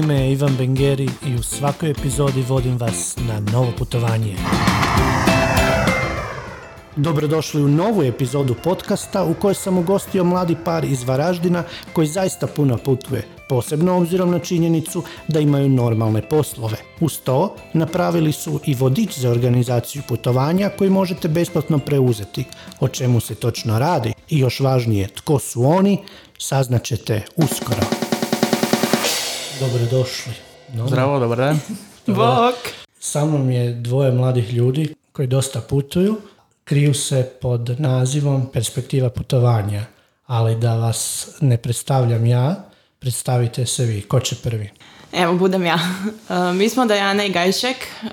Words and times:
Ime 0.00 0.14
je 0.14 0.32
Ivan 0.32 0.56
Bengeri 0.56 1.08
i 1.26 1.34
u 1.34 1.42
svakoj 1.42 1.90
epizodi 1.90 2.42
vodim 2.48 2.76
vas 2.78 3.16
na 3.28 3.40
novo 3.52 3.72
putovanje. 3.78 4.36
Dobrodošli 6.96 7.62
u 7.62 7.68
novu 7.68 8.02
epizodu 8.02 8.54
podcasta 8.64 9.24
u 9.24 9.34
kojoj 9.34 9.54
sam 9.54 9.78
ugostio 9.78 10.24
mladi 10.24 10.56
par 10.64 10.84
iz 10.84 11.04
Varaždina 11.04 11.64
koji 11.92 12.06
zaista 12.06 12.46
puno 12.46 12.78
putuje, 12.78 13.26
posebno 13.48 13.96
obzirom 13.96 14.30
na 14.30 14.38
činjenicu 14.38 15.02
da 15.28 15.40
imaju 15.40 15.68
normalne 15.68 16.22
poslove. 16.28 16.76
Uz 17.00 17.18
to 17.18 17.56
napravili 17.72 18.32
su 18.32 18.60
i 18.66 18.74
vodič 18.74 19.18
za 19.18 19.30
organizaciju 19.30 20.02
putovanja 20.08 20.70
koji 20.78 20.90
možete 20.90 21.28
besplatno 21.28 21.78
preuzeti. 21.78 22.44
O 22.80 22.88
čemu 22.88 23.20
se 23.20 23.34
točno 23.34 23.78
radi 23.78 24.12
i 24.28 24.38
još 24.38 24.60
važnije 24.60 25.08
tko 25.08 25.38
su 25.38 25.64
oni, 25.64 25.98
saznaćete 26.38 27.24
uskoro. 27.36 28.09
Dobrodošli. 29.60 30.32
No, 30.74 30.88
Zdravo, 30.88 31.18
dobar 31.18 31.38
dan. 31.38 31.60
Bok! 32.06 32.54
Sa 33.00 33.24
mnom 33.24 33.50
je 33.50 33.72
dvoje 33.72 34.12
mladih 34.12 34.52
ljudi 34.52 34.94
koji 35.12 35.28
dosta 35.28 35.60
putuju. 35.60 36.16
Kriju 36.64 36.94
se 36.94 37.30
pod 37.40 37.80
nazivom 37.80 38.46
Perspektiva 38.52 39.10
putovanja, 39.10 39.84
ali 40.26 40.56
da 40.56 40.74
vas 40.74 41.28
ne 41.40 41.56
predstavljam 41.56 42.26
ja, 42.26 42.54
predstavite 42.98 43.66
se 43.66 43.84
vi. 43.84 44.02
Ko 44.02 44.20
će 44.20 44.36
prvi? 44.36 44.70
Evo, 45.12 45.34
budem 45.34 45.66
ja. 45.66 45.78
E, 46.30 46.52
Mi 46.52 46.68
smo 46.68 46.86
Dajana 46.86 47.24
i 47.24 47.32
Gajšek, 47.32 47.76
e, 47.76 48.08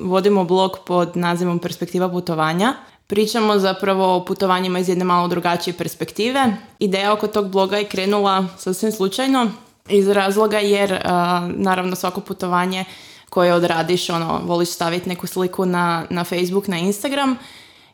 vodimo 0.00 0.44
blog 0.44 0.78
pod 0.86 1.16
nazivom 1.16 1.58
Perspektiva 1.58 2.08
putovanja. 2.08 2.74
Pričamo 3.06 3.58
zapravo 3.58 4.16
o 4.16 4.24
putovanjima 4.24 4.78
iz 4.78 4.88
jedne 4.88 5.04
malo 5.04 5.28
drugačije 5.28 5.74
perspektive. 5.74 6.56
Ideja 6.78 7.12
oko 7.12 7.26
tog 7.26 7.50
bloga 7.50 7.76
je 7.76 7.88
krenula 7.88 8.46
sasvim 8.58 8.92
slučajno 8.92 9.50
iz 9.90 10.08
razloga 10.08 10.58
jer 10.58 10.92
e, 10.92 11.00
naravno 11.46 11.96
svako 11.96 12.20
putovanje 12.20 12.84
koje 13.30 13.54
odradiš, 13.54 14.10
ono, 14.10 14.40
voliš 14.44 14.68
staviti 14.68 15.08
neku 15.08 15.26
sliku 15.26 15.66
na, 15.66 16.04
na 16.10 16.24
Facebook, 16.24 16.68
na 16.68 16.78
Instagram 16.78 17.36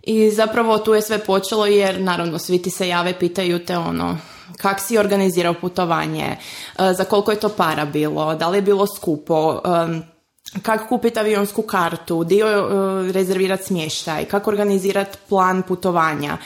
i 0.03 0.31
zapravo 0.31 0.79
tu 0.79 0.95
je 0.95 1.03
sve 1.03 1.19
počelo 1.19 1.67
jer 1.67 2.01
naravno 2.01 2.39
svi 2.39 2.63
ti 2.63 2.71
se 2.71 2.89
jave, 2.89 3.19
pitaju 3.19 3.65
te 3.65 3.79
ono 3.79 4.19
kak 4.57 4.81
si 4.81 4.99
organizirao 4.99 5.55
putovanje, 5.55 6.37
za 6.79 7.05
koliko 7.05 7.31
je 7.31 7.41
to 7.41 7.49
para 7.49 7.85
bilo, 7.85 8.35
da 8.35 8.49
li 8.49 8.59
je 8.59 8.63
bilo 8.63 8.87
skupo, 8.87 9.61
kako 10.63 10.89
kupiti 10.89 11.19
avionsku 11.19 11.63
kartu, 11.63 12.25
dio 12.25 12.47
rezervirati 13.13 13.65
smještaj, 13.65 14.25
kako 14.25 14.51
organizirati 14.51 15.19
plan 15.29 15.63
putovanja. 15.63 16.39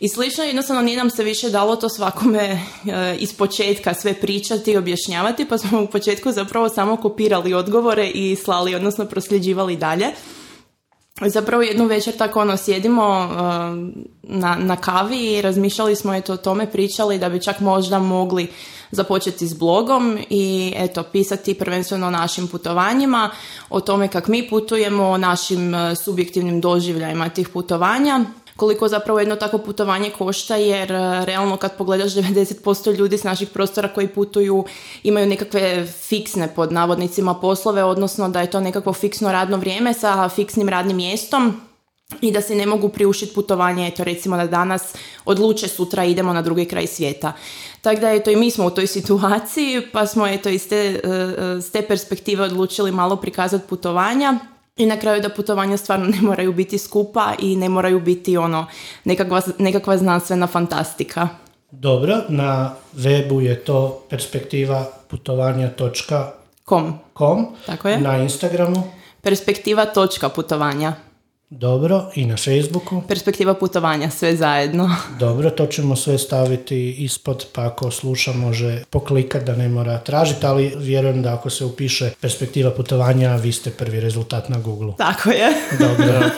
I 0.00 0.08
slično, 0.08 0.44
jednostavno 0.44 0.82
nije 0.82 0.96
nam 0.96 1.10
se 1.10 1.24
više 1.24 1.50
dalo 1.50 1.76
to 1.76 1.88
svakome 1.88 2.40
e, 2.40 3.16
iz 3.18 3.34
početka 3.34 3.94
sve 3.94 4.14
pričati 4.14 4.70
i 4.70 4.76
objašnjavati, 4.76 5.44
pa 5.44 5.58
smo 5.58 5.82
u 5.82 5.86
početku 5.86 6.32
zapravo 6.32 6.68
samo 6.68 6.96
kopirali 6.96 7.54
odgovore 7.54 8.06
i 8.06 8.36
slali, 8.36 8.74
odnosno 8.74 9.04
prosljeđivali 9.04 9.76
dalje. 9.76 10.06
Zapravo 11.26 11.62
jednu 11.62 11.86
večer 11.86 12.16
tako 12.16 12.40
ono 12.40 12.56
sjedimo 12.56 13.28
uh, 13.30 13.38
na, 14.22 14.56
na 14.56 14.76
kavi 14.76 15.32
i 15.32 15.42
razmišljali 15.42 15.96
smo 15.96 16.14
eto 16.14 16.32
o 16.32 16.36
tome, 16.36 16.70
pričali 16.70 17.18
da 17.18 17.28
bi 17.28 17.42
čak 17.42 17.60
možda 17.60 17.98
mogli 17.98 18.46
započeti 18.90 19.46
s 19.46 19.54
blogom 19.54 20.18
i 20.30 20.72
eto 20.76 21.02
pisati 21.02 21.54
prvenstveno 21.54 22.06
o 22.06 22.10
našim 22.10 22.48
putovanjima, 22.48 23.30
o 23.70 23.80
tome 23.80 24.08
kak 24.08 24.28
mi 24.28 24.48
putujemo, 24.48 25.04
o 25.04 25.18
našim 25.18 25.74
uh, 25.74 25.80
subjektivnim 26.04 26.60
doživljajima 26.60 27.28
tih 27.28 27.48
putovanja 27.48 28.24
koliko 28.60 28.88
zapravo 28.88 29.20
jedno 29.20 29.36
takvo 29.36 29.58
putovanje 29.58 30.10
košta 30.10 30.56
jer 30.56 30.92
uh, 30.92 31.24
realno 31.24 31.56
kad 31.56 31.76
pogledaš 31.76 32.12
90% 32.12 32.96
ljudi 32.96 33.18
s 33.18 33.24
naših 33.24 33.48
prostora 33.48 33.88
koji 33.88 34.08
putuju 34.08 34.64
imaju 35.02 35.26
nekakve 35.26 35.86
fiksne 35.86 36.54
pod 36.54 36.72
navodnicima 36.72 37.34
poslove, 37.34 37.84
odnosno 37.84 38.28
da 38.28 38.40
je 38.40 38.50
to 38.50 38.60
nekakvo 38.60 38.92
fiksno 38.92 39.32
radno 39.32 39.56
vrijeme 39.56 39.94
sa 39.94 40.28
fiksnim 40.28 40.68
radnim 40.68 40.96
mjestom 40.96 41.60
i 42.20 42.32
da 42.32 42.40
se 42.40 42.54
ne 42.54 42.66
mogu 42.66 42.88
priuštiti 42.88 43.34
putovanje, 43.34 43.88
eto 43.88 44.04
recimo 44.04 44.36
da 44.36 44.46
danas 44.46 44.94
odluče 45.24 45.68
sutra 45.68 46.04
idemo 46.04 46.32
na 46.32 46.42
drugi 46.42 46.64
kraj 46.64 46.86
svijeta. 46.86 47.32
Tako 47.80 48.00
da 48.00 48.12
eto 48.12 48.30
i 48.30 48.36
mi 48.36 48.50
smo 48.50 48.66
u 48.66 48.70
toj 48.70 48.86
situaciji 48.86 49.82
pa 49.92 50.06
smo 50.06 50.26
eto 50.26 50.48
iz 50.48 50.68
te, 50.68 51.00
uh, 51.04 51.64
s 51.64 51.70
te 51.70 51.82
perspektive 51.82 52.44
odlučili 52.44 52.92
malo 52.92 53.16
prikazati 53.16 53.68
putovanja 53.68 54.38
i 54.80 54.86
na 54.86 54.96
kraju 54.96 55.22
da 55.22 55.28
putovanja 55.28 55.76
stvarno 55.76 56.06
ne 56.06 56.20
moraju 56.22 56.52
biti 56.52 56.78
skupa 56.78 57.34
i 57.38 57.56
ne 57.56 57.68
moraju 57.68 58.00
biti 58.00 58.36
ono 58.36 58.66
nekakva, 59.04 59.42
nekakva 59.58 59.96
znanstvena 59.96 60.46
fantastika. 60.46 61.28
Dobro, 61.70 62.16
na 62.28 62.74
webu 62.96 63.40
je 63.40 63.64
to 63.64 64.02
perspektiva 64.10 64.84
putovanja.com, 65.08 66.98
Kom? 67.12 67.46
Tako 67.66 67.88
je. 67.88 68.00
na 68.00 68.16
Instagramu, 68.16 68.82
Perspektiva 69.22 69.86
točka 69.86 70.28
putovanja. 70.28 70.94
Dobro, 71.50 72.10
i 72.14 72.26
na 72.26 72.36
Facebooku. 72.36 73.02
Perspektiva 73.08 73.54
putovanja, 73.54 74.10
sve 74.10 74.36
zajedno. 74.36 74.90
Dobro, 75.20 75.50
to 75.50 75.66
ćemo 75.66 75.96
sve 75.96 76.18
staviti 76.18 76.90
ispod, 76.90 77.46
pa 77.52 77.66
ako 77.66 77.90
sluša 77.90 78.32
može 78.32 78.82
poklikat 78.90 79.44
da 79.44 79.56
ne 79.56 79.68
mora 79.68 79.98
tražiti, 79.98 80.46
ali 80.46 80.72
vjerujem 80.76 81.22
da 81.22 81.34
ako 81.34 81.50
se 81.50 81.64
upiše 81.64 82.10
perspektiva 82.20 82.70
putovanja, 82.70 83.36
vi 83.36 83.52
ste 83.52 83.70
prvi 83.70 84.00
rezultat 84.00 84.48
na 84.48 84.58
Google. 84.58 84.92
Tako 84.98 85.30
je. 85.30 85.48
Dobro, 85.88 86.30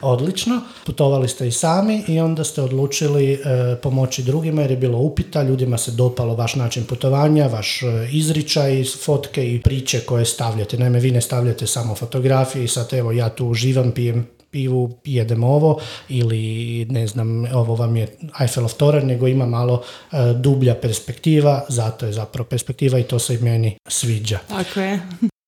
odlično. 0.00 0.60
Putovali 0.86 1.28
ste 1.28 1.48
i 1.48 1.52
sami 1.52 2.04
i 2.08 2.20
onda 2.20 2.44
ste 2.44 2.62
odlučili 2.62 3.32
e, 3.32 3.38
pomoći 3.82 4.22
drugima 4.22 4.62
jer 4.62 4.70
je 4.70 4.76
bilo 4.76 4.98
upita, 4.98 5.42
ljudima 5.42 5.78
se 5.78 5.90
dopalo 5.90 6.34
vaš 6.34 6.54
način 6.54 6.84
putovanja, 6.84 7.46
vaš 7.46 7.82
e, 7.82 7.86
izričaj, 8.12 8.84
fotke 9.04 9.54
i 9.54 9.62
priče 9.62 10.00
koje 10.00 10.24
stavljate. 10.24 10.78
Naime, 10.78 11.00
vi 11.00 11.10
ne 11.10 11.20
stavljate 11.20 11.66
samo 11.66 11.94
fotografije 11.94 12.64
i 12.64 12.68
sad 12.68 12.92
evo 12.92 13.12
ja 13.12 13.28
tu 13.28 13.46
uživam, 13.46 13.92
pijem 13.92 14.26
pivu, 14.52 14.98
jedem 15.04 15.44
ovo 15.44 15.80
ili 16.08 16.84
ne 16.90 17.06
znam, 17.06 17.44
ovo 17.54 17.74
vam 17.74 17.96
je 17.96 18.16
Eiffelov 18.40 18.74
toranj, 18.74 19.06
nego 19.06 19.26
ima 19.26 19.46
malo 19.46 19.82
e, 19.82 20.16
dublja 20.36 20.74
perspektiva, 20.74 21.64
zato 21.68 22.06
je 22.06 22.12
zapravo 22.12 22.48
perspektiva 22.48 22.98
i 22.98 23.02
to 23.02 23.18
se 23.18 23.34
i 23.34 23.38
meni 23.38 23.76
sviđa. 23.88 24.38
Tako 24.48 24.80
je. 24.80 25.00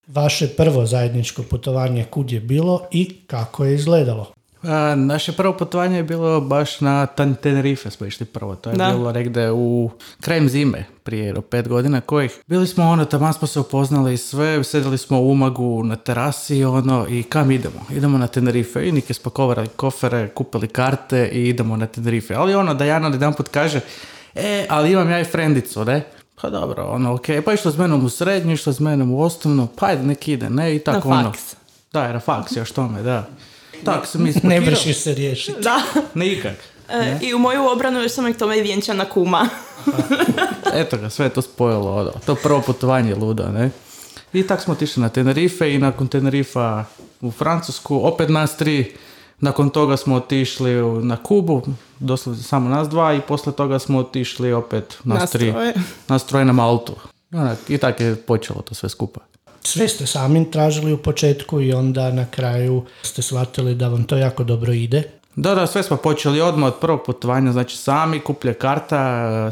Vaše 0.06 0.48
prvo 0.48 0.86
zajedničko 0.86 1.42
putovanje 1.42 2.04
kud 2.04 2.32
je 2.32 2.40
bilo 2.40 2.80
i 2.90 3.16
kako 3.26 3.64
je 3.64 3.74
izgledalo? 3.74 4.32
A, 4.64 4.94
naše 4.94 5.32
prvo 5.32 5.52
putovanje 5.52 5.96
je 5.96 6.02
bilo 6.02 6.40
baš 6.40 6.80
na 6.80 7.06
Tenerife 7.34 7.90
smo 7.90 8.06
išli 8.06 8.26
prvo. 8.26 8.54
To 8.54 8.70
je 8.70 8.76
Da. 8.76 8.88
bilo 8.88 9.12
negdje 9.12 9.52
u 9.52 9.90
krajem 10.20 10.48
zime, 10.48 10.84
prije 11.02 11.26
jedno 11.26 11.40
pet 11.42 11.68
godina 11.68 12.00
kojih. 12.00 12.40
Bili 12.46 12.66
smo 12.66 12.84
ono, 12.84 13.04
tamo 13.04 13.32
smo 13.32 13.48
se 13.48 13.60
upoznali 13.60 14.14
i 14.14 14.18
sve, 14.18 14.64
sedeli 14.64 14.98
smo 14.98 15.20
u 15.20 15.30
Umagu 15.30 15.84
na 15.84 15.96
terasi 15.96 16.64
ono 16.64 17.06
i 17.08 17.22
kam 17.22 17.50
idemo? 17.50 17.80
Idemo 17.90 18.18
na 18.18 18.26
Tenerife 18.26 18.88
i 18.88 18.92
nike 18.92 19.14
spakovali 19.14 19.68
kofere, 19.68 20.28
kupili 20.28 20.68
karte 20.68 21.28
i 21.28 21.48
idemo 21.48 21.76
na 21.76 21.86
Tenerife. 21.86 22.34
Ali 22.34 22.54
ono, 22.54 22.74
Dajana 22.74 23.08
jedan 23.08 23.32
put 23.34 23.48
kaže, 23.48 23.80
e, 24.34 24.66
ali 24.68 24.92
imam 24.92 25.10
ja 25.10 25.20
i 25.20 25.24
frendicu, 25.24 25.84
ne? 25.84 26.02
Pa 26.40 26.50
dobro, 26.50 26.84
ono, 26.84 27.14
ok, 27.14 27.26
pa 27.44 27.52
išla 27.52 27.70
s 27.70 27.76
menom 27.76 28.04
u 28.04 28.08
srednju, 28.08 28.52
išla 28.52 28.72
s 28.72 28.80
menom 28.80 29.10
u 29.10 29.20
osnovnu, 29.20 29.68
pa 29.76 29.86
ajde, 29.86 30.02
nek 30.02 30.28
ide, 30.28 30.50
ne, 30.50 30.76
i 30.76 30.78
tako 30.78 31.08
Na 31.08 31.14
ono. 31.14 31.30
faks. 31.30 31.56
Da, 31.92 32.12
na 32.12 32.20
faks 32.20 32.56
još 32.56 32.72
tome, 32.72 33.02
da. 33.02 33.26
Tako 33.84 34.06
se 34.06 34.18
mi 34.18 34.32
Ne 34.42 34.60
vrši 34.60 34.94
se 34.94 35.14
riješiti. 35.14 35.60
Da. 35.60 35.82
Nikak. 36.14 36.56
E, 36.88 37.18
I 37.22 37.34
u 37.34 37.38
moju 37.38 37.66
obranu 37.66 38.00
još 38.00 38.12
sam 38.12 38.26
ih 38.28 38.36
tome 38.36 38.60
vjenčana 38.62 39.04
kuma. 39.04 39.48
Eto 40.74 40.96
ga, 40.96 41.10
sve 41.10 41.26
je 41.26 41.30
to 41.30 41.42
spojilo. 41.42 41.96
Ono. 41.96 42.12
To 42.26 42.34
prvo 42.34 42.60
putovanje 42.60 43.14
ludo, 43.14 43.48
ne? 43.48 43.70
I 44.32 44.46
tak 44.46 44.60
smo 44.60 44.72
otišli 44.72 45.00
na 45.02 45.08
Tenerife 45.08 45.74
i 45.74 45.78
nakon 45.78 46.08
Tenerifa 46.08 46.84
u 47.20 47.30
Francusku, 47.30 48.00
opet 48.06 48.28
nas 48.28 48.56
tri. 48.56 48.92
Nakon 49.40 49.70
toga 49.70 49.96
smo 49.96 50.14
otišli 50.14 50.70
na 51.02 51.16
Kubu, 51.16 51.62
doslovno 51.98 52.42
samo 52.42 52.68
nas 52.68 52.88
dva 52.88 53.14
i 53.14 53.20
poslije 53.20 53.56
toga 53.56 53.78
smo 53.78 53.98
otišli 53.98 54.52
opet 54.52 54.98
nas, 55.04 55.20
Nas 55.20 55.30
tri. 55.30 55.52
troje. 55.52 55.74
Nas 56.08 56.26
troje 56.26 56.44
na 56.44 56.52
Maltu. 56.52 56.94
I 57.68 57.78
tako 57.78 58.02
je 58.02 58.16
počelo 58.16 58.62
to 58.62 58.74
sve 58.74 58.88
skupa. 58.88 59.20
Sve 59.64 59.88
ste 59.88 60.06
sami 60.06 60.50
tražili 60.50 60.92
u 60.92 60.98
početku 60.98 61.60
i 61.60 61.72
onda 61.72 62.10
na 62.10 62.26
kraju 62.26 62.82
ste 63.02 63.22
shvatili 63.22 63.74
da 63.74 63.88
vam 63.88 64.04
to 64.04 64.16
jako 64.16 64.44
dobro 64.44 64.72
ide. 64.72 65.02
Da, 65.36 65.54
da, 65.54 65.66
sve 65.66 65.82
smo 65.82 65.96
počeli 65.96 66.40
odmah 66.40 66.66
od 66.66 66.80
prvog 66.80 67.00
putovanja, 67.06 67.52
znači 67.52 67.76
sami, 67.76 68.20
kuplje 68.20 68.54
karta, 68.54 69.02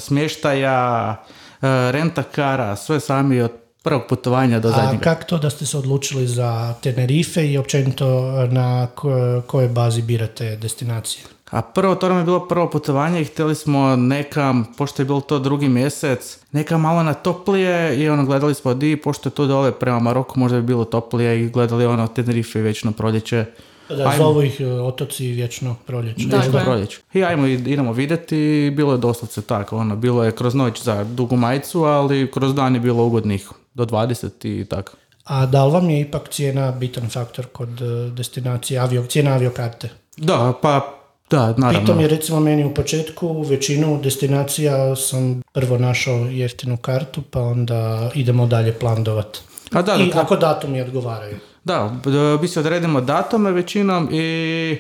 smještaja, 0.00 1.16
e, 1.52 1.66
rentakara, 1.92 2.76
sve 2.76 3.00
sami 3.00 3.40
od 3.40 3.50
prvog 3.82 4.02
putovanja 4.08 4.60
do 4.60 4.68
A 4.68 4.72
zadnjega. 4.72 5.02
kako 5.04 5.24
to 5.24 5.38
da 5.38 5.50
ste 5.50 5.66
se 5.66 5.78
odlučili 5.78 6.26
za 6.26 6.74
Tenerife 6.74 7.46
i 7.46 7.58
općenito 7.58 8.06
na 8.46 8.86
ko- 8.94 9.10
kojoj 9.42 9.68
bazi 9.68 10.02
birate 10.02 10.56
destinacije? 10.56 11.24
A 11.52 11.62
prvo, 11.64 11.94
to 11.94 12.08
nam 12.08 12.18
je 12.18 12.24
bilo 12.24 12.40
prvo 12.40 12.70
putovanje 12.70 13.20
i 13.20 13.24
htjeli 13.24 13.54
smo 13.54 13.96
nekam, 13.96 14.66
pošto 14.78 15.02
je 15.02 15.06
bilo 15.06 15.20
to 15.20 15.38
drugi 15.38 15.68
mjesec, 15.68 16.38
nekam 16.52 16.80
malo 16.80 17.02
na 17.02 17.14
toplije 17.14 17.72
i 17.96 18.08
ono, 18.08 18.24
gledali 18.24 18.54
smo 18.54 18.74
di, 18.74 18.96
pošto 18.96 19.28
je 19.28 19.32
to 19.32 19.46
dole 19.46 19.72
prema 19.72 19.98
Maroku 19.98 20.40
možda 20.40 20.60
bi 20.60 20.66
bilo 20.66 20.84
toplije 20.84 21.40
i 21.40 21.48
gledali 21.48 21.86
ono 21.86 22.06
Tenerife 22.08 22.60
već 22.60 22.84
na 22.84 22.92
proljeće, 22.92 23.44
Da, 23.88 24.02
Ajmo. 24.02 24.16
zovu 24.16 24.42
ih 24.42 24.60
e, 24.60 24.66
otoci 24.66 25.26
vječno 25.26 25.76
proljeće. 25.86 26.26
Vječno 26.26 26.58
je. 26.58 26.64
proljeće. 26.64 27.00
I 27.14 27.24
ajmo, 27.24 27.46
i- 27.46 27.52
idemo 27.54 27.92
vidjeti, 27.92 28.36
bilo 28.72 28.92
je 28.92 28.98
doslovce 28.98 29.42
tako, 29.42 29.76
ono, 29.76 29.96
bilo 29.96 30.24
je 30.24 30.32
kroz 30.32 30.54
noć 30.54 30.82
za 30.82 31.04
dugu 31.04 31.36
majicu, 31.36 31.80
ali 31.80 32.30
kroz 32.30 32.54
dan 32.54 32.74
je 32.74 32.80
bilo 32.80 33.04
ugodnih 33.04 33.48
do 33.74 33.84
20 33.84 34.28
i 34.44 34.64
tako. 34.64 34.92
A 35.24 35.46
da 35.46 35.64
li 35.64 35.72
vam 35.72 35.90
je 35.90 36.00
ipak 36.00 36.28
cijena 36.28 36.70
bitan 36.72 37.08
faktor 37.08 37.46
kod 37.46 37.82
e, 37.82 37.84
destinacije, 38.10 38.80
avio, 38.80 39.02
cijena 39.02 39.30
aviokarte? 39.30 39.88
Da, 40.16 40.52
pa, 40.62 40.94
da, 41.32 41.54
naravno. 41.56 41.80
Pitom 41.80 42.00
je 42.00 42.08
recimo 42.08 42.40
meni 42.40 42.64
u 42.64 42.74
početku 42.74 43.42
većinu 43.42 44.00
destinacija 44.02 44.96
sam 44.96 45.42
prvo 45.52 45.78
našao 45.78 46.14
jeftinu 46.16 46.76
kartu 46.76 47.22
pa 47.30 47.40
onda 47.40 48.10
idemo 48.14 48.46
dalje 48.46 48.72
plandovat. 48.72 49.38
A 49.72 49.82
da, 49.82 49.94
I 49.94 50.06
dakle- 50.06 50.20
ako 50.20 50.36
datumi 50.36 50.80
odgovaraju. 50.80 51.36
Da, 51.64 51.94
mi 52.40 52.48
se 52.48 52.60
odredimo 52.60 53.00
datume 53.00 53.50
većinom 53.52 54.08
i 54.12 54.78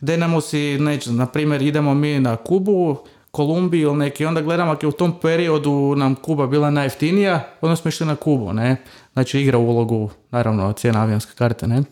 denemo 0.00 0.40
si, 0.40 0.78
neće, 0.78 1.12
na 1.12 1.26
primjer, 1.26 1.62
idemo 1.62 1.94
mi 1.94 2.20
na 2.20 2.36
Kubu, 2.36 2.96
Kolumbiju 3.30 3.88
ili 3.88 3.96
neki, 3.98 4.24
onda 4.26 4.40
gledamo 4.40 4.72
ako 4.72 4.86
je 4.86 4.88
u 4.88 4.92
tom 4.92 5.20
periodu 5.20 5.94
nam 5.96 6.14
Kuba 6.14 6.46
bila 6.46 6.70
najjeftinija, 6.70 7.48
onda 7.60 7.76
smo 7.76 7.88
išli 7.88 8.06
na 8.06 8.16
Kubu, 8.16 8.52
ne? 8.52 8.76
Znači 9.12 9.40
igra 9.40 9.58
ulogu, 9.58 10.10
naravno, 10.30 10.72
cijena 10.72 11.02
avionske 11.02 11.32
karte, 11.38 11.66
ne? 11.66 11.82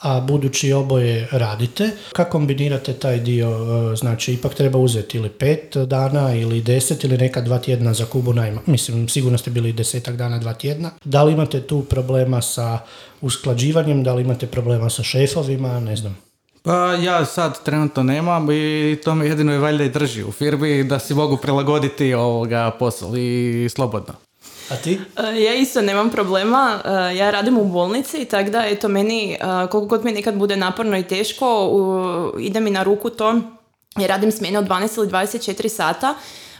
A 0.00 0.20
budući 0.20 0.72
oboje 0.72 1.28
radite, 1.32 1.90
kako 2.12 2.30
kombinirate 2.30 2.92
taj 2.92 3.18
dio? 3.18 3.48
e, 3.92 3.96
Znači, 3.96 4.32
ipak 4.32 4.54
treba 4.54 4.78
uzeti 4.78 5.16
ili 5.16 5.28
pet 5.28 5.76
dana 5.76 6.34
ili 6.34 6.60
deset 6.60 7.04
ili 7.04 7.18
neka 7.18 7.40
dva 7.40 7.58
tjedna 7.58 7.94
za 7.94 8.04
Kubu 8.04 8.32
najma. 8.32 8.60
Mislim, 8.66 9.08
sigurno 9.08 9.38
ste 9.38 9.50
bili 9.50 9.72
desetak 9.72 10.16
dana, 10.16 10.38
dva 10.38 10.54
tjedna. 10.54 10.90
Da 11.04 11.22
li 11.22 11.32
imate 11.32 11.60
tu 11.60 11.82
problema 11.82 12.42
sa 12.42 12.78
usklađivanjem, 13.20 14.02
da 14.04 14.14
li 14.14 14.22
imate 14.22 14.46
problema 14.46 14.90
sa 14.90 15.02
šefovima, 15.02 15.80
ne 15.80 15.96
znam. 15.96 16.16
Pa 16.62 16.94
ja 16.94 17.24
sad 17.24 17.64
trenutno 17.64 18.02
nemam 18.02 18.50
i 18.50 18.98
to 19.04 19.14
me 19.14 19.26
jedino 19.26 19.54
i 19.54 19.58
valjda 19.58 19.84
i 19.84 19.88
drži 19.88 20.24
u 20.24 20.32
firmi 20.32 20.84
da 20.84 20.98
si 20.98 21.14
mogu 21.14 21.36
prilagoditi 21.36 22.14
ovoga 22.14 22.70
posao 22.78 23.16
i 23.16 23.68
slobodno. 23.74 24.25
A 24.70 24.76
ti? 24.76 25.00
E, 25.18 25.40
Ja 25.40 25.54
isto 25.54 25.82
nemam 25.82 26.10
problema, 26.10 26.80
E, 26.84 27.16
ja 27.16 27.30
radim 27.30 27.58
u 27.58 27.64
bolnici, 27.64 28.24
tako 28.24 28.50
da 28.50 28.58
eto 28.60 28.88
meni, 28.88 29.32
e, 29.32 29.38
koliko 29.62 29.86
god 29.86 30.04
mi 30.04 30.12
nekad 30.12 30.34
bude 30.34 30.56
naporno 30.56 30.98
i 30.98 31.02
teško, 31.04 31.66
u- 31.66 32.40
ide 32.40 32.60
mi 32.60 32.70
na 32.70 32.82
ruku 32.82 33.10
to, 33.10 33.34
jer 33.96 34.08
radim 34.08 34.32
smjene 34.32 34.58
od 34.58 34.64
12 34.64 34.98
ili 34.98 35.08
24 35.08 35.68
sata, 35.68 36.14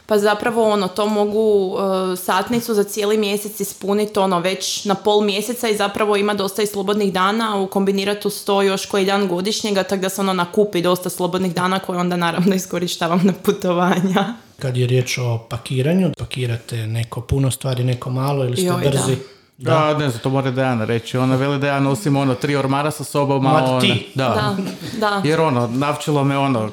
pa 0.05 0.17
zapravo 0.17 0.63
ono, 0.63 0.87
to 0.87 1.05
mogu 1.07 1.77
satnicu 2.17 2.73
za 2.73 2.83
cijeli 2.83 3.17
mjesec 3.17 3.59
ispuniti 3.59 4.19
ono 4.19 4.39
već 4.39 4.85
na 4.85 4.95
pol 4.95 5.21
mjeseca 5.21 5.67
i 5.69 5.75
zapravo 5.75 6.15
ima 6.15 6.33
dosta 6.33 6.61
i 6.61 6.67
slobodnih 6.67 7.13
dana, 7.13 7.57
ukombinirati 7.57 8.27
uz 8.27 8.43
to 8.43 8.61
još 8.61 8.85
koji 8.85 9.05
dan 9.05 9.27
godišnjega, 9.27 9.83
tako 9.83 10.01
da 10.01 10.09
se 10.09 10.21
ono 10.21 10.33
nakupi 10.33 10.81
dosta 10.81 11.09
slobodnih 11.09 11.53
dana 11.53 11.79
koje 11.79 11.99
onda 11.99 12.15
naravno 12.15 12.55
iskorištavam 12.55 13.21
na 13.23 13.33
putovanja. 13.35 14.33
Kad 14.59 14.77
je 14.77 14.87
riječ 14.87 15.17
o 15.17 15.37
pakiranju, 15.49 16.11
pakirate 16.17 16.87
neko 16.87 17.21
puno 17.21 17.51
stvari, 17.51 17.83
neko 17.83 18.09
malo 18.09 18.45
ili 18.45 18.57
ste 18.57 18.65
Joj, 18.65 18.83
da. 18.83 18.89
brzi? 18.89 19.17
Da. 19.57 19.97
ne 19.97 20.09
znam, 20.09 20.21
to 20.23 20.29
mora 20.29 20.51
Dejana 20.51 20.85
reći. 20.85 21.17
Ona 21.17 21.35
veli 21.35 21.59
da 21.59 21.67
ja 21.67 21.79
nosim 21.79 22.15
ono 22.15 22.35
tri 22.35 22.55
ormara 22.55 22.91
sa 22.91 23.03
sobom, 23.03 23.45
a 23.47 23.63
ona- 23.63 23.81
ti. 23.81 24.07
Da. 24.15 24.29
Da, 24.29 24.57
da. 24.99 25.21
Jer 25.29 25.41
ono, 25.41 25.67
navčilo 25.67 26.23
me 26.23 26.37
ono, 26.37 26.69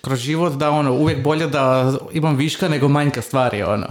kroz 0.00 0.18
život 0.18 0.52
da 0.52 0.70
ono, 0.70 0.92
uvijek 0.92 1.22
bolje 1.22 1.46
da 1.46 1.92
imam 2.12 2.36
viška 2.36 2.68
nego 2.68 2.88
manjka 2.88 3.22
stvari, 3.22 3.62
ono. 3.62 3.86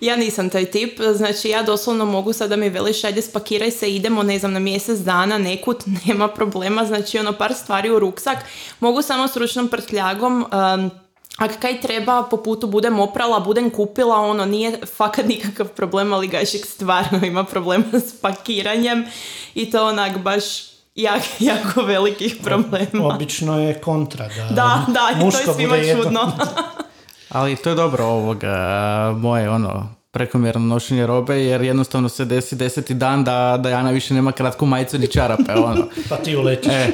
Ja 0.00 0.16
nisam 0.16 0.50
taj 0.50 0.64
tip, 0.64 1.00
znači 1.14 1.48
ja 1.48 1.62
doslovno 1.62 2.04
mogu 2.04 2.32
sada 2.32 2.56
mi 2.56 2.68
veliš 2.68 3.04
ajde 3.04 3.22
spakiraj 3.22 3.70
se, 3.70 3.94
idemo 3.94 4.22
ne 4.22 4.38
znam 4.38 4.52
na 4.52 4.58
mjesec 4.58 4.98
dana 4.98 5.38
nekud, 5.38 5.84
nema 6.06 6.28
problema, 6.28 6.84
znači 6.84 7.18
ono 7.18 7.32
par 7.32 7.54
stvari 7.54 7.90
u 7.90 7.98
ruksak, 7.98 8.38
mogu 8.80 9.02
samo 9.02 9.28
s 9.28 9.36
ručnom 9.36 9.68
prtljagom, 9.68 10.44
um, 10.74 10.90
ako 11.40 11.54
kaj 11.60 11.80
treba, 11.80 12.22
po 12.30 12.36
putu 12.36 12.66
budem 12.66 13.00
oprala, 13.00 13.40
budem 13.40 13.70
kupila, 13.70 14.16
ono 14.20 14.44
nije 14.44 14.80
fakat 14.96 15.26
nikakav 15.26 15.68
problem, 15.68 16.12
ali 16.12 16.28
Gajšik 16.28 16.66
stvarno 16.66 17.24
ima 17.26 17.44
problema 17.44 17.84
s 17.92 18.20
pakiranjem 18.20 19.04
i 19.54 19.70
to 19.70 19.86
onak 19.88 20.18
baš 20.18 20.44
jak, 20.94 21.22
jako 21.50 21.82
velikih 21.82 22.36
problema. 22.44 23.14
Obično 23.14 23.60
je 23.60 23.80
kontra. 23.80 24.28
Da, 24.28 24.54
Da, 24.54 24.86
da, 24.88 25.10
i 25.16 25.18
to 25.18 25.24
muško 25.24 25.50
je 25.50 25.54
svima 25.54 25.76
čudno. 25.94 26.32
Ali 27.28 27.56
to 27.56 27.68
je 27.68 27.74
dobro 27.74 28.04
ovoga, 28.04 28.54
moje 29.16 29.50
ono, 29.50 29.94
prekomjerno 30.10 30.66
nošenje 30.66 31.06
robe, 31.06 31.44
jer 31.44 31.62
jednostavno 31.62 32.08
se 32.08 32.24
desi 32.24 32.56
deseti 32.56 32.94
dan 32.94 33.24
da, 33.24 33.58
da 33.62 33.68
Jana 33.68 33.90
više 33.90 34.14
nema 34.14 34.32
kratku 34.32 34.66
majicu 34.66 34.98
ni 34.98 35.06
čarape, 35.06 35.54
ono. 35.54 35.88
Pa 36.08 36.16
ti 36.16 36.36
uletiš. 36.36 36.72
E, 36.72 36.92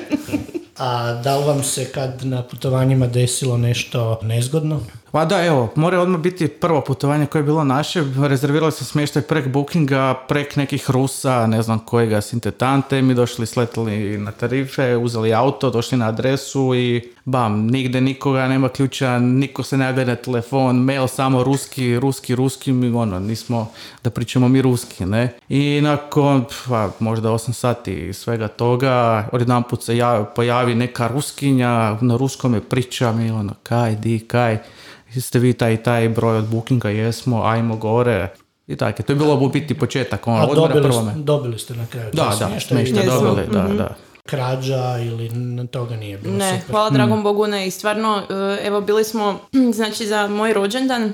A 0.78 1.12
da 1.12 1.36
li 1.36 1.44
vam 1.44 1.62
se 1.62 1.92
kad 1.92 2.24
na 2.24 2.42
putovanjima 2.42 3.06
desilo 3.06 3.56
nešto 3.56 4.18
nezgodno? 4.22 4.80
Pa 5.10 5.24
da, 5.24 5.44
evo, 5.44 5.72
mora 5.74 6.00
odmah 6.00 6.20
biti 6.20 6.48
prvo 6.48 6.80
putovanje 6.80 7.26
koje 7.26 7.40
je 7.40 7.44
bilo 7.44 7.64
naše. 7.64 8.02
Rezervirali 8.28 8.72
smo 8.72 8.86
smještaj 8.86 9.22
prek 9.22 9.48
bookinga, 9.48 10.14
prek 10.28 10.56
nekih 10.56 10.90
Rusa, 10.90 11.46
ne 11.46 11.62
znam 11.62 11.78
kojega, 11.78 12.20
sintetante. 12.20 13.02
Mi 13.02 13.14
došli, 13.14 13.46
sletili 13.46 14.18
na 14.18 14.32
tarife, 14.32 14.96
uzeli 14.96 15.34
auto, 15.34 15.70
došli 15.70 15.98
na 15.98 16.08
adresu 16.08 16.74
i 16.74 17.15
bam, 17.26 17.66
nigde 17.66 18.00
nikoga, 18.00 18.48
nema 18.48 18.68
ključa, 18.68 19.18
niko 19.18 19.62
se 19.62 19.76
ne 19.76 19.84
javlja 19.84 20.04
na 20.04 20.14
telefon, 20.16 20.76
mail 20.76 21.06
samo 21.06 21.42
ruski, 21.42 21.98
ruski, 21.98 22.34
ruski, 22.34 22.72
mi 22.72 22.88
ono, 22.96 23.20
nismo 23.20 23.70
da 24.04 24.10
pričamo 24.10 24.48
mi 24.48 24.62
ruski, 24.62 25.06
ne. 25.06 25.38
I 25.48 25.80
nakon, 25.82 26.44
pa, 26.68 26.90
možda 27.00 27.28
8 27.28 27.52
sati 27.52 28.12
svega 28.12 28.48
toga, 28.48 29.28
odjedanput 29.32 29.82
se 29.82 29.96
javi, 29.96 30.24
pojavi 30.34 30.74
neka 30.74 31.08
ruskinja, 31.08 31.98
na 32.00 32.16
ruskom 32.16 32.54
je 32.54 32.60
priča 32.60 33.12
mi 33.12 33.30
ono, 33.30 33.54
kaj, 33.62 33.96
di, 33.96 34.18
kaj, 34.18 34.58
jeste 35.14 35.38
vi 35.38 35.52
taj 35.52 35.76
taj 35.82 36.08
broj 36.08 36.36
od 36.36 36.48
bookinga, 36.48 36.88
jesmo, 36.90 37.42
ajmo 37.44 37.76
gore. 37.76 38.28
I 38.66 38.76
tako, 38.76 39.02
to 39.02 39.12
je 39.12 39.16
bilo 39.16 39.34
u 39.34 39.48
biti 39.48 39.74
početak, 39.74 40.26
ono, 40.26 40.36
A 40.36 40.46
odmah 40.46 40.68
na 40.68 40.74
dobili, 40.74 40.82
prvome. 40.92 41.12
dobili 41.16 41.58
ste 41.58 41.74
na 41.74 41.86
kraju. 41.86 42.10
Da, 42.12 42.36
da, 42.38 42.48
Jesmo. 42.48 42.78
dobili, 43.04 43.46
da, 43.52 43.62
da. 43.62 44.05
Krađa 44.26 44.98
ili 44.98 45.30
toga 45.70 45.96
nije 45.96 46.18
bilo 46.18 46.36
Ne, 46.36 46.60
super. 46.60 46.74
hvala 46.74 46.90
dragom 46.90 47.22
Bogu 47.22 47.46
ne. 47.46 47.66
I 47.66 47.70
stvarno, 47.70 48.22
e, 48.30 48.66
evo 48.66 48.80
bili 48.80 49.04
smo, 49.04 49.40
znači 49.78 50.06
za 50.06 50.28
moj 50.28 50.52
rođendan 50.52 51.12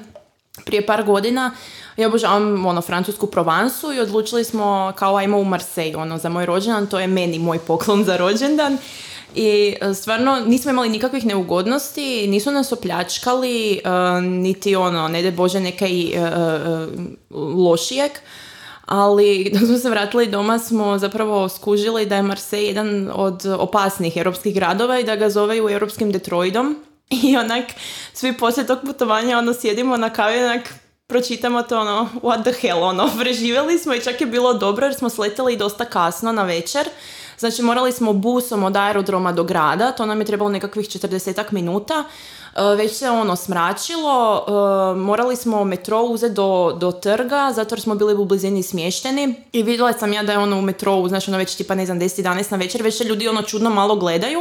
prije 0.64 0.86
par 0.86 1.04
godina, 1.04 1.50
ja 1.96 2.08
obožavam 2.08 2.66
ono 2.66 2.80
francusku 2.80 3.26
Provansu 3.26 3.92
i 3.92 4.00
odlučili 4.00 4.44
smo 4.44 4.92
kao 4.96 5.16
ajmo 5.16 5.38
u 5.38 5.44
Marseille, 5.44 5.96
ono 5.96 6.18
za 6.18 6.28
moj 6.28 6.46
rođendan, 6.46 6.86
to 6.86 7.00
je 7.00 7.06
meni 7.06 7.38
moj 7.38 7.58
poklon 7.58 8.04
za 8.04 8.16
rođendan. 8.16 8.78
I 9.34 9.74
e, 9.80 9.94
stvarno 9.94 10.40
nismo 10.46 10.70
imali 10.70 10.88
nikakvih 10.88 11.26
neugodnosti, 11.26 12.26
nisu 12.26 12.50
nas 12.50 12.72
opljačkali, 12.72 13.72
e, 13.74 13.80
niti 14.20 14.76
ono, 14.76 15.08
ne 15.08 15.22
daj 15.22 15.32
Bože, 15.32 15.60
nekaj 15.60 15.90
lošijeg. 17.30 18.12
Ali 18.86 19.50
dok 19.54 19.62
smo 19.68 19.78
se 19.78 19.90
vratili 19.90 20.26
doma 20.26 20.58
smo 20.58 20.98
zapravo 20.98 21.48
skužili 21.48 22.06
da 22.06 22.16
je 22.16 22.22
Marseille 22.22 22.68
jedan 22.68 23.10
od 23.14 23.46
opasnih 23.46 24.16
europskih 24.16 24.54
gradova 24.54 24.98
i 24.98 25.04
da 25.04 25.16
ga 25.16 25.30
zoveju 25.30 25.68
europskim 25.68 26.12
Detroitom. 26.12 26.84
I 27.22 27.36
onak, 27.36 27.64
svi 28.12 28.38
poslije 28.38 28.66
tog 28.66 28.78
putovanja 28.86 29.38
ono 29.38 29.54
sjedimo 29.54 29.96
na 29.96 30.10
kavi 30.10 30.38
onak 30.44 30.74
pročitamo 31.12 31.62
to 31.62 31.80
ono, 31.80 32.08
what 32.22 32.42
the 32.42 32.52
hell, 32.60 32.82
ono, 32.82 33.10
preživjeli 33.20 33.78
smo 33.78 33.94
i 33.94 34.00
čak 34.00 34.20
je 34.20 34.26
bilo 34.26 34.54
dobro 34.54 34.86
jer 34.86 34.94
smo 34.94 35.10
sletjeli 35.10 35.56
dosta 35.56 35.84
kasno 35.84 36.32
na 36.32 36.42
večer. 36.42 36.88
Znači 37.42 37.62
morali 37.62 37.92
smo 37.92 38.12
busom 38.12 38.64
od 38.64 38.76
aerodroma 38.76 39.32
do 39.32 39.44
grada, 39.44 39.92
to 39.92 40.06
nam 40.06 40.20
je 40.20 40.26
trebalo 40.26 40.50
nekakvih 40.50 40.86
40 40.86 41.42
minuta. 41.50 42.04
E, 42.56 42.62
Već 42.76 42.92
se 42.92 43.10
ono 43.10 43.36
smračilo, 43.36 44.44
e, 44.46 44.96
morali 44.96 45.36
smo 45.36 45.64
metro 45.64 46.02
uzeti 46.02 46.34
do, 46.34 46.76
do 46.80 46.92
trga, 46.92 47.52
zato 47.54 47.74
jer 47.74 47.80
smo 47.80 47.94
bili 47.94 48.14
u 48.14 48.24
blizini 48.24 48.62
smješteni. 48.62 49.34
I 49.52 49.62
vidjela 49.62 49.92
sam 49.92 50.12
ja 50.12 50.22
da 50.22 50.32
je 50.32 50.38
ono 50.38 50.58
u 50.58 50.62
metrovu, 50.62 51.08
znači 51.08 51.30
ono 51.30 51.38
već 51.38 51.54
tipa 51.54 51.74
ne 51.74 51.86
znam 51.86 52.00
10-11 52.00 52.50
na 52.50 52.56
večer, 52.56 52.82
već 52.82 52.98
se 52.98 53.04
ljudi 53.04 53.28
ono 53.28 53.42
čudno 53.42 53.70
malo 53.70 53.96
gledaju, 53.96 54.40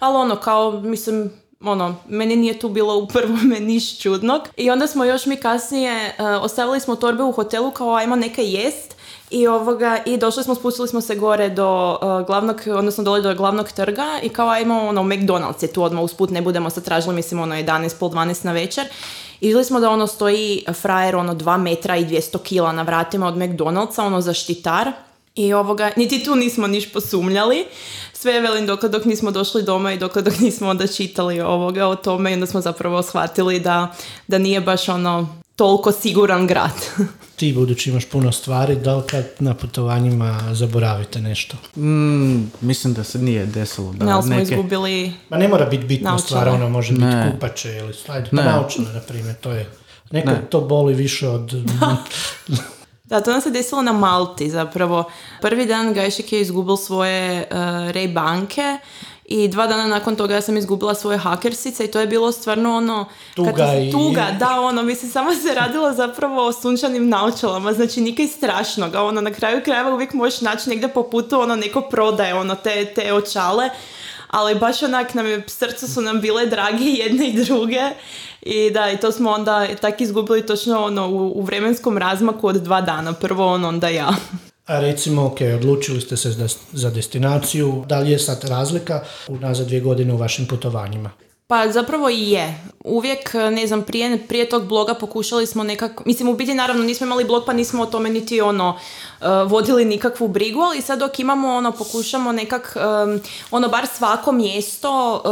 ali 0.00 0.16
ono 0.16 0.36
kao, 0.36 0.80
mislim, 0.80 1.30
ono, 1.60 1.94
meni 2.08 2.36
nije 2.36 2.58
tu 2.58 2.68
bilo 2.68 2.98
u 2.98 3.06
prvome 3.06 3.60
niš 3.70 3.98
čudnog. 3.98 4.42
I 4.56 4.70
onda 4.70 4.86
smo 4.86 5.04
još 5.04 5.26
mi 5.26 5.36
kasnije, 5.36 6.14
e, 6.18 6.24
ostavili 6.24 6.80
smo 6.80 6.96
torbe 6.96 7.22
u 7.22 7.32
hotelu 7.32 7.70
kao 7.70 7.94
ajmo 7.94 8.16
neka 8.16 8.42
jest. 8.42 8.99
I 9.30 9.46
ovoga, 9.46 9.98
i 10.06 10.16
došli 10.16 10.44
smo, 10.44 10.54
spustili 10.54 10.88
smo 10.88 11.00
se 11.00 11.14
gore 11.14 11.48
do 11.48 11.98
e, 12.02 12.24
glavnog, 12.26 12.60
odnosno 12.66 13.04
dole 13.04 13.20
do 13.20 13.34
glavnog 13.34 13.72
trga 13.72 14.20
i 14.22 14.28
kao 14.28 14.48
ajmo, 14.48 14.88
ono, 14.88 15.02
McDonald's 15.02 15.62
je 15.62 15.72
tu 15.72 15.82
odmah 15.82 16.04
usput, 16.04 16.30
ne 16.30 16.42
budemo 16.42 16.70
sad 16.70 16.84
tražili, 16.84 17.14
mislim, 17.14 17.40
ono, 17.40 17.54
11, 17.54 17.98
pol 17.98 18.10
12 18.10 18.44
na 18.44 18.52
večer. 18.52 18.84
I 19.40 19.46
vidjeli 19.46 19.64
smo 19.64 19.80
da 19.80 19.90
ono 19.90 20.06
stoji 20.06 20.64
frajer, 20.72 21.16
ono, 21.16 21.34
2 21.34 21.56
metra 21.56 21.96
i 21.96 22.04
200 22.04 22.38
kila 22.42 22.72
na 22.72 22.82
vratima 22.82 23.26
od 23.26 23.34
McDonald'sa, 23.36 24.04
ono, 24.04 24.20
zaštitar. 24.20 24.92
I 25.34 25.52
ovoga, 25.52 25.90
niti 25.96 26.24
tu 26.24 26.34
nismo 26.34 26.66
niš 26.66 26.92
posumnjali. 26.92 27.66
Sve 28.12 28.32
je 28.32 28.40
velim 28.40 28.66
dok, 28.66 28.84
dok 28.84 29.04
nismo 29.04 29.30
došli 29.30 29.62
doma 29.62 29.92
i 29.92 29.98
dok, 29.98 30.18
dok 30.18 30.38
nismo 30.38 30.68
onda 30.68 30.86
čitali 30.86 31.40
ovoga 31.40 31.86
o 31.86 31.96
tome 31.96 32.30
i 32.30 32.34
onda 32.34 32.46
smo 32.46 32.60
zapravo 32.60 33.02
shvatili 33.02 33.60
da, 33.60 33.94
da 34.26 34.38
nije 34.38 34.60
baš 34.60 34.88
ono 34.88 35.39
toliko 35.60 35.92
siguran 35.92 36.46
grad. 36.46 36.72
Ti 37.36 37.52
budući 37.52 37.90
imaš 37.90 38.04
puno 38.04 38.32
stvari, 38.32 38.76
da 38.76 38.96
li 38.96 39.02
kad 39.06 39.24
na 39.38 39.54
putovanjima 39.54 40.54
zaboravite 40.54 41.20
nešto? 41.20 41.56
Mm, 41.76 42.50
mislim 42.60 42.94
da 42.94 43.04
se 43.04 43.18
nije 43.18 43.46
desilo 43.46 43.92
da 43.92 44.14
ali 44.14 44.22
smo 44.22 44.36
neke... 44.36 44.42
izgubili... 44.54 45.12
Ma 45.28 45.36
ne 45.36 45.48
mora 45.48 45.64
biti 45.66 45.84
bitna 45.84 46.10
Naočale. 46.10 46.26
stvar, 46.26 46.48
ono 46.48 46.68
može 46.68 46.92
biti 46.92 47.04
Ne. 47.04 47.32
kupače 47.32 47.76
ili 47.76 47.94
slajde. 47.94 48.30
Pa 48.30 48.36
Ne. 48.36 48.44
naočale, 48.44 48.92
na 48.92 49.00
primjer, 49.00 49.34
to 49.36 49.50
je... 49.50 49.70
Nekog 50.10 50.32
Ne. 50.32 50.46
to 50.50 50.60
boli 50.60 50.94
više 50.94 51.28
od... 51.28 51.52
Da, 53.04 53.20
to 53.20 53.30
nam 53.30 53.40
se 53.40 53.50
desilo 53.50 53.82
na 53.82 53.92
Malti 53.92 54.50
zapravo. 54.50 55.04
Prvi 55.40 55.66
dan 55.66 55.94
Gajšek 55.94 56.32
je 56.32 56.40
izgubil 56.40 56.76
svoje 56.76 57.46
uh, 57.50 57.56
Ray 57.90 58.12
banke 58.12 58.78
i 59.30 59.48
dva 59.48 59.66
dana 59.66 59.86
nakon 59.86 60.16
toga 60.16 60.34
ja 60.34 60.40
sam 60.40 60.56
izgubila 60.56 60.94
svoje 60.94 61.18
hakersice 61.18 61.84
i 61.84 61.90
to 61.90 62.00
je 62.00 62.06
bilo 62.06 62.32
stvarno 62.32 62.76
ono... 62.76 63.04
Tuga 63.36 63.50
katas- 63.52 63.88
i- 63.88 63.92
Tuga, 63.92 64.26
da, 64.38 64.60
ono, 64.60 64.82
mislim, 64.82 65.10
samo 65.10 65.34
se 65.34 65.54
radilo 65.54 65.92
zapravo 65.92 66.46
o 66.46 66.52
sunčanim 66.52 67.08
naočalama, 67.08 67.72
znači 67.72 68.00
nikaj 68.00 68.26
strašnoga, 68.28 69.02
ono, 69.02 69.20
na 69.20 69.30
kraju 69.32 69.60
krajeva 69.64 69.94
uvijek 69.94 70.12
možeš 70.12 70.40
naći 70.40 70.70
negdje 70.70 70.88
po 70.88 71.02
putu, 71.02 71.40
ono, 71.40 71.56
neko 71.56 71.80
prodaje, 71.80 72.34
ono, 72.34 72.54
te, 72.54 72.84
te 72.86 73.12
očale, 73.12 73.70
ali 74.28 74.54
baš 74.54 74.82
onak 74.82 75.14
nam 75.14 75.26
je, 75.26 75.44
srcu 75.48 75.88
su 75.88 76.00
nam 76.00 76.20
bile 76.20 76.46
drage 76.46 76.84
jedne 77.04 77.26
i 77.26 77.44
druge 77.44 77.82
i 78.42 78.70
da, 78.70 78.90
i 78.90 78.96
to 78.96 79.12
smo 79.12 79.30
onda 79.30 79.66
tak 79.76 80.00
izgubili 80.00 80.46
točno 80.46 80.84
ono 80.84 81.08
u, 81.08 81.32
u 81.34 81.42
vremenskom 81.42 81.98
razmaku 81.98 82.46
od 82.46 82.56
dva 82.56 82.80
dana, 82.80 83.12
prvo 83.12 83.46
on, 83.46 83.64
onda 83.64 83.88
ja. 83.88 84.08
A 84.70 84.80
recimo, 84.80 85.26
ok, 85.26 85.40
odlučili 85.54 86.00
ste 86.00 86.16
se 86.16 86.30
za, 86.72 86.90
destinaciju, 86.90 87.84
da 87.86 87.98
li 87.98 88.10
je 88.10 88.18
sad 88.18 88.44
razlika 88.44 89.02
unazad 89.28 89.66
dvije 89.66 89.80
godine 89.80 90.14
u 90.14 90.16
vašim 90.16 90.46
putovanjima? 90.46 91.10
Pa 91.46 91.68
zapravo 91.72 92.10
i 92.10 92.30
je. 92.30 92.60
Uvijek, 92.84 93.34
ne 93.34 93.66
znam, 93.66 93.82
prije, 93.82 94.18
prije 94.28 94.48
tog 94.48 94.66
bloga 94.66 94.94
pokušali 94.94 95.46
smo 95.46 95.64
nekako, 95.64 96.02
mislim 96.06 96.28
u 96.28 96.34
biti 96.34 96.54
naravno 96.54 96.84
nismo 96.84 97.06
imali 97.06 97.24
blog 97.24 97.42
pa 97.46 97.52
nismo 97.52 97.82
o 97.82 97.86
tome 97.86 98.10
niti 98.10 98.40
ono 98.40 98.68
uh, 99.20 99.26
vodili 99.50 99.84
nikakvu 99.84 100.28
brigu, 100.28 100.60
ali 100.60 100.82
sad 100.82 100.98
dok 100.98 101.18
imamo 101.18 101.48
ono, 101.48 101.72
pokušamo 101.72 102.32
nekak, 102.32 102.76
um, 102.76 103.20
ono 103.50 103.68
bar 103.68 103.86
svako 103.86 104.32
mjesto 104.32 105.22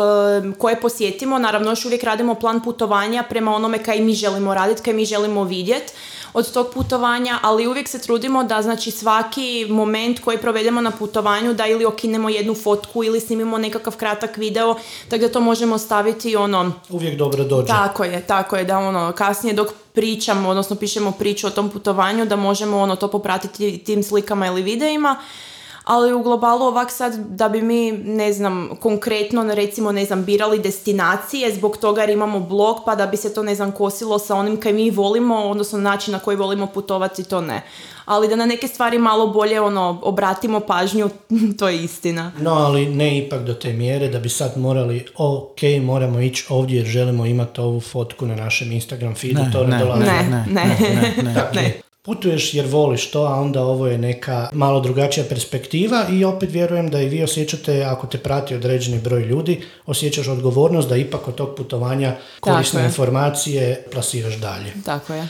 um, 0.43 0.55
koje 0.59 0.81
posjetimo, 0.81 1.39
naravno 1.39 1.71
još 1.71 1.85
uvijek 1.85 2.05
radimo 2.05 2.35
plan 2.35 2.63
putovanja 2.63 3.25
prema 3.29 3.55
onome 3.55 3.83
kaj 3.83 4.01
mi 4.01 4.15
želimo 4.15 4.55
raditi, 4.55 4.83
kaj 4.83 4.95
mi 4.95 5.05
želimo 5.05 5.45
vidjeti 5.45 5.93
od 6.33 6.53
tog 6.53 6.71
putovanja, 6.75 7.39
ali 7.43 7.67
uvijek 7.67 7.89
se 7.89 7.99
trudimo 7.99 8.45
da 8.45 8.63
znači 8.63 8.91
svaki 8.91 9.67
moment 9.71 10.21
koji 10.21 10.39
provedemo 10.39 10.81
na 10.81 10.91
putovanju 10.91 11.55
da 11.55 11.67
ili 11.67 11.85
okinemo 11.85 12.29
jednu 12.29 12.55
fotku 12.55 13.05
ili 13.05 13.21
snimimo 13.21 13.59
nekakav 13.59 13.97
kratak 13.97 14.37
video, 14.37 14.75
tako 15.09 15.23
da 15.23 15.33
to 15.33 15.41
možemo 15.41 15.79
staviti 15.79 16.37
ono 16.37 16.73
Uvijek 16.89 17.19
dobro 17.19 17.45
dođe. 17.45 17.67
tako 17.67 18.05
je, 18.05 18.21
tako 18.27 18.57
je, 18.57 18.65
da 18.65 18.79
ono, 18.79 19.13
kasnije 19.13 19.55
dok 19.55 19.69
pričamo, 19.93 20.49
odnosno 20.49 20.77
pišemo 20.77 21.13
priču 21.13 21.47
o 21.47 21.51
tom 21.51 21.71
putovanju, 21.71 22.27
da 22.27 22.37
možemo 22.37 22.79
ono 22.79 22.97
to 22.97 23.09
popratiti 23.09 23.79
tim 23.79 24.03
slikama 24.03 24.47
ili 24.47 24.63
videima, 24.63 25.17
ali 25.89 26.13
u 26.13 26.23
globalu 26.23 26.65
ovak 26.65 26.91
sad 26.91 27.17
da 27.17 27.49
bi 27.49 27.63
mi, 27.63 27.93
ne 27.93 28.33
znam, 28.33 28.71
konkretno 28.81 29.55
recimo, 29.55 29.93
ne 29.93 30.05
znam, 30.05 30.25
birali 30.25 30.59
destinacije 30.59 31.55
zbog 31.55 31.77
toga 31.77 32.01
jer 32.01 32.11
imamo 32.11 32.41
blog 32.41 32.77
pa 32.87 32.95
da 32.95 33.07
bi 33.07 33.17
se 33.17 33.35
to, 33.35 33.43
ne 33.43 33.55
znam, 33.55 33.73
kosilo 33.73 34.19
sa 34.19 34.35
onim 34.35 34.61
kaj 34.61 34.73
mi 34.73 34.91
volimo, 34.91 35.37
odnosno 35.37 35.79
način 35.79 36.13
na 36.13 36.19
koji 36.19 36.37
volimo 36.37 36.67
putovati, 36.67 37.25
to 37.25 37.41
ne. 37.41 37.63
Ali 38.05 38.29
da 38.29 38.37
na 38.37 38.47
neke 38.47 38.69
stvari 38.69 38.99
malo 38.99 39.27
bolje 39.27 39.61
ono, 39.61 39.99
obratimo 40.03 40.61
pažnju, 40.61 41.11
to 41.59 41.69
je 41.69 41.85
istina. 41.85 42.33
No, 42.41 42.51
ali 42.51 42.87
ne 42.87 43.19
ipak 43.19 43.45
do 43.45 43.55
te 43.55 43.73
mjere 43.73 44.09
da 44.09 44.19
bi 44.19 44.29
sad 44.29 44.59
morali, 44.59 45.07
ok, 45.17 45.61
moramo 45.83 46.21
ići 46.21 46.47
ovdje 46.49 46.77
jer 46.77 46.87
želimo 46.87 47.27
imati 47.27 47.61
ovu 47.61 47.81
fotku 47.81 48.27
na 48.27 48.35
našem 48.35 48.73
Instagram 48.73 49.15
feedu, 49.15 49.41
to 49.53 49.67
ne, 49.67 49.79
dolazi. 49.79 50.05
Ne, 50.05 50.47
ne. 51.23 51.33
Dakle, 51.35 51.88
putuješ 52.03 52.55
jer 52.55 52.67
voliš 52.67 53.11
to, 53.11 53.23
a 53.23 53.35
onda 53.35 53.63
ovo 53.63 53.87
je 53.87 53.99
neka 53.99 54.49
malo 54.53 54.81
drugačija 54.81 55.27
perspektiva 55.29 56.07
i 56.11 56.25
opet 56.25 56.53
vjerujem 56.53 56.91
da 56.91 57.01
i 57.01 57.09
vi 57.09 57.23
osjećate, 57.23 57.85
ako 57.85 58.07
te 58.07 58.19
prati 58.19 58.55
određeni 58.55 59.01
broj 59.01 59.23
ljudi, 59.23 59.61
osjećaš 59.87 60.29
odgovornost 60.29 60.89
da 60.89 60.97
ipak 60.97 61.29
od 61.29 61.35
tog 61.35 61.57
putovanja 61.57 62.17
korisne 62.41 62.81
je. 62.81 62.87
informacije 62.87 63.85
plasiraš 63.93 64.35
dalje. 64.35 64.73
Tako 64.85 65.15
je. 65.15 65.29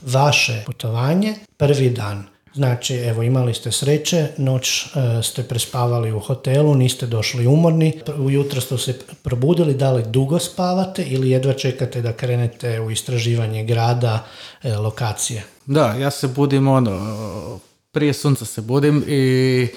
Vaše 0.00 0.62
putovanje, 0.66 1.34
prvi 1.56 1.90
dan. 1.90 2.31
Znači, 2.54 2.94
evo, 2.94 3.22
imali 3.22 3.54
ste 3.54 3.72
sreće, 3.72 4.28
noć 4.36 4.86
e, 4.86 5.22
ste 5.22 5.42
prespavali 5.42 6.12
u 6.12 6.20
hotelu, 6.20 6.74
niste 6.74 7.06
došli 7.06 7.46
umorni, 7.46 8.00
ujutro 8.18 8.60
ste 8.60 8.78
se 8.78 8.98
probudili, 9.22 9.74
da 9.74 9.92
li 9.92 10.04
dugo 10.06 10.38
spavate 10.38 11.02
ili 11.02 11.30
jedva 11.30 11.52
čekate 11.52 12.02
da 12.02 12.12
krenete 12.12 12.80
u 12.80 12.90
istraživanje 12.90 13.64
grada, 13.64 14.26
e, 14.62 14.76
lokacije? 14.76 15.44
Da, 15.66 15.86
ja 15.86 16.10
se 16.10 16.28
budim 16.28 16.68
ono, 16.68 17.60
prije 17.92 18.12
sunca 18.12 18.44
se 18.44 18.60
budim 18.60 19.04
i 19.06 19.68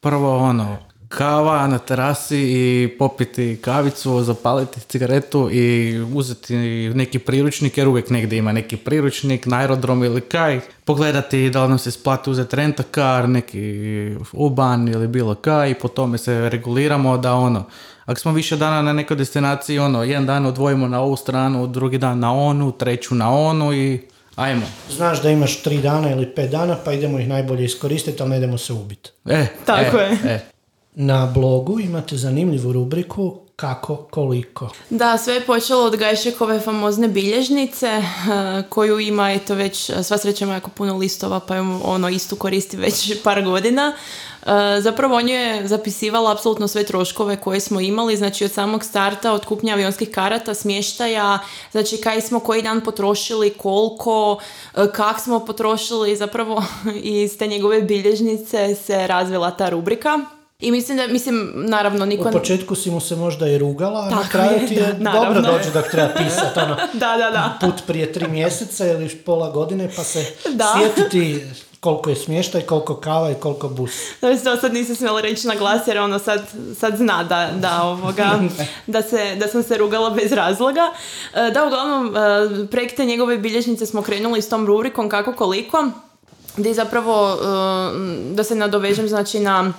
prvo 0.00 0.38
ono, 0.38 0.78
kava 1.16 1.66
na 1.66 1.78
terasi 1.78 2.38
i 2.38 2.88
popiti 2.98 3.58
kavicu, 3.62 4.22
zapaliti 4.22 4.80
cigaretu 4.80 5.48
i 5.52 5.98
uzeti 6.14 6.56
neki 6.94 7.18
priručnik, 7.18 7.78
jer 7.78 7.88
uvijek 7.88 8.10
negdje 8.10 8.38
ima 8.38 8.52
neki 8.52 8.76
priručnik 8.76 9.46
na 9.46 9.58
aerodrom 9.58 10.04
ili 10.04 10.20
kaj, 10.20 10.60
pogledati 10.84 11.50
da 11.50 11.62
li 11.62 11.68
nam 11.68 11.78
se 11.78 11.88
isplati 11.88 12.30
uzeti 12.30 12.56
rentakar, 12.56 13.28
neki 13.28 13.62
uban 14.32 14.88
ili 14.88 15.08
bilo 15.08 15.34
kaj 15.34 15.70
i 15.70 15.74
po 15.74 15.88
tome 15.88 16.18
se 16.18 16.48
reguliramo 16.48 17.18
da 17.18 17.34
ono, 17.34 17.64
ako 18.04 18.20
smo 18.20 18.32
više 18.32 18.56
dana 18.56 18.82
na 18.82 18.92
nekoj 18.92 19.16
destinaciji, 19.16 19.78
ono, 19.78 20.02
jedan 20.02 20.26
dan 20.26 20.46
odvojimo 20.46 20.88
na 20.88 21.00
ovu 21.00 21.16
stranu, 21.16 21.66
drugi 21.66 21.98
dan 21.98 22.18
na 22.18 22.32
onu, 22.32 22.72
treću 22.72 23.14
na 23.14 23.30
onu 23.30 23.72
i 23.72 24.00
ajmo. 24.36 24.66
Znaš 24.90 25.22
da 25.22 25.30
imaš 25.30 25.62
tri 25.62 25.78
dana 25.78 26.10
ili 26.10 26.34
pet 26.34 26.50
dana, 26.50 26.76
pa 26.84 26.92
idemo 26.92 27.18
ih 27.18 27.28
najbolje 27.28 27.64
iskoristiti, 27.64 28.22
ali 28.22 28.30
ne 28.30 28.38
idemo 28.38 28.58
se 28.58 28.72
ubiti. 28.72 29.10
E, 29.26 29.46
Tako 29.64 29.98
e, 29.98 30.02
je. 30.02 30.34
E. 30.34 30.53
Na 30.94 31.26
blogu 31.26 31.80
imate 31.80 32.16
zanimljivu 32.16 32.72
rubriku 32.72 33.34
kako, 33.56 33.96
koliko. 33.96 34.70
Da, 34.90 35.18
sve 35.18 35.34
je 35.34 35.40
počelo 35.40 35.84
od 35.84 35.96
Gajšekove 35.96 36.60
famozne 36.60 37.08
bilježnice, 37.08 37.86
eh, 37.86 38.02
koju 38.68 39.00
ima, 39.00 39.32
eto 39.32 39.54
već, 39.54 39.90
sva 40.02 40.18
sreća 40.18 40.44
ima 40.44 40.54
jako 40.54 40.70
puno 40.70 40.96
listova, 40.96 41.40
pa 41.40 41.56
ju 41.56 41.80
ono 41.84 42.08
istu 42.08 42.36
koristi 42.36 42.76
već 42.76 43.22
par 43.22 43.42
godina. 43.44 43.92
Eh, 44.46 44.80
Zapravo 44.80 45.16
on 45.16 45.28
je 45.28 45.68
zapisivala 45.68 46.32
apsolutno 46.32 46.68
sve 46.68 46.84
troškove 46.84 47.36
koje 47.36 47.60
smo 47.60 47.80
imali, 47.80 48.16
znači 48.16 48.44
od 48.44 48.52
samog 48.52 48.84
starta, 48.84 49.32
od 49.32 49.44
kupnje 49.44 49.72
avionskih 49.72 50.10
karata, 50.10 50.54
smještaja, 50.54 51.38
znači 51.72 51.96
kaj 51.96 52.20
smo 52.20 52.40
koji 52.40 52.62
dan 52.62 52.80
potrošili, 52.80 53.50
koliko, 53.50 54.38
eh, 54.74 54.86
kak 54.94 55.20
smo 55.20 55.44
potrošili, 55.44 56.16
zapravo 56.16 56.64
iz 57.02 57.38
te 57.38 57.46
njegove 57.46 57.82
bilježnice 57.82 58.74
se 58.74 59.06
razvila 59.06 59.50
ta 59.50 59.68
rubrika. 59.68 60.18
I 60.60 60.70
mislim 60.70 60.96
da, 60.96 61.06
mislim, 61.06 61.52
naravno, 61.54 62.06
niko... 62.06 62.28
U 62.28 62.32
početku 62.32 62.74
si 62.74 62.90
mu 62.90 63.00
se 63.00 63.16
možda 63.16 63.48
i 63.48 63.58
rugala, 63.58 64.00
a 64.00 64.10
na 64.10 64.16
Tako 64.16 64.28
kraju 64.30 64.60
je, 64.60 64.66
ti 64.66 64.74
je 64.74 64.92
da, 64.92 65.10
dobro 65.10 65.40
dođe 65.40 65.70
dok 65.70 65.90
treba 65.90 66.08
pisati 66.16 66.60
ono, 66.60 66.76
Da, 66.92 67.16
da, 67.16 67.30
da. 67.30 67.58
put 67.60 67.86
prije 67.86 68.12
tri 68.12 68.28
mjeseca 68.28 68.86
ili 68.86 69.08
pola 69.08 69.50
godine 69.50 69.90
pa 69.96 70.04
se 70.04 70.34
Da. 70.50 70.74
sjetiti 70.78 71.46
koliko 71.80 72.10
je 72.10 72.16
smještaj, 72.16 72.60
koliko 72.60 72.96
kava 72.96 73.30
i 73.30 73.34
koliko 73.34 73.68
bus. 73.68 73.90
Znači, 74.18 74.44
to 74.44 74.56
sad 74.56 74.74
nisam 74.74 74.96
smjela 74.96 75.20
reći 75.20 75.46
na 75.46 75.54
glas 75.54 75.86
jer 75.86 75.98
ono 75.98 76.18
sad, 76.18 76.42
sad 76.78 76.96
zna 76.96 77.24
da, 77.24 77.50
da, 77.58 77.82
ovoga, 77.82 78.40
da, 78.86 79.02
se, 79.02 79.36
da 79.40 79.48
sam 79.48 79.62
se 79.62 79.76
rugala 79.76 80.10
bez 80.10 80.32
razloga. 80.32 80.92
E, 81.34 81.50
Da, 81.50 81.66
uglavnom, 81.66 82.16
e, 82.16 82.66
prek 82.70 82.96
te 82.96 83.04
njegove 83.04 83.38
bilježnice 83.38 83.86
smo 83.86 84.02
krenuli 84.02 84.42
s 84.42 84.48
tom 84.48 84.66
rubrikom 84.66 85.08
kako 85.08 85.32
koliko, 85.32 85.90
gdje 86.56 86.74
zapravo, 86.74 87.32
e, 87.32 88.34
da 88.34 88.44
se 88.44 88.54
nadovežem 88.54 89.08
znači 89.08 89.40
na 89.40 89.72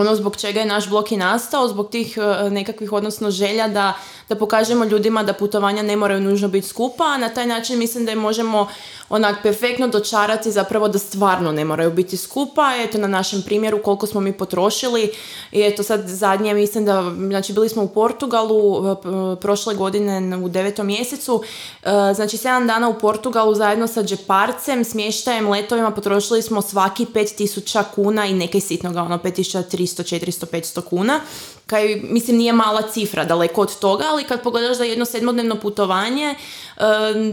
ono 0.00 0.14
zbog 0.14 0.36
čega 0.36 0.60
je 0.60 0.66
naš 0.66 0.88
blok 0.88 1.12
i 1.12 1.16
nastao, 1.16 1.68
zbog 1.68 1.90
tih 1.90 2.18
e, 2.18 2.50
nekakvih 2.50 2.92
odnosno 2.92 3.30
želja 3.30 3.68
da, 3.68 3.92
da 4.32 4.38
pokažemo 4.38 4.84
ljudima 4.84 5.22
da 5.22 5.32
putovanja 5.32 5.82
ne 5.82 5.96
moraju 5.96 6.20
nužno 6.20 6.48
biti 6.48 6.68
skupa, 6.68 7.04
a 7.04 7.18
na 7.18 7.28
taj 7.28 7.46
način 7.46 7.78
mislim 7.78 8.04
da 8.04 8.10
je 8.10 8.16
možemo 8.16 8.68
onak 9.08 9.42
perfektno 9.42 9.88
dočarati 9.88 10.50
zapravo 10.50 10.88
da 10.88 10.98
stvarno 10.98 11.52
ne 11.52 11.64
moraju 11.64 11.90
biti 11.90 12.16
skupa. 12.16 12.72
Eto 12.76 12.98
na 12.98 13.06
našem 13.06 13.42
primjeru 13.42 13.82
koliko 13.82 14.06
smo 14.06 14.20
mi 14.20 14.32
potrošili 14.32 15.10
i 15.52 15.62
eto 15.62 15.82
sad 15.82 16.08
zadnje 16.08 16.54
mislim 16.54 16.84
da, 16.84 17.12
znači 17.28 17.52
bili 17.52 17.68
smo 17.68 17.82
u 17.82 17.88
Portugalu 17.88 18.96
prošle 19.40 19.74
godine 19.74 20.36
u 20.36 20.48
devetom 20.48 20.86
mjesecu, 20.86 21.42
e, 21.82 22.14
znači 22.14 22.36
7 22.36 22.66
dana 22.66 22.88
u 22.88 22.98
Portugalu 22.98 23.54
zajedno 23.54 23.86
sa 23.86 24.02
džeparcem, 24.02 24.84
smještajem, 24.84 25.48
letovima 25.48 25.90
potrošili 25.90 26.42
smo 26.42 26.62
svaki 26.62 27.06
5000 27.06 27.82
kuna 27.94 28.26
i 28.26 28.34
nekaj 28.34 28.60
sitnoga, 28.60 29.02
ono 29.02 29.18
5300, 29.18 30.02
400, 30.02 30.46
500 30.46 30.80
kuna. 30.80 31.20
Kaj, 31.66 32.00
mislim, 32.02 32.36
nije 32.36 32.52
mala 32.52 32.82
cifra, 32.82 33.24
daleko 33.24 33.60
od 33.60 33.78
toga, 33.78 34.04
ali 34.10 34.24
kad 34.24 34.42
pogledaš 34.42 34.76
za 34.76 34.84
jedno 34.84 35.04
sedmodnevno 35.04 35.56
putovanje, 35.56 36.34
e, 36.34 36.82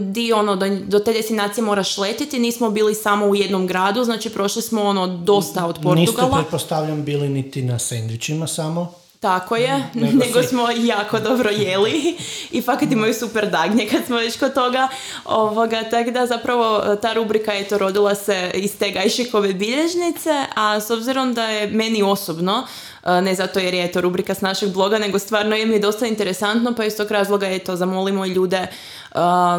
di 0.00 0.32
ono, 0.32 0.56
do, 0.56 0.66
do 0.68 0.98
te 0.98 1.12
destinacije 1.12 1.64
moraš 1.64 1.98
letiti, 1.98 2.38
nismo 2.38 2.70
bili 2.70 2.94
samo 2.94 3.26
u 3.26 3.34
jednom 3.34 3.66
gradu, 3.66 4.04
znači 4.04 4.30
prošli 4.30 4.62
smo 4.62 4.82
ono 4.82 5.06
dosta 5.06 5.66
od 5.66 5.84
Niste, 5.84 6.16
Portugala. 6.16 6.42
pretpostavljam, 6.42 7.04
bili 7.04 7.28
niti 7.28 7.62
na 7.62 7.78
sendvičima 7.78 8.46
samo. 8.46 9.00
Tako 9.20 9.56
je, 9.56 9.84
nego, 9.94 10.42
smo 10.42 10.68
jako 10.70 11.20
dobro 11.20 11.50
jeli 11.50 12.16
i 12.50 12.62
fakat 12.62 12.92
imaju 12.92 13.14
super 13.14 13.50
dagnje 13.50 13.88
kad 13.90 14.06
smo 14.06 14.16
već 14.16 14.38
kod 14.38 14.54
toga. 14.54 14.88
Ovoga, 15.24 15.82
tako 15.90 16.10
da 16.10 16.26
zapravo 16.26 16.82
e, 16.92 17.00
ta 17.00 17.12
rubrika 17.12 17.52
je 17.52 17.68
to 17.68 17.78
rodila 17.78 18.14
se 18.14 18.50
iz 18.54 18.78
te 18.78 18.90
gajšikove 18.90 19.54
bilježnice, 19.54 20.30
a 20.54 20.80
s 20.80 20.90
obzirom 20.90 21.34
da 21.34 21.44
je 21.44 21.66
meni 21.66 22.02
osobno 22.02 22.66
ne 23.04 23.34
zato 23.34 23.58
jer 23.58 23.74
je 23.74 23.92
to 23.92 24.00
rubrika 24.00 24.34
s 24.34 24.40
našeg 24.40 24.72
bloga, 24.72 24.98
nego 24.98 25.18
stvarno 25.18 25.56
je 25.56 25.66
mi 25.66 25.80
dosta 25.80 26.06
interesantno, 26.06 26.74
pa 26.76 26.84
iz 26.84 26.96
tog 26.96 27.10
razloga 27.10 27.46
je 27.46 27.58
to 27.58 27.76
zamolimo 27.76 28.26
ljude, 28.26 28.56
e, 28.56 28.68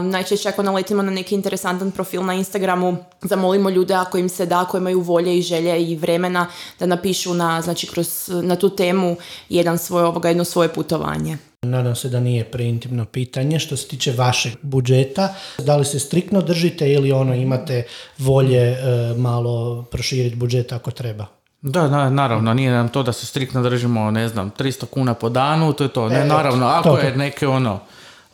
najčešće 0.03 0.49
ako 0.49 0.63
naletimo 0.63 1.01
na 1.01 1.11
neki 1.11 1.35
interesantan 1.35 1.91
profil 1.91 2.23
na 2.23 2.33
Instagramu, 2.33 2.97
zamolimo 3.21 3.69
ljude 3.69 3.93
ako 3.93 4.17
im 4.17 4.29
se 4.29 4.45
da, 4.45 4.61
ako 4.61 4.77
imaju 4.77 5.01
volje 5.01 5.37
i 5.37 5.41
želje 5.41 5.83
i 5.83 5.95
vremena 5.95 6.47
da 6.79 6.85
napišu 6.85 7.33
na, 7.33 7.61
znači, 7.61 7.87
kroz, 7.87 8.29
na 8.43 8.55
tu 8.55 8.69
temu 8.69 9.15
jedan 9.49 9.77
svoj, 9.77 10.03
ovoga, 10.03 10.27
jedno 10.29 10.43
svoje 10.43 10.69
putovanje. 10.69 11.37
Nadam 11.61 11.95
se 11.95 12.09
da 12.09 12.19
nije 12.19 12.43
preintimno 12.43 13.05
pitanje. 13.05 13.59
Što 13.59 13.77
se 13.77 13.87
tiče 13.87 14.11
vašeg 14.11 14.53
budžeta, 14.61 15.35
da 15.57 15.77
li 15.77 15.85
se 15.85 15.99
striktno 15.99 16.41
držite 16.41 16.91
ili 16.91 17.11
ono 17.11 17.35
imate 17.35 17.83
volje 18.17 18.61
e, 18.61 18.77
malo 19.17 19.83
proširiti 19.91 20.35
budžet 20.35 20.71
ako 20.73 20.91
treba? 20.91 21.40
Da, 21.61 21.87
da, 21.87 22.09
naravno, 22.09 22.53
nije 22.53 22.71
nam 22.71 22.89
to 22.89 23.03
da 23.03 23.13
se 23.13 23.25
striktno 23.25 23.61
držimo, 23.61 24.11
ne 24.11 24.27
znam, 24.27 24.51
300 24.51 24.85
kuna 24.85 25.13
po 25.13 25.29
danu, 25.29 25.73
to 25.73 25.83
je 25.83 25.87
to. 25.87 26.09
Ne, 26.09 26.19
e, 26.19 26.25
naravno, 26.25 26.65
ako 26.65 26.97
je 26.97 27.17
neke 27.17 27.47
ono 27.47 27.79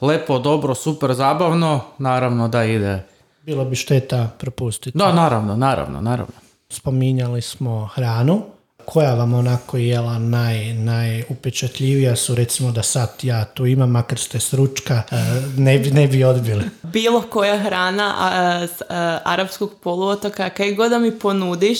lepo, 0.02 0.40
dobro, 0.40 0.76
super, 0.76 1.14
zabavno, 1.14 1.82
naravno 1.98 2.48
da 2.48 2.64
ide. 2.64 3.04
Bilo 3.44 3.66
bi 3.66 3.76
šteta 3.76 4.30
propustiti. 4.38 4.98
Da, 4.98 5.14
naravno, 5.14 5.56
naravno, 5.56 6.02
naravno. 6.02 6.34
Spominjali 6.70 7.42
smo 7.42 7.86
hranu. 7.86 8.42
Koja 8.92 9.14
vam 9.14 9.34
onako 9.34 9.78
jela 9.78 10.20
naj, 10.20 10.74
najupečatljivija 10.74 12.16
su 12.16 12.36
recimo 12.36 12.72
da 12.72 12.84
sad 12.84 13.10
ja 13.24 13.46
tu 13.46 13.66
imam, 13.66 13.92
makar 13.92 14.20
ste 14.20 14.40
sručka, 14.40 15.04
e, 15.12 15.16
ne, 15.58 15.80
ne 15.80 16.08
bi 16.08 16.24
odbili. 16.24 16.64
Bilo 16.84 17.22
koja 17.22 17.60
hrana 17.60 18.16
a, 18.20 18.68
s 18.68 18.82
arapskog 19.24 19.74
poluotoka, 19.84 20.50
kaj 20.50 20.74
god 20.74 20.90
da 20.90 21.00
mi 21.00 21.20
ponudiš, 21.20 21.80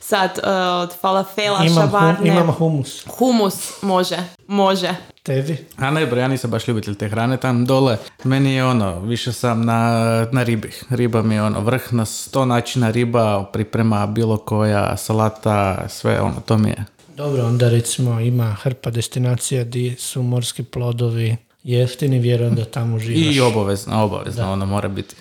sad 0.00 0.30
uh, 0.38 0.48
od 0.82 1.00
falafela, 1.00 1.64
imam 1.64 1.84
šabarne. 1.84 2.28
imam 2.28 2.52
humus. 2.52 3.06
Humus, 3.06 3.82
može, 3.82 4.16
može. 4.46 4.94
Tebi? 5.26 5.56
A 5.76 5.90
ne, 5.90 6.06
bro, 6.06 6.20
ja 6.20 6.28
nisam 6.28 6.50
baš 6.50 6.68
ljubitelj 6.68 6.94
te 6.94 7.08
hrane 7.08 7.36
tam 7.36 7.64
dole. 7.64 7.96
Meni 8.24 8.54
je 8.54 8.64
ono, 8.64 9.00
više 9.00 9.32
sam 9.32 9.64
na, 9.64 10.00
na 10.32 10.42
ribi. 10.42 10.70
Riba 10.90 11.22
mi 11.22 11.34
je 11.34 11.42
ono, 11.42 11.60
vrh 11.60 11.92
na 11.92 12.04
sto 12.04 12.44
načina 12.44 12.90
riba, 12.90 13.44
priprema 13.52 14.06
bilo 14.06 14.36
koja, 14.36 14.96
salata, 14.96 15.88
sve 15.88 16.20
ono, 16.20 16.40
to 16.46 16.58
mi 16.58 16.68
je. 16.68 16.84
Dobro, 17.16 17.46
onda 17.46 17.68
recimo 17.68 18.20
ima 18.20 18.52
hrpa 18.52 18.90
destinacija 18.90 19.64
gdje 19.64 19.96
su 19.96 20.22
morski 20.22 20.62
plodovi 20.62 21.36
jeftini, 21.64 22.18
vjerujem 22.18 22.54
da 22.54 22.64
tamo 22.64 22.98
živaš. 22.98 23.36
I 23.36 23.40
obavezno, 23.40 24.04
obavezno, 24.04 24.52
ono 24.52 24.66
mora 24.66 24.88
biti. 24.88 25.16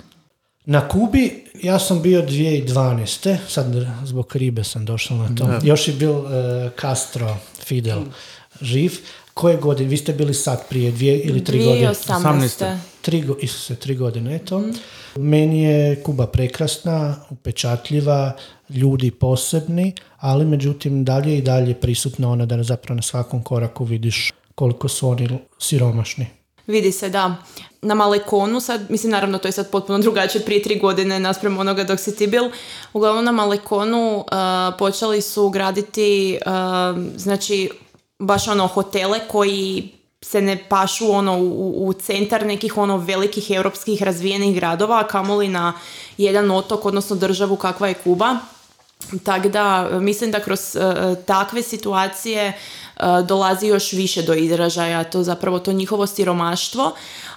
Na 0.66 0.88
Kubi 0.88 1.46
ja 1.64 1.80
sam 1.80 2.02
bio 2.02 2.22
2012. 2.22 3.38
Sad 3.48 3.66
zbog 4.04 4.36
ribe 4.36 4.64
sam 4.64 4.86
došao 4.86 5.18
na 5.18 5.36
to. 5.36 5.60
Još 5.64 5.88
je 5.88 5.94
bil 5.94 6.12
uh, 6.12 6.26
Castro 6.82 7.38
Fidel 7.66 8.02
živ. 8.62 8.92
Koje 9.36 9.58
godine? 9.58 9.90
Vi 9.90 9.98
ste 9.98 10.14
bili 10.14 10.34
sad 10.34 10.70
prije 10.70 10.92
dvije 10.92 11.20
ili 11.20 11.44
tri 11.44 11.66
godine? 11.66 11.88
2018. 11.88 12.78
Tri, 13.02 13.24
Isuse, 13.42 13.76
tri 13.76 13.96
godine, 13.96 14.36
eto. 14.36 14.60
Mm. 14.60 14.74
Meni 15.16 15.64
je 15.64 16.04
Kuba 16.04 16.28
prekrasna, 16.28 17.16
upečatljiva, 17.30 18.32
ljudi 18.70 19.12
posebni, 19.12 19.94
ali 20.18 20.46
međutim 20.46 21.06
dalje 21.06 21.38
i 21.38 21.42
dalje 21.42 21.74
prisutna 21.74 22.32
ona 22.32 22.46
da 22.46 22.64
zapravo 22.64 22.96
na 22.96 23.02
svakom 23.02 23.44
koraku 23.44 23.84
vidiš 23.84 24.32
koliko 24.56 24.88
su 24.88 25.10
oni 25.10 25.40
siromašni. 25.60 26.28
Vidi 26.68 26.92
se, 26.92 27.10
da. 27.10 27.36
Na 27.82 27.94
Malekonu, 27.94 28.60
sad, 28.60 28.82
mislim, 28.90 29.12
naravno, 29.12 29.38
to 29.38 29.48
je 29.48 29.52
sad 29.52 29.72
potpuno 29.72 30.00
drugačije 30.00 30.46
prije 30.46 30.64
tri 30.64 30.80
godine 30.80 31.20
naspram 31.20 31.58
onoga 31.58 31.84
dok 31.84 32.00
si 32.00 32.16
ti 32.16 32.28
bil. 32.28 32.44
Uglavnom, 32.94 33.26
na 33.26 33.32
Malekonu 33.32 34.18
uh, 34.18 34.26
počeli 34.80 35.22
su 35.22 35.50
graditi, 35.50 36.38
uh, 36.46 36.52
znači, 37.18 37.70
baš 38.20 38.48
ono, 38.48 38.68
hotele 38.68 39.20
koji 39.28 39.92
se 40.22 40.42
ne 40.42 40.58
pašu 40.70 41.12
ono 41.12 41.38
u, 41.40 41.88
u 41.88 41.94
centar 41.94 42.46
nekih 42.46 42.78
ono 42.78 42.98
velikih 42.98 43.52
europskih 43.52 44.04
razvijenih 44.04 44.56
gradova, 44.56 45.00
a 45.00 45.08
kamoli 45.08 45.48
na 45.48 45.74
jedan 46.18 46.52
otok, 46.52 46.86
odnosno 46.86 47.16
državu 47.16 47.56
kakva 47.56 47.88
je 47.88 47.94
Kuba. 47.94 48.38
Tako 49.24 49.50
da 49.50 49.90
mislim 50.00 50.32
da 50.32 50.40
kroz 50.40 50.76
uh, 50.76 51.26
takve 51.26 51.62
situacije 51.62 52.54
E, 53.00 53.24
dolazi 53.24 53.68
još 53.68 53.94
više 53.94 54.22
do 54.22 54.34
izražaja, 54.34 55.04
to 55.04 55.24
zapravo 55.24 55.60
to 55.60 55.72
njihovo 55.72 56.08
siromaštvo, 56.08 56.92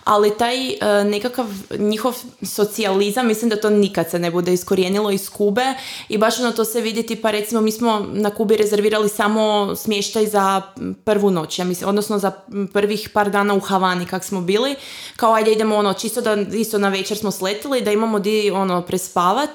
ali 0.05 0.37
taj 0.39 0.69
e, 0.69 0.77
nekakav 1.05 1.47
njihov 1.79 2.17
socijalizam, 2.43 3.27
mislim 3.27 3.51
da 3.51 3.61
to 3.61 3.71
nikad 3.71 4.11
se 4.11 4.19
ne 4.19 4.31
bude 4.31 4.53
iskorijenilo 4.53 5.11
iz 5.11 5.31
Kube. 5.31 5.75
I 6.09 6.19
baš 6.19 6.41
ono 6.41 6.53
to 6.53 6.65
se 6.65 6.81
vidjeti, 6.81 7.17
pa 7.17 7.31
recimo 7.31 7.61
mi 7.61 7.73
smo 7.73 8.07
na 8.13 8.31
Kubi 8.31 8.57
rezervirali 8.57 9.09
samo 9.09 9.75
smještaj 9.77 10.27
za 10.27 10.63
prvu 11.05 11.31
noć, 11.31 11.59
ja 11.59 11.65
mislim, 11.65 11.89
odnosno 11.89 12.19
za 12.19 12.31
prvih 12.73 13.11
par 13.13 13.31
dana 13.31 13.55
u 13.55 13.61
Havani 13.61 14.07
kak 14.07 14.25
smo 14.25 14.41
bili, 14.41 14.77
kao 15.17 15.35
ajde 15.35 15.53
idemo 15.53 15.77
ono, 15.77 15.93
čisto 15.93 16.21
da 16.21 16.37
isto 16.53 16.79
na 16.79 16.89
večer 16.89 17.17
smo 17.17 17.31
sletili, 17.31 17.81
da 17.81 17.93
imamo 17.93 18.19
di 18.19 18.51
ono 18.51 18.83
prespavat, 18.83 19.51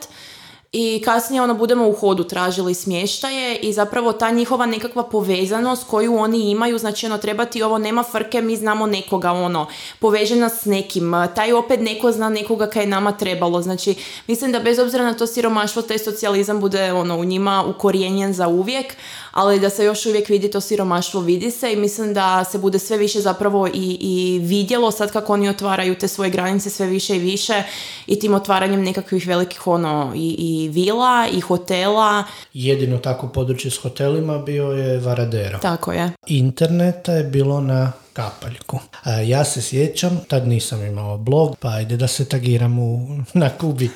i 0.73 1.01
kasnije 1.05 1.41
ono 1.41 1.53
budemo 1.53 1.87
u 1.87 1.93
hodu 1.93 2.23
tražili 2.23 2.73
smještaje 2.73 3.55
i 3.55 3.73
zapravo 3.73 4.13
ta 4.13 4.31
njihova 4.31 4.65
nekakva 4.65 5.03
povezanost 5.03 5.87
koju 5.87 6.15
oni 6.17 6.51
imaju, 6.51 6.77
znači 6.77 7.05
ono 7.05 7.17
treba 7.17 7.45
ti 7.45 7.63
ovo 7.63 7.77
nema 7.77 8.03
frke, 8.03 8.41
mi 8.41 8.55
znamo 8.55 8.85
nekoga 8.85 9.31
ono, 9.31 9.67
poveže 9.99 10.35
nas 10.35 10.61
s 10.61 10.65
nekim, 10.65 11.13
taj 11.35 11.53
opet 11.53 11.81
neko 11.81 12.11
zna 12.11 12.29
nekoga 12.29 12.67
kaj 12.67 12.83
je 12.83 12.87
nama 12.87 13.11
trebalo, 13.11 13.61
znači 13.61 13.95
mislim 14.27 14.51
da 14.51 14.59
bez 14.59 14.79
obzira 14.79 15.03
na 15.03 15.13
to 15.13 15.27
siromaštvo 15.27 15.81
taj 15.81 15.97
socijalizam 15.97 16.59
bude 16.59 16.93
ono 16.93 17.17
u 17.19 17.25
njima 17.25 17.63
ukorijenjen 17.67 18.33
za 18.33 18.47
uvijek, 18.47 18.95
ali 19.33 19.59
da 19.59 19.69
se 19.69 19.85
još 19.85 20.05
uvijek 20.05 20.29
vidi 20.29 20.51
to 20.51 20.61
siromaštvo, 20.61 21.21
vidi 21.21 21.51
se 21.51 21.73
i 21.73 21.75
mislim 21.75 22.13
da 22.13 22.43
se 22.43 22.57
bude 22.57 22.79
sve 22.79 22.97
više 22.97 23.21
zapravo 23.21 23.67
i, 23.67 23.97
i 23.99 24.39
vidjelo 24.39 24.91
sad 24.91 25.11
kako 25.11 25.33
oni 25.33 25.49
otvaraju 25.49 25.95
te 25.95 26.07
svoje 26.07 26.29
granice 26.29 26.69
sve 26.69 26.87
više 26.87 27.15
i 27.15 27.19
više 27.19 27.63
i 28.07 28.19
tim 28.19 28.33
otvaranjem 28.33 28.83
nekakvih 28.83 29.27
velikih 29.27 29.67
ono 29.67 30.11
i, 30.15 30.35
i 30.39 30.69
vila 30.69 31.27
i 31.31 31.39
hotela. 31.39 32.23
Jedino 32.53 32.97
tako 32.97 33.27
područje 33.27 33.71
s 33.71 33.77
hotelima 33.77 34.37
bio 34.37 34.65
je 34.65 34.99
Varadero. 34.99 35.59
Tako 35.61 35.91
je. 35.91 36.11
Interneta 36.27 37.13
je 37.13 37.23
bilo 37.23 37.61
na 37.61 37.91
kapaljku. 38.13 38.79
ja 39.25 39.45
se 39.45 39.61
sjećam, 39.61 40.19
tad 40.27 40.47
nisam 40.47 40.85
imao 40.85 41.17
blog, 41.17 41.55
pa 41.59 41.69
ajde 41.69 41.97
da 41.97 42.07
se 42.07 42.25
tagiram 42.25 42.79
u, 42.79 43.07
na 43.33 43.49
Kubi 43.49 43.85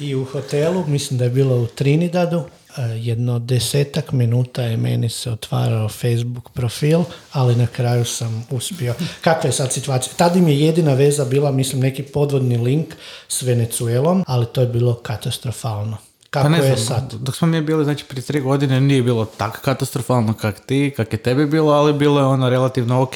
I, 0.00 0.04
i 0.04 0.14
u 0.14 0.24
hotelu, 0.24 0.84
mislim 0.86 1.18
da 1.18 1.24
je 1.24 1.30
bilo 1.30 1.56
u 1.56 1.66
Trinidadu, 1.66 2.44
E, 2.76 2.82
jedno 2.82 3.38
desetak 3.38 4.12
minuta 4.12 4.62
je 4.62 4.76
meni 4.76 5.08
se 5.08 5.30
otvarao 5.30 5.88
Facebook 5.88 6.50
profil, 6.50 7.00
ali 7.32 7.56
na 7.56 7.66
kraju 7.66 8.04
sam 8.04 8.46
uspio. 8.50 8.94
Kakva 9.20 9.48
je 9.48 9.52
sad 9.52 9.72
situacija? 9.72 10.12
Tada 10.16 10.38
im 10.38 10.48
je 10.48 10.60
jedina 10.60 10.94
veza 10.94 11.24
bila, 11.24 11.50
mislim, 11.50 11.82
neki 11.82 12.02
podvodni 12.02 12.56
link 12.56 12.94
s 13.28 13.42
Venecuelom, 13.42 14.24
ali 14.26 14.46
to 14.46 14.60
je 14.60 14.66
bilo 14.66 14.94
katastrofalno. 14.94 15.96
Kako 16.30 16.44
pa 16.44 16.48
ne 16.48 16.58
je 16.58 16.76
sad? 16.76 17.14
Dok 17.14 17.36
smo 17.36 17.48
mi 17.48 17.60
bili, 17.60 17.84
znači 17.84 18.04
prije 18.04 18.22
tri 18.22 18.40
godine 18.40 18.80
nije 18.80 19.02
bilo 19.02 19.24
tako 19.24 19.58
katastrofalno 19.64 20.34
kak 20.34 20.60
ti, 20.60 20.92
kak 20.96 21.12
je 21.12 21.16
tebi 21.16 21.46
bilo, 21.46 21.72
ali 21.72 21.92
bilo 21.92 22.20
je 22.20 22.26
ono 22.26 22.50
relativno 22.50 23.02
ok. 23.02 23.14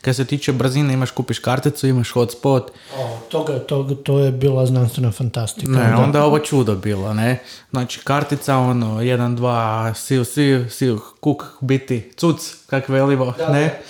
Kad 0.00 0.16
se 0.16 0.24
tiče 0.24 0.52
brzine, 0.52 0.94
imaš 0.94 1.10
kupiš 1.10 1.38
karticu, 1.38 1.86
imaš 1.86 2.10
hotspot. 2.10 2.70
O, 2.96 3.18
toga, 3.28 3.58
to, 3.58 3.82
to 4.04 4.18
je 4.18 4.32
bila 4.32 4.66
znanstvena 4.66 5.12
fantastika. 5.12 5.70
Ne, 5.70 5.96
onda 5.96 6.18
je 6.18 6.24
ovo 6.24 6.38
čudo 6.38 6.74
bilo, 6.74 7.14
ne. 7.14 7.42
Znači 7.70 8.00
kartica, 8.04 8.56
ono, 8.56 9.02
jedan, 9.02 9.36
dva, 9.36 9.94
siu, 9.94 10.24
siu, 10.24 10.70
siu, 10.70 11.00
kuk, 11.20 11.44
biti, 11.60 12.12
cuc, 12.16 12.54
kak 12.66 12.88
velivo, 12.88 13.34
ne. 13.52 13.80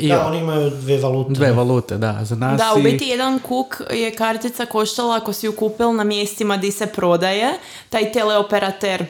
I 0.00 0.08
da, 0.08 0.26
oni 0.26 0.38
imaju 0.38 0.70
dve 0.70 0.98
valute. 0.98 1.32
Dve 1.32 1.52
valute, 1.52 1.98
da. 1.98 2.18
Za 2.22 2.36
nas 2.36 2.58
da, 2.58 2.74
u 2.76 2.82
biti 2.82 3.04
jedan 3.04 3.38
kuk 3.38 3.80
je 3.90 4.14
kartica 4.14 4.66
koštala 4.66 5.16
ako 5.16 5.32
si 5.32 5.46
ju 5.46 5.52
kupil 5.52 5.92
na 5.92 6.04
mjestima 6.04 6.56
di 6.56 6.72
se 6.72 6.86
prodaje, 6.86 7.52
taj 7.90 8.12
teleoperater 8.12 9.06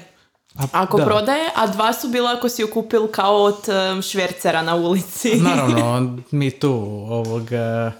a, 0.59 0.65
ako 0.73 0.97
prodaje, 0.97 1.51
a 1.55 1.67
dva 1.67 1.93
su 1.93 2.09
bila 2.09 2.33
ako 2.33 2.49
si 2.49 2.63
ju 2.63 2.69
kupil 2.69 3.07
kao 3.07 3.37
od 3.37 3.69
um, 3.69 4.03
švercera 4.03 4.63
na 4.63 4.75
ulici. 4.75 5.35
Naravno, 5.35 6.17
mi 6.31 6.51
tu 6.51 6.73
ovoga, 7.09 7.93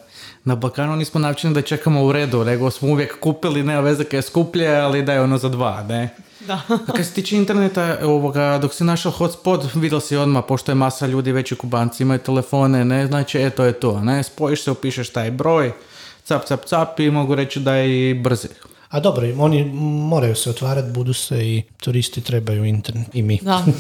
na 0.45 0.55
Balkanu 0.55 0.97
nismo 0.97 1.21
naučeni 1.21 1.55
da 1.55 1.63
čekamo 1.63 2.05
u 2.05 2.13
redu, 2.13 2.45
nego 2.45 2.71
smo 2.71 2.89
uvijek 2.89 3.21
kupili, 3.21 3.63
nema 3.63 3.81
veze 3.81 4.05
je 4.13 4.23
skuplje, 4.23 4.77
ali 4.77 5.03
da 5.03 5.13
je 5.13 5.21
ono 5.21 5.39
za 5.39 5.49
dva, 5.49 5.83
ne? 5.89 6.09
Da. 6.47 6.61
A 6.89 6.93
kad 6.97 7.07
se 7.07 7.13
tiče 7.13 7.37
interneta, 7.37 7.99
ovoga, 8.03 8.59
dok 8.63 8.75
si 8.75 8.85
našao 8.85 9.13
hotspot, 9.13 9.75
vidio 9.75 10.01
si 10.01 10.17
odmah, 10.17 10.45
pošto 10.49 10.71
je 10.71 10.75
masa 10.75 11.07
ljudi, 11.07 11.33
veći 11.33 11.57
kubanci 11.57 12.03
imaju 12.03 12.19
telefone, 12.19 12.85
ne, 12.85 13.07
znači, 13.07 13.39
e, 13.39 13.51
to 13.51 13.65
je 13.65 13.73
to, 13.73 14.01
ne, 14.01 14.23
spojiš 14.23 14.63
se, 14.63 14.71
upišeš 14.71 15.11
taj 15.11 15.31
broj, 15.31 15.73
cap, 16.25 16.45
cap, 16.45 16.65
cap 16.65 17.01
i 17.01 17.11
mogu 17.11 17.35
reći 17.35 17.61
da 17.61 17.75
je 17.75 18.11
i 18.11 18.15
brzi. 18.15 18.49
A 18.89 19.01
dobro, 19.01 19.29
oni 19.39 19.65
moraju 19.85 20.37
se 20.37 20.51
otvarati, 20.51 20.91
budu 20.91 21.13
se 21.13 21.47
i 21.47 21.63
turisti 21.77 22.21
trebaju 22.21 22.65
internet 22.65 23.15
i 23.15 23.23
mi. 23.23 23.39
Da. 23.43 23.65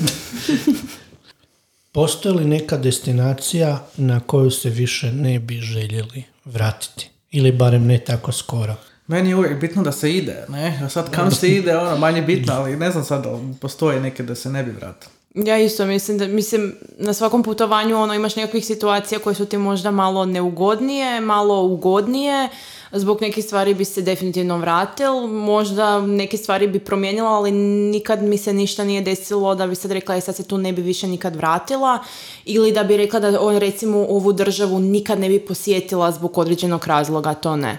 Postoji 1.92 2.34
li 2.34 2.44
neka 2.44 2.76
destinacija 2.76 3.86
na 3.96 4.20
koju 4.20 4.50
se 4.50 4.70
više 4.70 5.12
ne 5.12 5.38
bi 5.38 5.60
željeli 5.60 6.24
vratiti? 6.44 7.10
Ili 7.30 7.52
barem 7.52 7.86
ne 7.86 7.98
tako 7.98 8.32
skoro? 8.32 8.74
Meni 9.10 9.28
je 9.28 9.36
uvijek 9.36 9.60
bitno 9.60 9.82
da 9.82 9.92
se 9.92 10.12
ide, 10.12 10.44
ne? 10.48 10.80
A 10.84 10.88
sad 10.88 11.10
kam 11.10 11.30
se 11.30 11.48
ide, 11.48 11.76
ono, 11.76 11.96
manje 11.96 12.22
bitno, 12.22 12.52
ali 12.52 12.76
ne 12.76 12.90
znam 12.90 13.04
sad 13.04 13.24
da 13.24 13.38
postoje 13.60 14.00
neke 14.00 14.22
da 14.22 14.34
se 14.34 14.50
ne 14.50 14.62
bi 14.62 14.70
vratili. 14.70 15.12
Ja 15.34 15.58
isto 15.58 15.86
mislim 15.86 16.18
da, 16.18 16.26
mislim, 16.26 16.74
na 16.98 17.12
svakom 17.12 17.42
putovanju 17.42 17.96
ono 17.96 18.14
imaš 18.14 18.36
nekakvih 18.36 18.66
situacija 18.66 19.18
koje 19.18 19.34
su 19.34 19.46
ti 19.46 19.58
možda 19.58 19.90
malo 19.90 20.24
neugodnije, 20.24 21.20
malo 21.20 21.62
ugodnije, 21.62 22.48
zbog 22.92 23.22
nekih 23.22 23.44
stvari 23.44 23.74
bi 23.74 23.84
se 23.84 24.02
definitivno 24.02 24.58
vratil, 24.58 25.26
možda 25.26 26.00
neke 26.00 26.36
stvari 26.36 26.68
bi 26.68 26.78
promijenila, 26.78 27.30
ali 27.30 27.50
nikad 27.50 28.22
mi 28.22 28.38
se 28.38 28.52
ništa 28.52 28.84
nije 28.84 29.00
desilo 29.00 29.54
da 29.54 29.66
bi 29.66 29.74
sad 29.74 29.90
rekla 29.90 30.16
i 30.16 30.20
sad 30.20 30.36
se 30.36 30.42
tu 30.42 30.58
ne 30.58 30.72
bi 30.72 30.82
više 30.82 31.06
nikad 31.06 31.36
vratila 31.36 31.98
ili 32.44 32.72
da 32.72 32.84
bi 32.84 32.96
rekla 32.96 33.20
da 33.20 33.40
on 33.40 33.58
recimo 33.58 33.98
ovu 33.98 34.32
državu 34.32 34.78
nikad 34.78 35.20
ne 35.20 35.28
bi 35.28 35.40
posjetila 35.40 36.12
zbog 36.12 36.38
određenog 36.38 36.86
razloga, 36.86 37.34
to 37.34 37.56
ne. 37.56 37.78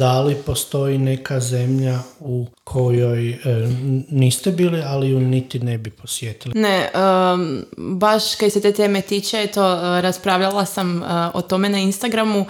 Da 0.00 0.20
li 0.20 0.34
postoji 0.34 0.98
neka 0.98 1.40
zemlja 1.40 1.98
u 2.20 2.46
kojoj 2.64 3.30
e, 3.30 3.36
niste 4.08 4.50
bili, 4.50 4.82
ali 4.86 5.08
ju 5.08 5.20
niti 5.20 5.58
ne 5.58 5.78
bi 5.78 5.90
posjetili? 5.90 6.60
Ne, 6.60 6.90
um, 6.94 7.64
baš 7.76 8.34
kaj 8.34 8.50
se 8.50 8.60
te 8.60 8.72
teme 8.72 9.00
tiče, 9.00 9.46
to 9.46 9.74
uh, 9.74 9.80
raspravljala 10.00 10.64
sam 10.66 11.02
uh, 11.02 11.08
o 11.34 11.42
tome 11.42 11.68
na 11.68 11.78
Instagramu. 11.78 12.46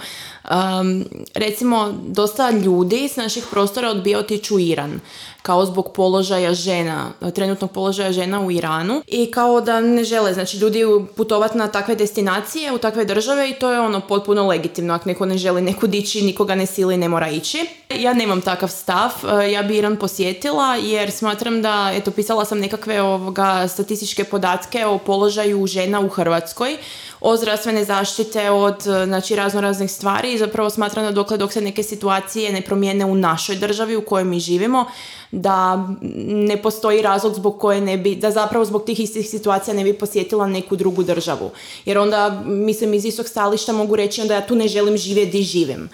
Um, 0.51 1.05
recimo, 1.33 1.93
dosta 2.07 2.51
ljudi 2.51 3.09
s 3.09 3.15
naših 3.15 3.45
prostora 3.51 3.89
odbija 3.89 4.19
otići 4.19 4.53
u 4.53 4.59
Iran 4.59 4.99
kao 5.41 5.65
zbog 5.65 5.91
položaja 5.93 6.53
žena, 6.53 7.11
trenutnog 7.35 7.71
položaja 7.71 8.11
žena 8.11 8.41
u 8.41 8.51
Iranu 8.51 9.01
i 9.07 9.31
kao 9.31 9.61
da 9.61 9.81
ne 9.81 10.03
žele, 10.03 10.33
znači 10.33 10.57
ljudi 10.57 10.85
putovati 11.15 11.57
na 11.57 11.67
takve 11.67 11.95
destinacije, 11.95 12.71
u 12.71 12.77
takve 12.77 13.05
države 13.05 13.49
i 13.49 13.53
to 13.53 13.71
je 13.71 13.79
ono 13.79 14.01
potpuno 14.01 14.47
legitimno. 14.47 14.93
Ako 14.93 15.09
neko 15.09 15.25
ne 15.25 15.37
želi 15.37 15.61
nekud 15.61 15.95
ići, 15.95 16.21
nikoga 16.21 16.55
ne 16.55 16.65
sili, 16.65 16.97
ne 16.97 17.09
mora 17.09 17.29
ići. 17.29 17.65
Ja 17.99 18.13
nemam 18.13 18.41
takav 18.41 18.69
stav, 18.69 19.11
e, 19.41 19.51
ja 19.51 19.63
bi 19.63 19.77
Iran 19.77 19.97
posjetila 19.97 20.75
jer 20.75 21.11
smatram 21.11 21.61
da, 21.61 21.91
eto, 21.95 22.11
pisala 22.11 22.45
sam 22.45 22.59
nekakve 22.59 23.01
ovoga 23.01 23.67
statističke 23.67 24.23
podatke 24.23 24.85
o 24.85 24.97
položaju 24.97 25.67
žena 25.67 25.99
u 25.99 26.09
Hrvatskoj 26.09 26.77
od 27.21 27.39
zdravstvene 27.39 27.85
zaštite, 27.85 28.49
od 28.49 28.81
znači, 28.81 29.35
razno 29.35 29.61
raznih 29.61 29.91
stvari 29.91 30.33
i 30.33 30.37
zapravo 30.37 30.69
smatram 30.69 31.05
da 31.05 31.11
dokle 31.11 31.37
dok 31.37 31.53
se 31.53 31.61
neke 31.61 31.83
situacije 31.83 32.51
ne 32.51 32.61
promijene 32.61 33.05
u 33.05 33.15
našoj 33.15 33.55
državi 33.55 33.95
u 33.95 34.01
kojoj 34.01 34.23
mi 34.23 34.39
živimo, 34.39 34.85
da 35.31 35.87
ne 36.25 36.61
postoji 36.61 37.01
razlog 37.01 37.33
zbog 37.35 37.59
koje 37.59 37.81
ne 37.81 37.97
bi, 37.97 38.15
da 38.15 38.31
zapravo 38.31 38.65
zbog 38.65 38.85
tih 38.85 38.99
istih 38.99 39.29
situacija 39.29 39.73
ne 39.73 39.83
bi 39.83 39.93
posjetila 39.93 40.47
neku 40.47 40.75
drugu 40.75 41.03
državu. 41.03 41.51
Jer 41.85 41.97
onda, 41.97 42.43
mislim, 42.45 42.93
iz 42.93 43.05
istog 43.05 43.27
stališta 43.27 43.73
mogu 43.73 43.95
reći 43.95 44.21
onda 44.21 44.33
ja 44.33 44.47
tu 44.47 44.55
ne 44.55 44.67
želim 44.67 44.97
živjeti 44.97 45.29
gdje 45.29 45.43
živim. 45.43 45.89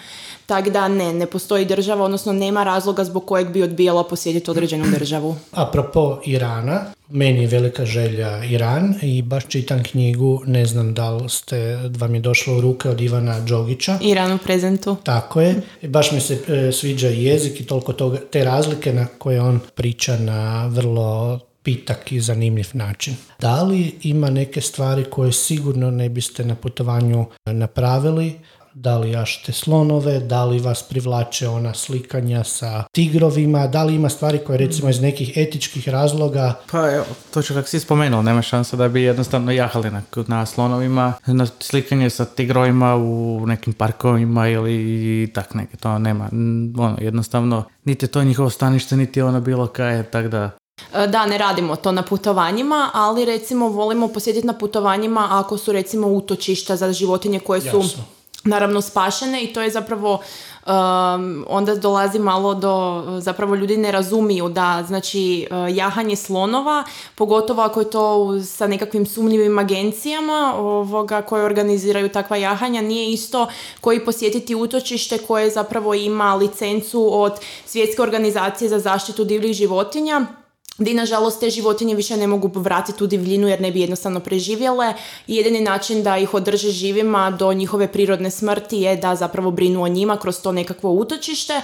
Tako 0.48 0.70
da 0.70 0.88
ne, 0.88 1.12
ne 1.12 1.26
postoji 1.26 1.64
država, 1.64 2.04
odnosno 2.04 2.32
nema 2.32 2.64
razloga 2.64 3.04
zbog 3.04 3.26
kojeg 3.26 3.48
bi 3.48 3.62
odbijala 3.62 4.04
posjetiti 4.04 4.50
određenu 4.50 4.84
državu. 4.98 5.36
Apropo 5.52 6.20
Irana, 6.24 6.80
meni 7.08 7.42
je 7.42 7.46
velika 7.46 7.86
želja 7.86 8.44
Iran 8.44 8.94
i 9.02 9.22
baš 9.22 9.46
čitam 9.48 9.82
knjigu, 9.82 10.42
ne 10.46 10.66
znam 10.66 10.94
da 10.94 11.10
li 11.10 11.28
ste, 11.28 11.78
vam 11.98 12.14
je 12.14 12.20
došlo 12.20 12.56
u 12.56 12.60
ruke 12.60 12.88
od 12.88 13.00
Ivana 13.00 13.40
Đogića. 13.40 13.98
Iran 14.02 14.32
u 14.32 14.38
prezentu. 14.38 14.96
Tako 15.02 15.40
je. 15.40 15.60
Baš 15.82 16.12
mi 16.12 16.20
se 16.20 16.38
e, 16.48 16.72
sviđa 16.72 17.10
i 17.10 17.24
jezik 17.24 17.60
i 17.60 17.66
toliko 17.66 17.92
toga, 17.92 18.18
te 18.30 18.44
razlike 18.44 18.92
na 18.92 19.06
koje 19.18 19.40
on 19.40 19.60
priča 19.74 20.16
na 20.16 20.66
vrlo 20.66 21.38
pitak 21.62 22.12
i 22.12 22.20
zanimljiv 22.20 22.68
način. 22.72 23.16
Da 23.40 23.62
li 23.62 23.94
ima 24.02 24.30
neke 24.30 24.60
stvari 24.60 25.04
koje 25.04 25.32
sigurno 25.32 25.90
ne 25.90 26.08
biste 26.08 26.44
na 26.44 26.54
putovanju 26.54 27.26
napravili, 27.46 28.34
da 28.74 28.98
li 28.98 29.10
jašete 29.10 29.52
slonove, 29.52 30.20
da 30.20 30.44
li 30.44 30.58
vas 30.58 30.82
privlače 30.82 31.48
ona 31.48 31.74
slikanja 31.74 32.44
sa 32.44 32.84
tigrovima, 32.92 33.66
da 33.66 33.84
li 33.84 33.94
ima 33.94 34.08
stvari 34.08 34.38
koje 34.38 34.58
recimo 34.58 34.88
iz 34.90 35.00
nekih 35.00 35.32
etičkih 35.36 35.88
razloga. 35.88 36.54
Pa 36.70 36.90
evo, 36.90 37.04
to 37.34 37.42
ću 37.42 37.54
kako 37.54 37.68
si 37.68 37.80
spomenuo, 37.80 38.22
nema 38.22 38.42
šansa 38.42 38.76
da 38.76 38.88
bi 38.88 39.02
jednostavno 39.02 39.52
jahali 39.52 39.90
na, 39.90 40.02
na 40.26 40.46
slonovima, 40.46 41.12
na 41.26 41.46
slikanje 41.60 42.10
sa 42.10 42.24
tigrovima 42.24 42.96
u 42.96 43.44
nekim 43.46 43.72
parkovima 43.72 44.48
ili 44.48 45.30
tak 45.34 45.54
neke, 45.54 45.76
to 45.76 45.98
nema, 45.98 46.28
ono, 46.78 46.96
jednostavno, 47.00 47.64
niti 47.84 48.06
to 48.06 48.24
njihovo 48.24 48.50
stanište, 48.50 48.96
niti 48.96 49.22
ono 49.22 49.40
bilo 49.40 49.66
kaj, 49.66 50.02
tako 50.02 50.28
da 50.28 50.50
e, 50.94 51.06
da, 51.06 51.26
ne 51.26 51.38
radimo 51.38 51.76
to 51.76 51.92
na 51.92 52.02
putovanjima, 52.02 52.90
ali 52.94 53.24
recimo 53.24 53.68
volimo 53.68 54.08
posjetiti 54.08 54.46
na 54.46 54.52
putovanjima 54.52 55.28
ako 55.30 55.58
su 55.58 55.72
recimo 55.72 56.06
utočišta 56.08 56.76
za 56.76 56.92
životinje 56.92 57.40
koje 57.40 57.60
su 57.60 57.82
naravno 58.44 58.80
spašene 58.80 59.42
i 59.42 59.52
to 59.52 59.62
je 59.62 59.70
zapravo 59.70 60.12
um, 60.66 61.44
onda 61.48 61.74
dolazi 61.74 62.18
malo 62.18 62.54
do 62.54 63.04
zapravo 63.20 63.54
ljudi 63.54 63.76
ne 63.76 63.92
razumiju 63.92 64.48
da 64.48 64.84
znači 64.86 65.46
uh, 65.50 65.76
jahanje 65.76 66.16
slonova 66.16 66.84
pogotovo 67.14 67.62
ako 67.62 67.80
je 67.80 67.90
to 67.90 68.40
sa 68.42 68.66
nekakvim 68.66 69.06
sumnjivim 69.06 69.58
agencijama 69.58 70.54
ovoga 70.56 71.22
koje 71.22 71.44
organiziraju 71.44 72.08
takva 72.08 72.36
jahanja 72.36 72.82
nije 72.82 73.12
isto 73.12 73.46
koji 73.80 74.04
posjetiti 74.04 74.54
utočište 74.54 75.18
koje 75.18 75.50
zapravo 75.50 75.94
ima 75.94 76.34
licencu 76.34 77.22
od 77.22 77.32
svjetske 77.66 78.02
organizacije 78.02 78.68
za 78.68 78.78
zaštitu 78.78 79.24
divljih 79.24 79.52
životinja 79.56 80.26
di 80.78 80.94
nažalost 80.94 81.40
te 81.40 81.50
životinje 81.50 81.94
više 81.94 82.16
ne 82.16 82.26
mogu 82.26 82.50
vratiti 82.54 83.04
u 83.04 83.06
divljinu 83.06 83.48
jer 83.48 83.60
ne 83.60 83.70
bi 83.70 83.80
jednostavno 83.80 84.20
preživjele. 84.20 84.94
I 85.26 85.36
jedini 85.36 85.60
način 85.60 86.02
da 86.02 86.18
ih 86.18 86.34
održe 86.34 86.70
živima 86.70 87.30
do 87.30 87.52
njihove 87.52 87.88
prirodne 87.88 88.30
smrti 88.30 88.76
je 88.76 88.96
da 88.96 89.16
zapravo 89.16 89.50
brinu 89.50 89.82
o 89.82 89.88
njima 89.88 90.16
kroz 90.16 90.40
to 90.40 90.52
nekakvo 90.52 90.90
utočište, 90.90 91.60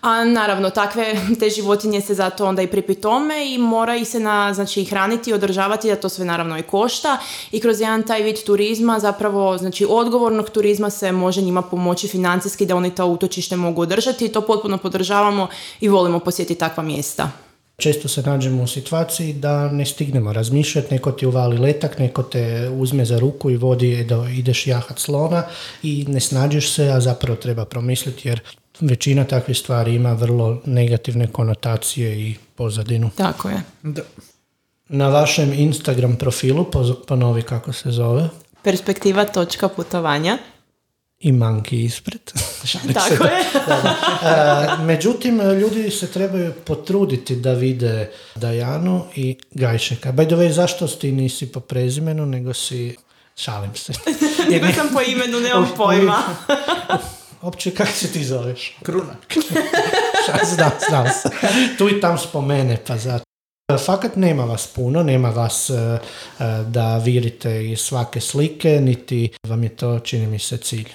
a 0.00 0.24
naravno 0.24 0.70
takve 0.70 1.14
te 1.40 1.50
životinje 1.50 2.00
se 2.00 2.14
zato 2.14 2.46
onda 2.46 2.62
i 2.62 2.66
pripitome 2.66 3.54
i 3.54 3.58
mora 3.58 3.96
ih 3.96 4.08
se 4.08 4.20
na, 4.20 4.54
znači, 4.54 4.84
hraniti 4.84 5.30
i 5.30 5.34
održavati 5.34 5.88
da 5.88 5.96
to 5.96 6.08
sve 6.08 6.24
naravno 6.24 6.58
i 6.58 6.62
košta. 6.62 7.18
I 7.52 7.60
kroz 7.60 7.80
jedan 7.80 8.02
taj 8.02 8.22
vid 8.22 8.44
turizma 8.44 9.00
zapravo 9.00 9.58
znači 9.58 9.86
odgovornog 9.88 10.50
turizma 10.50 10.90
se 10.90 11.12
može 11.12 11.42
njima 11.42 11.62
pomoći 11.62 12.08
financijski 12.08 12.66
da 12.66 12.76
oni 12.76 12.94
to 12.94 13.06
utočište 13.06 13.56
mogu 13.56 13.82
održati 13.82 14.24
i 14.24 14.28
to 14.28 14.40
potpuno 14.40 14.78
podržavamo 14.78 15.48
i 15.80 15.88
volimo 15.88 16.18
posjetiti 16.18 16.58
takva 16.58 16.82
mjesta. 16.82 17.45
Često 17.76 18.08
se 18.08 18.22
nađemo 18.22 18.62
u 18.62 18.66
situaciji 18.66 19.32
da 19.32 19.72
ne 19.72 19.86
stignemo 19.86 20.32
razmišljati, 20.32 20.94
neko 20.94 21.12
ti 21.12 21.26
uvali 21.26 21.58
letak, 21.58 21.98
neko 21.98 22.22
te 22.22 22.68
uzme 22.68 23.04
za 23.04 23.18
ruku 23.18 23.50
i 23.50 23.56
vodi 23.56 24.04
da 24.04 24.28
ideš 24.30 24.66
jahat 24.66 24.98
slona 24.98 25.42
i 25.82 26.04
ne 26.08 26.20
snađeš 26.20 26.72
se, 26.72 26.88
a 26.88 27.00
zapravo 27.00 27.36
treba 27.36 27.64
promisliti 27.64 28.28
jer 28.28 28.40
većina 28.80 29.24
takvih 29.24 29.58
stvari 29.58 29.94
ima 29.94 30.12
vrlo 30.12 30.60
negativne 30.64 31.26
konotacije 31.32 32.20
i 32.20 32.34
pozadinu. 32.54 33.10
Tako 33.16 33.48
je. 33.48 33.62
Da. 33.82 34.02
Na 34.88 35.08
vašem 35.08 35.52
Instagram 35.52 36.16
profilu, 36.16 36.66
ponovi 37.08 37.42
kako 37.42 37.72
se 37.72 37.90
zove. 37.90 38.28
Perspektiva 38.62 39.24
točka 39.24 39.68
putovanja 39.68 40.38
i 41.20 41.32
manki 41.32 41.84
ispred. 41.84 42.20
Tako 42.94 43.24
je. 43.24 43.40
E, 44.22 44.84
međutim, 44.84 45.40
ljudi 45.40 45.90
se 45.90 46.06
trebaju 46.12 46.52
potruditi 46.64 47.36
da 47.36 47.52
vide 47.52 48.10
Dajanu 48.34 49.04
i 49.14 49.38
Gajšeka. 49.50 50.12
By 50.12 50.26
the 50.26 50.34
way, 50.34 50.50
zašto 50.50 50.86
ti 50.86 51.12
nisi 51.12 51.52
po 51.52 51.60
prezimenu, 51.60 52.26
nego 52.26 52.54
si... 52.54 52.96
Šalim 53.36 53.74
se. 53.74 53.92
nego 54.50 54.66
sam 54.72 54.88
po 54.94 55.00
imenu, 55.00 55.40
nemam 55.40 55.72
pojma. 55.76 56.22
Opće, 57.42 57.70
kako 57.70 57.92
se 57.92 58.12
ti 58.12 58.24
zoveš? 58.24 58.76
Kruna. 58.82 59.16
znam, 60.54 60.70
znam 60.88 61.06
se. 61.08 61.28
Tu 61.78 61.88
i 61.88 62.00
tam 62.00 62.18
spomene, 62.18 62.78
pa 62.86 62.96
zato. 62.96 63.24
Fakat 63.84 64.16
nema 64.16 64.44
vas 64.44 64.66
puno, 64.66 65.02
nema 65.02 65.28
vas 65.28 65.70
e, 65.70 65.74
e, 65.74 65.98
da 66.68 66.98
virite 66.98 67.70
iz 67.70 67.78
svake 67.78 68.20
slike, 68.20 68.80
niti 68.80 69.30
vam 69.48 69.62
je 69.62 69.68
to, 69.68 69.98
čini 69.98 70.26
mi 70.26 70.38
se, 70.38 70.56
cilj. 70.56 70.88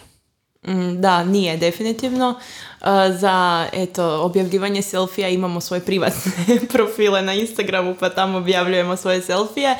Mm, 0.67 1.01
da, 1.01 1.23
nije 1.23 1.57
definitivno. 1.57 2.29
Uh, 2.29 2.87
za 3.19 3.67
eto, 3.73 4.21
objavljivanje 4.21 4.81
selfija 4.81 5.29
imamo 5.29 5.61
svoje 5.61 5.81
privatne 5.81 6.31
profile 6.73 7.21
na 7.21 7.33
Instagramu 7.33 7.95
pa 7.99 8.09
tamo 8.09 8.37
objavljujemo 8.37 8.97
svoje 8.97 9.21
selfije. 9.21 9.77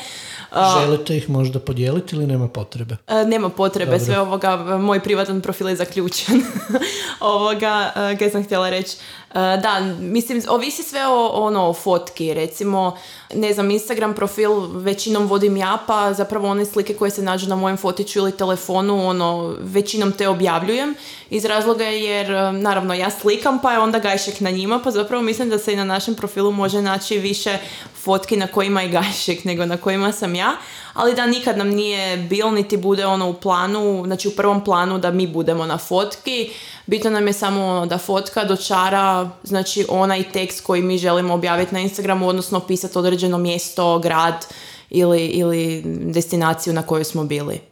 Uh, 0.52 0.82
Želite 0.82 1.18
ih 1.18 1.30
možda 1.30 1.60
podijeliti 1.60 2.16
ili 2.16 2.28
nema 2.28 2.48
potrebe? 2.48 2.98
Uh, 3.08 3.28
nema 3.28 3.50
potrebe, 3.50 4.00
sve 4.00 4.20
ovoga, 4.20 4.58
moj 4.78 5.00
privatan 5.00 5.42
profil 5.42 5.70
je 5.70 5.76
zaključen. 5.76 6.44
ovoga, 7.20 7.92
kaj 8.20 8.30
sam 8.30 8.44
htjela 8.44 8.70
reći. 8.70 8.98
Da, 9.34 9.96
mislim, 10.00 10.42
ovisi 10.50 10.84
sve 10.84 11.08
o, 11.08 11.28
ono, 11.28 11.70
o 11.70 11.74
fotki. 11.74 12.34
Recimo, 12.34 12.98
ne 13.36 13.54
znam, 13.54 13.72
Instagram 13.72 14.14
profil 14.14 14.52
većinom 14.74 15.28
vodim 15.28 15.58
ja, 15.58 15.78
pa 15.88 16.14
zapravo 16.14 16.48
one 16.48 16.66
slike 16.66 16.94
koje 16.94 17.12
se 17.12 17.22
nađu 17.22 17.48
na 17.48 17.56
mojem 17.56 17.78
fotiću 17.78 18.20
ili 18.20 18.38
telefonu, 18.38 19.08
ono, 19.08 19.56
većinom 19.60 20.12
te 20.12 20.28
objavljujem. 20.28 20.96
Iz 21.30 21.46
razloga 21.46 21.86
jer, 21.86 22.32
e, 22.32 22.52
naravno, 22.52 22.94
ja 22.94 23.10
slikam, 23.10 23.62
pa 23.62 23.72
je 23.72 23.80
onda 23.80 24.00
gajšek 24.00 24.40
na 24.40 24.52
njima, 24.52 24.80
pa 24.84 24.92
zapravo 24.92 25.24
mislim 25.24 25.50
da 25.50 25.58
se 25.58 25.74
i 25.74 25.76
na 25.76 25.84
našem 25.84 26.16
profilu 26.16 26.52
može 26.52 26.82
naći 26.82 27.18
više 27.18 27.58
fotki 28.04 28.38
na 28.38 28.48
kojima 28.48 28.82
je 28.82 28.90
gajšek 28.90 29.46
nego 29.46 29.66
na 29.66 29.78
kojima 29.78 30.12
sam 30.12 30.36
ja, 30.36 30.56
ali 30.94 31.16
da 31.16 31.26
nikad 31.26 31.58
nam 31.58 31.70
nije 31.70 32.18
bil 32.18 32.52
niti 32.52 32.78
bude 32.78 33.06
ono 33.06 33.30
u 33.30 33.34
planu, 33.34 34.04
znači 34.06 34.28
u 34.28 34.32
prvom 34.32 34.64
planu 34.64 35.00
da 35.00 35.12
mi 35.12 35.28
budemo 35.28 35.66
na 35.66 35.78
fotki, 35.78 36.50
bitno 36.86 37.10
nam 37.10 37.28
je 37.28 37.34
samo 37.34 37.66
ono 37.66 37.86
da 37.86 37.98
fotka 37.98 38.44
dočara, 38.44 39.30
znači 39.44 39.86
onaj 39.90 40.24
tekst 40.24 40.66
koji 40.66 40.82
mi 40.82 40.98
želimo 40.98 41.34
objaviti 41.34 41.74
na 41.74 41.80
Instagramu, 41.80 42.28
odnosno 42.28 42.60
pisati 42.60 42.98
određeno 42.98 43.38
mjesto, 43.38 44.00
grad 44.00 44.46
ili, 44.90 45.26
ili 45.26 45.82
destinaciju 45.86 46.74
na 46.74 46.82
kojoj 46.82 47.04
smo 47.04 47.24
bili. 47.24 47.71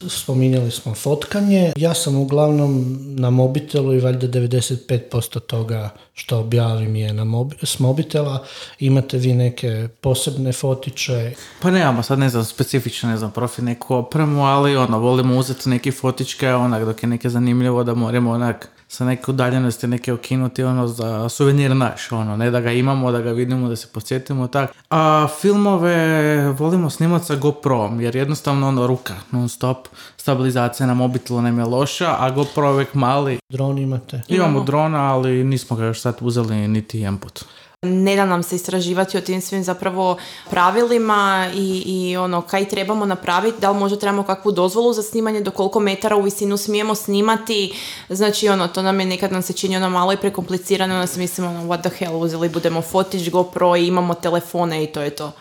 Spominjali 0.00 0.70
smo 0.70 0.94
fotkanje. 0.94 1.72
Ja 1.76 1.94
sam 1.94 2.16
uglavnom 2.16 2.84
na 3.10 3.30
mobitelu 3.30 3.94
i 3.94 4.00
valjda 4.00 4.28
95% 4.28 5.40
toga 5.40 5.90
što 6.14 6.38
objavim 6.38 6.96
je 6.96 7.12
na 7.12 7.24
mobi- 7.24 7.56
s 7.62 7.78
mobitela. 7.78 8.44
Imate 8.78 9.18
vi 9.18 9.34
neke 9.34 9.88
posebne 10.00 10.52
fotiće? 10.52 11.32
Pa 11.62 11.70
nemamo 11.70 12.02
sad 12.02 12.18
ne 12.18 12.28
znam 12.28 12.44
specifično 12.44 13.08
ne 13.08 13.16
znam 13.16 13.30
profil 13.30 13.64
neku 13.64 13.94
opremu, 13.94 14.42
ali 14.42 14.76
ono 14.76 14.98
volimo 14.98 15.36
uzeti 15.36 15.68
neke 15.68 15.92
fotičke 15.92 16.48
onak 16.50 16.84
dok 16.84 17.02
je 17.02 17.08
neke 17.08 17.28
zanimljivo 17.30 17.84
da 17.84 17.94
moramo 17.94 18.30
onak 18.30 18.68
sa 18.88 19.04
neke 19.04 19.30
udaljenosti 19.30 19.86
neke 19.86 20.12
okinuti 20.12 20.64
ono 20.64 20.86
za 20.86 21.28
suvenir 21.28 21.76
naš, 21.76 22.12
ono, 22.12 22.36
ne 22.36 22.50
da 22.50 22.60
ga 22.60 22.72
imamo, 22.72 23.12
da 23.12 23.20
ga 23.20 23.32
vidimo, 23.32 23.68
da 23.68 23.76
se 23.76 23.88
podsjetimo 23.92 24.46
tak. 24.46 24.70
A 24.90 25.26
filmove 25.40 26.48
volimo 26.52 26.90
snimati 26.90 27.24
sa 27.24 27.34
GoPro, 27.34 27.90
jer 28.00 28.16
jednostavno 28.16 28.68
ono 28.68 28.86
ruka, 28.86 29.14
non 29.30 29.48
stop, 29.48 29.88
stabilizacija 30.16 30.86
na 30.86 30.94
mobitelu 30.94 31.42
nam 31.42 31.58
je 31.58 31.64
loša, 31.64 32.16
a 32.18 32.30
GoPro 32.30 32.66
je 32.66 32.72
uvijek 32.72 32.94
mali. 32.94 33.38
Dron 33.48 33.78
imate? 33.78 34.22
Imamo 34.28 34.64
drona, 34.64 35.14
ali 35.14 35.44
nismo 35.44 35.76
ga 35.76 35.84
još 35.84 36.00
sad 36.00 36.16
uzeli 36.20 36.68
niti 36.68 36.98
jedan 36.98 37.18
put. 37.18 37.44
Ne 37.82 38.16
da 38.16 38.26
nam 38.26 38.42
se 38.42 38.56
istraživati 38.56 39.18
o 39.18 39.20
tim 39.20 39.40
svim 39.40 39.64
zapravo 39.64 40.16
pravilima 40.50 41.50
i, 41.54 41.82
i 41.86 42.16
ono 42.16 42.42
kaj 42.42 42.68
trebamo 42.68 43.06
napraviti, 43.06 43.60
da 43.60 43.70
li 43.70 43.78
možda 43.78 43.98
trebamo 43.98 44.22
kakvu 44.22 44.52
dozvolu 44.52 44.92
za 44.92 45.02
snimanje, 45.02 45.40
do 45.40 45.50
koliko 45.50 45.80
metara 45.80 46.16
u 46.16 46.22
visinu 46.22 46.56
smijemo 46.56 46.94
snimati, 46.94 47.74
znači 48.08 48.48
ono, 48.48 48.68
to 48.68 48.82
nam 48.82 49.00
je 49.00 49.06
nekad 49.06 49.32
nam 49.32 49.42
se 49.42 49.52
čini 49.52 49.76
ono 49.76 49.90
malo 49.90 50.12
i 50.12 50.16
prekomplicirano, 50.16 50.94
onda 50.94 51.06
se 51.06 51.20
mislimo 51.20 51.50
ono, 51.50 51.62
what 51.62 51.80
the 51.80 51.90
hell, 51.98 52.20
uzeli 52.20 52.48
budemo 52.48 52.82
fotić, 52.82 53.30
GoPro 53.30 53.76
i 53.76 53.86
imamo 53.86 54.14
telefone 54.14 54.84
i 54.84 54.86
to 54.86 55.00
je 55.00 55.10
to. 55.10 55.32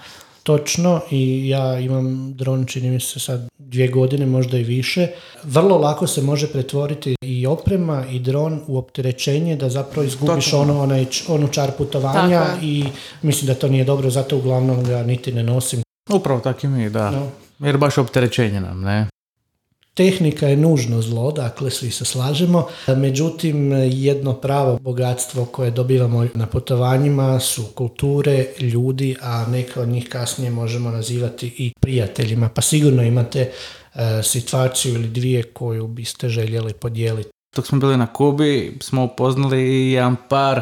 Točno 0.48 1.02
i 1.12 1.50
ja 1.50 1.80
imam 1.80 2.34
dron, 2.34 2.66
čini 2.66 2.92
mi 2.92 3.00
se 3.00 3.20
sad 3.20 3.48
dvije 3.58 3.88
godine, 3.88 4.26
možda 4.26 4.58
i 4.58 4.64
više. 4.64 5.08
Vrlo 5.44 5.78
lako 5.78 6.08
se 6.08 6.22
može 6.22 6.48
pretvoriti 6.48 7.16
i 7.22 7.48
oprema 7.48 8.06
i 8.12 8.20
dron 8.20 8.62
u 8.68 8.78
opterećenje 8.78 9.56
da 9.56 9.70
zapravo 9.70 10.08
izgubiš 10.08 10.54
ono, 10.54 10.82
onaj, 10.82 11.06
onu 11.28 11.48
čar 11.48 11.72
putovanja 11.78 12.46
i 12.62 12.84
mislim 13.22 13.48
da 13.48 13.54
to 13.54 13.68
nije 13.68 13.84
dobro, 13.84 14.10
zato 14.10 14.38
uglavnom 14.38 14.84
ga 14.84 15.04
niti 15.04 15.32
ne 15.32 15.44
nosim. 15.44 15.82
Upravo 16.10 16.40
tako 16.40 16.68
i 16.68 16.70
mi, 16.70 16.90
da. 16.90 17.12
No. 17.12 17.28
Jer 17.60 17.78
baš 17.78 17.98
opterećenje 17.98 18.62
nam, 18.62 18.82
ne? 18.82 19.08
Tehnika 19.98 20.48
je 20.48 20.58
nužno 20.58 21.02
zlo, 21.02 21.32
dakle 21.32 21.72
svi 21.72 21.92
se 21.92 22.06
slažemo. 22.06 22.68
Međutim, 22.88 23.72
jedno 23.92 24.34
pravo 24.34 24.80
bogatstvo 24.80 25.46
koje 25.46 25.72
dobivamo 25.72 26.28
na 26.34 26.46
putovanjima 26.46 27.40
su 27.40 27.64
kulture, 27.76 28.46
ljudi, 28.60 29.16
a 29.22 29.46
neke 29.50 29.80
od 29.80 29.88
njih 29.88 30.10
kasnije 30.10 30.52
možemo 30.52 30.92
nazivati 30.92 31.48
i 31.58 31.74
prijateljima. 31.80 32.50
Pa 32.50 32.62
sigurno 32.62 33.04
imate 33.04 33.40
e, 33.42 33.50
situaciju 34.24 34.94
ili 34.94 35.08
dvije 35.08 35.44
koju 35.44 35.88
biste 35.88 36.30
željeli 36.30 36.74
podijeliti. 36.74 37.30
Dok 37.56 37.68
smo 37.68 37.80
bili 37.80 37.98
na 37.98 38.14
Kubi, 38.14 38.78
smo 38.82 39.04
upoznali 39.04 39.92
jedan 39.92 40.16
par 40.30 40.62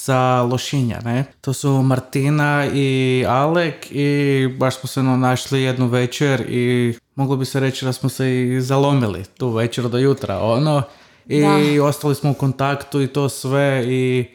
sa 0.00 0.42
Lošinja, 0.42 1.00
ne? 1.04 1.24
To 1.40 1.52
su 1.52 1.82
Martina 1.82 2.66
i 2.74 3.24
Alek 3.28 3.86
i 3.90 4.48
baš 4.58 4.80
smo 4.80 4.86
se 4.86 5.00
ono 5.00 5.16
našli 5.16 5.62
jednu 5.62 5.86
večer 5.86 6.40
i 6.48 6.94
moglo 7.14 7.36
bi 7.36 7.44
se 7.44 7.60
reći 7.60 7.84
da 7.84 7.92
smo 7.92 8.08
se 8.08 8.42
i 8.42 8.60
zalomili 8.60 9.24
tu 9.24 9.48
večer 9.50 9.88
do 9.88 9.98
jutra, 9.98 10.38
ono. 10.38 10.82
I 11.26 11.40
Da. 11.40 11.84
ostali 11.84 12.14
smo 12.14 12.30
u 12.30 12.34
kontaktu 12.34 13.02
i 13.02 13.06
to 13.06 13.28
sve 13.28 13.84
i 13.86 14.28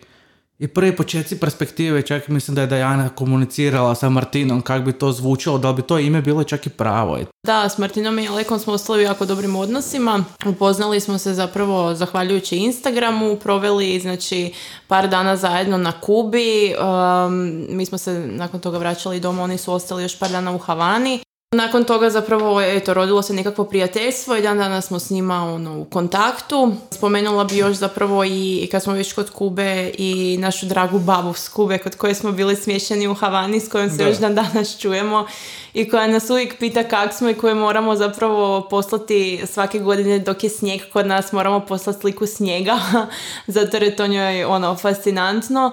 i 0.59 0.67
prvi 0.67 0.95
početci 0.95 1.39
perspektive, 1.39 2.01
čak 2.01 2.27
mislim 2.27 2.55
da 2.55 2.61
je 2.61 2.67
Dajana 2.67 3.09
komunicirala 3.09 3.95
sa 3.95 4.09
Martinom 4.09 4.61
kako 4.61 4.85
bi 4.85 4.93
to 4.93 5.11
zvučalo, 5.11 5.57
da 5.57 5.69
li 5.69 5.75
bi 5.75 5.81
to 5.81 5.99
ime 5.99 6.21
bilo 6.21 6.43
čak 6.43 6.65
i 6.65 6.69
pravo. 6.69 7.19
Da, 7.43 7.69
s 7.69 7.77
Martinom 7.77 8.19
i 8.19 8.27
Alekom 8.27 8.59
smo 8.59 8.73
ostali 8.73 8.99
u 8.99 9.03
jako 9.03 9.25
dobrim 9.25 9.55
odnosima. 9.55 10.23
Upoznali 10.45 10.99
smo 10.99 11.17
se 11.17 11.33
zapravo 11.33 11.95
zahvaljujući 11.95 12.57
Instagramu, 12.57 13.35
proveli 13.35 13.99
znači 13.99 14.53
par 14.87 15.09
dana 15.09 15.37
zajedno 15.37 15.77
na 15.77 15.91
Kubi. 16.01 16.75
Um, 16.75 17.65
mi 17.69 17.85
smo 17.85 17.97
se 17.97 18.27
nakon 18.27 18.59
toga 18.59 18.77
vraćali 18.77 19.19
doma, 19.19 19.43
oni 19.43 19.57
su 19.57 19.73
ostali 19.73 20.03
još 20.03 20.19
par 20.19 20.31
dana 20.31 20.51
u 20.51 20.57
Havani. 20.57 21.19
Nakon 21.51 21.83
toga 21.83 22.09
zapravo, 22.09 22.61
eto, 22.61 22.93
rodilo 22.93 23.21
se 23.21 23.33
nekakvo 23.33 23.65
prijateljstvo 23.65 24.35
i 24.35 24.41
dan 24.41 24.57
danas 24.57 24.87
smo 24.87 24.99
s 24.99 25.09
njima 25.09 25.43
ono, 25.43 25.79
u 25.79 25.85
kontaktu. 25.85 26.73
Spomenula 26.91 27.43
bi 27.43 27.57
još 27.57 27.75
zapravo 27.75 28.23
i 28.25 28.67
kad 28.71 28.83
smo 28.83 28.93
već 28.93 29.13
kod 29.13 29.29
Kube 29.29 29.91
i 29.97 30.37
našu 30.39 30.65
dragu 30.65 30.99
babu 30.99 31.33
s 31.33 31.49
Kube 31.49 31.77
kod 31.77 31.95
koje 31.95 32.15
smo 32.15 32.31
bili 32.31 32.55
smješteni 32.55 33.07
u 33.07 33.13
Havani 33.13 33.59
s 33.59 33.69
kojom 33.69 33.89
se 33.89 33.97
Da. 33.97 34.07
još 34.07 34.17
dan 34.17 34.35
danas 34.35 34.79
čujemo 34.79 35.27
i 35.73 35.89
koja 35.89 36.07
nas 36.07 36.29
uvijek 36.29 36.59
pita 36.59 36.83
kak 36.83 37.13
smo 37.13 37.29
i 37.29 37.33
koje 37.33 37.53
moramo 37.53 37.95
zapravo 37.95 38.67
poslati 38.69 39.41
svake 39.45 39.79
godine 39.79 40.19
dok 40.19 40.43
je 40.43 40.49
snijeg 40.49 40.81
kod 40.93 41.07
nas 41.07 41.31
moramo 41.31 41.59
poslati 41.59 41.99
sliku 41.99 42.27
snijega 42.27 42.79
zato 43.47 43.77
jer 43.77 43.83
je 43.83 43.95
to 43.95 44.07
njoj 44.07 44.43
ono 44.43 44.75
fascinantno. 44.75 45.71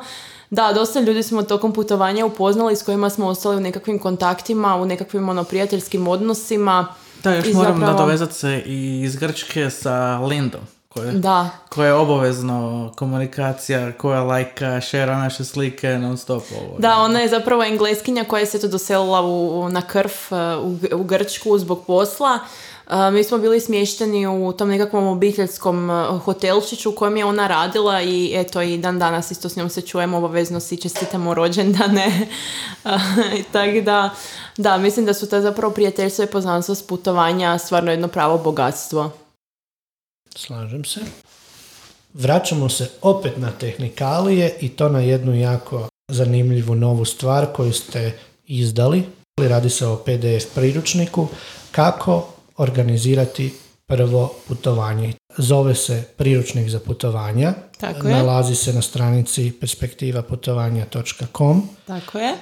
Da, 0.53 0.73
dosta 0.73 1.01
ljudi 1.01 1.23
smo 1.23 1.43
tokom 1.43 1.73
putovanja 1.73 2.27
upoznali 2.27 2.77
s 2.77 2.83
kojima 2.83 3.11
smo 3.11 3.27
ostali 3.27 3.57
u 3.57 3.61
nekakvim 3.61 3.99
kontaktima, 3.99 4.77
u 4.77 4.87
nekakvim 4.87 5.29
ono 5.29 5.45
prijateljskim 5.45 6.09
odnosima. 6.09 6.87
Da, 7.23 7.35
još 7.35 7.47
I 7.47 7.55
moram 7.55 7.73
zapravo- 7.73 7.93
nadovezati 7.93 8.35
se 8.35 8.62
i 8.67 9.03
iz 9.03 9.17
Grčke 9.17 9.71
sa 9.71 10.19
Lindom. 10.19 10.61
Koje, 10.88 11.12
Da, 11.12 11.51
koja 11.69 11.87
je 11.87 11.95
obavezno 11.95 12.93
komunikacija, 12.97 13.93
koja 13.93 14.23
lajka, 14.23 14.81
šera 14.81 15.19
naše 15.19 15.45
slike 15.45 15.88
non 15.88 16.17
stop 16.19 16.43
ovo. 16.61 16.79
Da, 16.79 16.97
ona 16.97 17.21
je 17.21 17.29
zapravo 17.29 17.62
engleskinja 17.65 18.25
koja 18.25 18.47
se 18.47 18.61
to 18.61 18.69
doselila 18.69 19.23
u, 19.23 19.69
na 19.71 19.83
krv 19.83 20.11
u, 20.62 20.77
u 20.93 21.05
Grčku 21.05 21.59
zbog 21.59 21.85
posla. 21.87 22.38
Mi 23.12 23.25
smo 23.25 23.38
bili 23.38 23.61
smješteni 23.61 24.27
u 24.27 24.53
tom 24.53 24.68
nekakvom 24.68 25.07
obiteljskom 25.07 25.90
a, 25.90 26.18
hotelčiću 26.25 26.90
u 26.90 26.95
kojem 26.95 27.16
je 27.16 27.25
ona 27.25 27.47
radila 27.47 28.03
i 28.03 28.33
eto 28.35 28.62
i 28.62 28.79
dan 28.79 28.99
danas 28.99 29.31
isto 29.31 29.49
s 29.49 29.57
njom 29.57 29.71
se 29.71 29.81
čujemo, 29.81 30.18
obavezno 30.18 30.61
si 30.61 30.77
čestitamo 30.77 31.35
rođendane. 31.35 32.27
Tako 33.53 33.81
da, 33.81 34.11
da, 34.57 34.79
mislim 34.79 35.07
da 35.07 35.14
su 35.14 35.29
ta 35.29 35.40
zapravo 35.40 35.75
prijateljstva 35.75 36.25
i 36.25 36.29
poznanstva 36.29 36.75
s 36.75 36.83
putovanja 36.83 37.59
stvarno 37.59 37.90
jedno 37.90 38.09
pravo 38.09 38.38
bogatstvo. 38.38 39.11
Slažem 40.37 40.85
se. 40.85 41.01
Vraćamo 42.14 42.68
se 42.68 42.90
opet 43.03 43.37
na 43.37 43.51
tehnikalije 43.51 44.57
i 44.61 44.68
to 44.68 44.88
na 44.88 45.01
jednu 45.01 45.35
jako 45.35 45.88
zanimljivu 46.09 46.75
novu 46.75 47.05
stvar 47.05 47.47
koju 47.53 47.73
ste 47.73 48.18
izdali. 48.47 49.05
Radi 49.40 49.71
se 49.71 49.87
o 49.87 49.97
PDF 49.97 50.55
priručniku 50.55 51.29
kako 51.71 52.32
organizirati 52.57 53.53
prvo 53.87 54.35
putovanje. 54.49 55.12
Zove 55.38 55.75
se 55.75 56.05
priručnik 56.17 56.69
za 56.69 56.81
putovanja. 56.81 57.55
Tako 57.83 58.09
je. 58.09 58.14
Nalazi 58.14 58.55
se 58.55 58.73
na 58.73 58.83
stranici 58.83 59.53
perspektivaputovanja.com. 59.53 61.62
Tako 61.87 62.18
je. 62.18 62.29
E, 62.29 62.35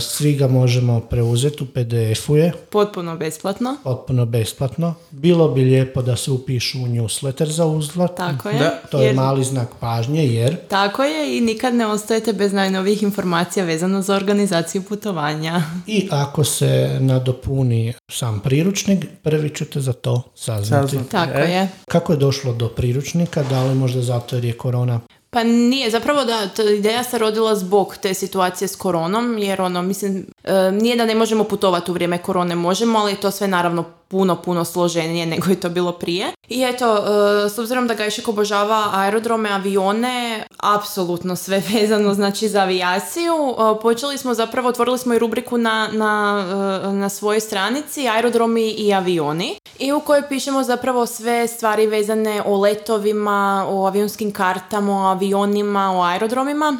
Svi 0.00 0.34
ga 0.34 0.48
možemo 0.48 1.00
preuzeti 1.00 1.56
u 1.60 1.68
PDF-u 1.68 2.36
je, 2.36 2.52
Potpuno 2.70 3.16
besplatno. 3.16 3.76
potpuno 3.84 4.26
besplatno. 4.26 4.94
Bilo 5.10 5.48
bi 5.48 5.62
lijepo 5.62 6.02
da 6.02 6.16
se 6.16 6.30
upišu 6.30 6.78
u 6.78 6.84
newsletter 6.84 7.44
za 7.46 7.66
uzlat. 7.66 8.16
Tako 8.16 8.48
je. 8.48 8.54
Da, 8.54 8.70
To 8.90 8.98
je 8.98 9.06
Jer- 9.06 9.16
mali 9.16 9.44
znak 9.44 9.68
pažnje 9.80 10.24
jer 10.24 10.56
Tako 10.68 11.04
je 11.04 11.28
i 11.28 11.42
nikad 11.42 11.74
ne 11.74 11.86
ostajete 11.86 12.32
bez 12.32 12.52
najnovijih 12.52 13.02
informacija 13.02 13.64
vezano 13.64 14.02
za 14.02 14.14
organizaciju 14.14 14.82
putovanja. 14.82 15.62
i 15.86 16.08
ako 16.10 16.44
se 16.44 16.64
nadopuni 17.00 17.92
sam 18.08 18.40
priručnik, 18.40 19.06
prvi 19.22 19.50
ćete 19.50 19.80
za 19.80 19.92
to 19.92 20.22
saznati. 20.34 20.88
Saznati. 20.88 21.10
Tako 21.10 21.38
E. 21.38 21.42
je. 21.42 21.68
Kako 21.86 22.12
je 22.12 22.18
došlo 22.18 22.52
do 22.54 22.68
priručnika? 22.68 23.42
Da 23.42 23.62
li 23.62 23.74
možda 23.74 24.02
zato 24.02 24.36
jer 24.36 24.44
je 24.44 24.52
korona 24.54 24.83
Pa 25.30 25.44
nije, 25.44 25.90
zapravo 25.90 26.24
da, 26.24 26.48
ta 26.48 26.62
ideja 26.62 27.04
se 27.04 27.18
rodila 27.18 27.54
zbog 27.54 27.96
te 28.02 28.14
situacije 28.14 28.68
s 28.68 28.76
koronom, 28.76 29.38
jer 29.38 29.60
ono, 29.60 29.82
mislim, 29.82 30.26
e, 30.44 30.70
nije 30.72 30.96
da 30.96 31.06
ne 31.06 31.14
možemo 31.14 31.44
putovati 31.44 31.90
u 31.90 31.94
vrijeme 31.94 32.18
korone, 32.18 32.54
možemo, 32.54 32.98
ali 32.98 33.16
to 33.16 33.30
sve 33.30 33.48
naravno 33.48 33.84
puno, 34.14 34.36
puno 34.36 34.64
složenije 34.64 35.26
nego 35.26 35.50
je 35.50 35.60
to 35.60 35.68
bilo 35.68 35.92
prije. 35.92 36.26
I 36.48 36.62
eto, 36.62 36.96
e, 36.96 37.48
s 37.48 37.58
obzirom 37.58 37.86
da 37.86 37.94
Gajšek 37.94 38.28
obožava 38.28 38.90
aerodrome, 38.92 39.50
avione, 39.50 40.46
apsolutno 40.58 41.36
sve 41.36 41.62
vezano 41.72 42.14
znači 42.14 42.48
za 42.48 42.60
avijaciju, 42.60 43.34
e, 43.34 43.80
počeli 43.82 44.18
smo 44.18 44.34
zapravo, 44.34 44.68
otvorili 44.68 44.98
smo 44.98 45.14
i 45.14 45.18
rubriku 45.18 45.58
na, 45.58 45.88
na, 45.92 46.44
e, 46.84 46.92
na 46.92 47.08
svojoj 47.08 47.40
stranici 47.40 48.08
aerodromi 48.08 48.70
i 48.70 48.94
avioni 48.94 49.58
i 49.78 49.92
u 49.92 50.00
kojoj 50.00 50.28
pišemo 50.28 50.62
zapravo 50.62 51.06
sve 51.06 51.48
stvari 51.48 51.86
vezane 51.86 52.42
o 52.46 52.60
letovima, 52.60 53.66
o 53.68 53.86
avionskim 53.86 54.32
kartama, 54.32 54.92
o 54.92 55.08
avionima, 55.08 55.92
o 55.96 56.02
aerodromima. 56.02 56.78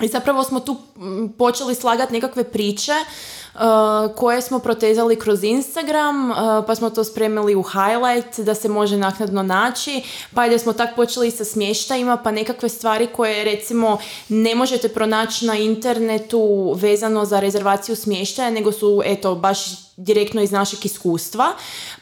I 0.00 0.08
zapravo 0.08 0.44
smo 0.44 0.60
tu 0.60 0.76
počeli 1.38 1.74
slagati 1.74 2.12
nekakve 2.12 2.44
priče 2.44 2.92
koje 4.16 4.42
smo 4.42 4.58
protezali 4.58 5.18
kroz 5.18 5.44
Instagram, 5.44 6.30
uh, 6.30 6.36
pa 6.66 6.74
smo 6.74 6.90
to 6.90 7.04
spremili 7.04 7.54
u 7.54 7.62
highlight 7.62 8.40
da 8.40 8.54
se 8.54 8.68
može 8.68 8.96
naknadno 8.96 9.42
naći, 9.42 10.02
pa 10.34 10.46
gdje 10.46 10.58
smo 10.58 10.72
tak 10.72 10.96
počeli 10.96 11.30
sa 11.30 11.44
smještajima, 11.44 12.16
pa 12.16 12.30
nekakve 12.30 12.68
stvari 12.68 13.06
koje 13.06 13.44
recimo 13.44 13.98
ne 14.28 14.54
možete 14.54 14.88
pronaći 14.88 15.46
na 15.46 15.56
internetu 15.56 16.72
vezano 16.80 17.24
za 17.24 17.40
rezervaciju 17.40 17.96
smještaja, 17.96 18.50
nego 18.50 18.72
su 18.72 19.02
eto 19.04 19.34
baš 19.34 19.84
direktno 19.96 20.42
iz 20.42 20.52
našeg 20.52 20.86
iskustva. 20.86 21.52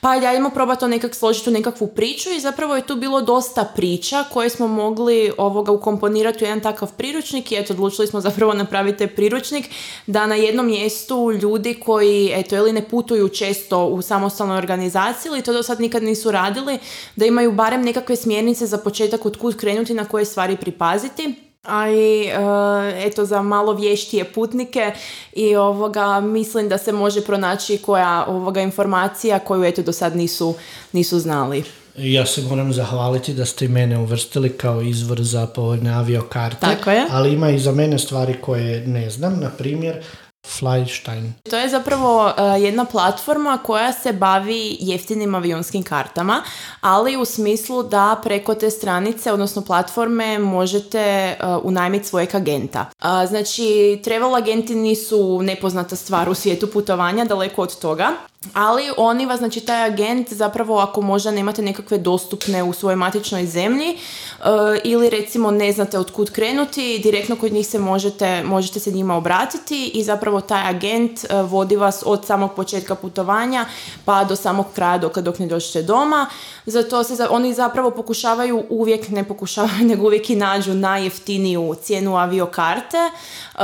Pa 0.01 0.11
ajdemo 0.11 0.51
probati 0.51 0.81
to 0.81 0.89
nekak 0.89 1.15
složiti 1.15 1.51
u 1.51 1.53
nekakvu 1.53 1.87
priču 1.87 2.31
i 2.31 2.41
zapravo 2.41 2.77
je 2.77 2.87
tu 2.87 2.97
bilo 2.97 3.21
dosta 3.21 3.65
priča 3.65 4.25
koje 4.33 4.51
smo 4.51 4.67
mogli 4.67 5.33
ovoga 5.39 5.73
ukomponirati 5.73 6.45
u 6.45 6.47
jedan 6.47 6.61
takav 6.61 6.93
priručnik 6.97 7.53
i 7.53 7.57
eto 7.57 7.73
odlučili 7.73 8.07
smo 8.07 8.21
zapravo 8.21 8.55
napraviti 8.55 8.99
taj 8.99 9.09
priručnik 9.09 9.69
da 10.07 10.27
na 10.27 10.35
jednom 10.35 10.67
mjestu 10.67 11.33
ljudi 11.43 11.75
koji 11.75 12.33
eto 12.35 12.57
ili 12.57 12.73
ne 12.73 12.89
putuju 12.89 13.29
često 13.29 13.87
u 13.87 14.03
samostalnoj 14.03 14.59
organizaciji 14.59 15.31
ili 15.31 15.43
to 15.43 15.53
do 15.53 15.63
sad 15.63 15.81
nikad 15.81 16.03
nisu 16.03 16.31
radili 16.31 16.79
da 17.17 17.27
imaju 17.27 17.53
barem 17.53 17.83
nekakve 17.83 18.17
smjernice 18.17 18.67
za 18.67 18.79
početak 18.79 19.27
od 19.27 19.37
kud 19.37 19.57
krenuti 19.57 19.95
na 19.95 20.05
koje 20.05 20.25
stvari 20.25 20.57
pripaziti 20.57 21.52
a 21.63 21.89
i 21.89 22.27
e, 22.27 23.07
eto 23.07 23.25
za 23.25 23.43
malo 23.43 23.73
vještije 23.73 24.25
putnike 24.25 24.93
i 25.33 25.57
ovoga 25.57 26.21
mislim 26.21 26.69
da 26.69 26.79
se 26.79 26.93
može 26.93 27.21
pronaći 27.21 27.79
koja 27.79 28.25
ovoga 28.29 28.61
informacija 28.61 29.39
koju 29.39 29.65
eto 29.65 29.83
do 29.83 29.93
sad 29.93 30.17
nisu, 30.17 30.55
nisu 30.93 31.19
znali. 31.19 31.65
Ja 31.97 32.27
se 32.27 32.43
moram 32.43 32.73
zahvaliti 32.73 33.35
da 33.35 33.45
ste 33.45 33.69
mene 33.69 33.99
uvrstili 33.99 34.53
kao 34.53 34.83
izvor 34.83 35.23
za 35.23 35.47
povoljne 35.47 35.91
aviokarte. 35.91 36.61
Tako 36.61 36.91
je. 36.91 37.05
Ali 37.11 37.33
ima 37.33 37.51
i 37.51 37.59
za 37.59 37.73
mene 37.73 37.99
stvari 37.99 38.35
koje 38.41 38.87
ne 38.87 39.11
znam. 39.11 39.41
Na 39.41 39.51
primjer, 39.51 40.03
Flystein. 40.47 41.33
To 41.51 41.57
je 41.57 41.69
zapravo 41.69 42.27
uh, 42.27 42.63
jedna 42.63 42.85
platforma 42.85 43.59
koja 43.59 43.93
se 43.93 44.13
bavi 44.13 44.77
jeftinim 44.81 45.35
avionskim 45.35 45.83
kartama, 45.83 46.43
ali 46.81 47.17
u 47.17 47.25
smislu 47.25 47.83
da 47.83 48.21
preko 48.23 48.55
te 48.55 48.71
stranice, 48.71 49.33
odnosno 49.33 49.63
platforme, 49.63 50.39
možete 50.39 51.37
uh, 51.41 51.65
unajmiti 51.65 52.09
svojeg 52.09 52.35
agenta. 52.35 52.87
Uh, 52.99 53.29
znači, 53.29 54.01
travel 54.05 54.37
agenti 54.37 54.75
nisu 54.75 55.43
nepoznata 55.43 55.97
stvar 55.97 56.29
u 56.29 56.35
svijetu 56.35 56.67
putovanja, 56.67 57.25
daleko 57.25 57.63
od 57.63 57.79
toga. 57.79 58.13
Ali 58.55 58.91
oni 58.97 59.27
vas, 59.27 59.39
znači 59.39 59.61
taj 59.61 59.85
agent 59.85 60.33
zapravo 60.33 60.79
ako 60.79 61.01
možda 61.01 61.31
nemate 61.31 61.63
nekakve 61.63 61.99
dostupne 61.99 62.63
u 62.63 62.73
svojoj 62.73 62.97
matičnoj 62.97 63.47
zemlji 63.47 63.97
uh, 64.39 64.47
ili 64.85 65.11
recimo 65.11 65.51
ne 65.51 65.73
znate 65.73 65.99
od 65.99 66.11
kud 66.11 66.31
krenuti, 66.31 67.01
direktno 67.03 67.37
kod 67.37 67.53
njih 67.53 67.67
se 67.67 67.79
možete, 67.79 68.43
možete 68.45 68.81
se 68.81 68.91
njima 68.91 69.17
obratiti 69.17 69.91
i 69.95 70.03
zapravo 70.05 70.41
taj 70.41 70.69
agent 70.71 71.25
uh, 71.25 71.51
vodi 71.51 71.77
vas 71.77 72.03
od 72.07 72.27
samog 72.27 72.55
početka 72.55 72.95
putovanja 72.95 73.67
pa 74.05 74.25
do 74.25 74.37
samog 74.37 74.67
kraja 74.75 74.99
dok, 74.99 75.19
dok 75.19 75.39
ne 75.39 75.47
dođete 75.47 75.83
doma. 75.83 76.27
Zato 76.67 77.05
se 77.05 77.27
oni 77.31 77.55
zapravo 77.55 77.91
pokušavaju 77.91 78.65
uvijek, 78.69 79.09
ne 79.09 79.25
pokušavaju, 79.25 79.87
nego 79.91 80.07
uvijek 80.07 80.31
i 80.31 80.37
nađu 80.37 80.75
najjeftiniju 80.75 81.75
cijenu 81.83 82.17
aviokarte 82.17 83.11
uh, 83.55 83.63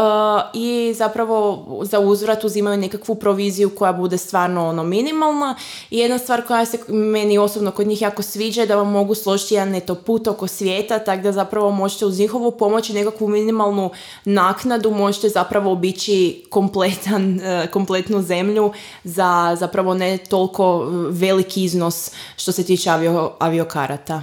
i 0.54 0.94
zapravo 0.96 1.66
za 1.82 2.00
uzvrat 2.00 2.44
uzimaju 2.44 2.76
nekakvu 2.76 3.14
proviziju 3.14 3.70
koja 3.74 3.92
bude 3.92 4.18
stvarno 4.18 4.67
ono 4.68 4.85
minimalna 4.85 5.57
i 5.90 5.98
jedna 5.98 6.18
stvar 6.18 6.46
koja 6.46 6.64
se 6.64 6.78
meni 6.88 7.38
osobno 7.38 7.70
kod 7.70 7.87
njih 7.87 8.02
jako 8.02 8.22
sviđa 8.22 8.61
je 8.61 8.66
da 8.66 8.76
vam 8.76 8.90
mogu 8.90 9.14
složiti 9.14 9.54
jedan 9.54 9.68
neto 9.68 9.94
put 9.94 10.26
oko 10.26 10.46
svijeta, 10.46 10.98
tako 10.98 11.22
da 11.22 11.33
zapravo 11.33 11.70
možete 11.70 12.07
uz 12.07 12.18
njihovu 12.18 12.50
pomoć 12.50 12.90
i 12.90 12.94
nekakvu 12.94 13.28
minimalnu 13.28 13.90
naknadu 14.24 14.90
možete 14.90 15.28
zapravo 15.28 15.72
obići 15.72 16.44
kompletan, 16.50 17.40
e, 17.44 17.66
kompletnu 17.66 18.22
zemlju 18.22 18.72
za 19.04 19.57
zapravo 19.59 19.94
ne 19.94 20.18
toliko 20.18 20.87
veliki 21.11 21.64
iznos 21.64 22.11
što 22.37 22.52
se 22.52 22.64
tiče 22.64 22.90
avio, 22.90 23.33
aviokarata. 23.38 24.22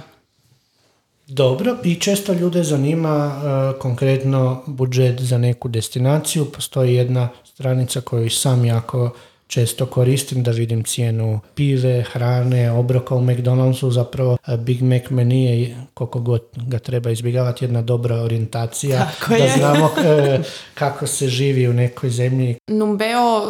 Dobro, 1.28 1.76
i 1.84 1.94
često 1.94 2.32
ljude 2.32 2.62
zanima 2.62 3.10
e, 3.14 3.78
konkretno 3.78 4.62
budžet 4.66 5.20
za 5.20 5.38
neku 5.38 5.68
destinaciju. 5.68 6.44
Postoji 6.44 6.94
jedna 6.94 7.28
stranica 7.44 8.00
koju 8.00 8.30
sam 8.30 8.64
jako 8.64 9.10
često 9.46 9.86
koristim 9.86 10.42
da 10.42 10.50
vidim 10.50 10.84
cijenu 10.84 11.40
pive, 11.54 12.02
hrane, 12.02 12.70
obroka 12.70 13.14
u 13.14 13.20
McDonald'su, 13.20 13.90
zapravo 13.90 14.36
Big 14.58 14.82
Mac 14.82 15.02
meni 15.10 15.44
je 15.44 15.76
koliko 15.94 16.20
god 16.20 16.42
ga 16.56 16.78
treba 16.78 17.10
izbjegavati 17.10 17.64
jedna 17.64 17.82
dobra 17.82 18.16
orijentacija 18.16 19.10
da 19.28 19.48
znamo 19.56 19.90
e, 20.04 20.38
kako 20.74 21.06
se 21.06 21.28
živi 21.28 21.68
u 21.68 21.72
nekoj 21.72 22.10
zemlji. 22.10 22.56
Numbeo 22.66 23.42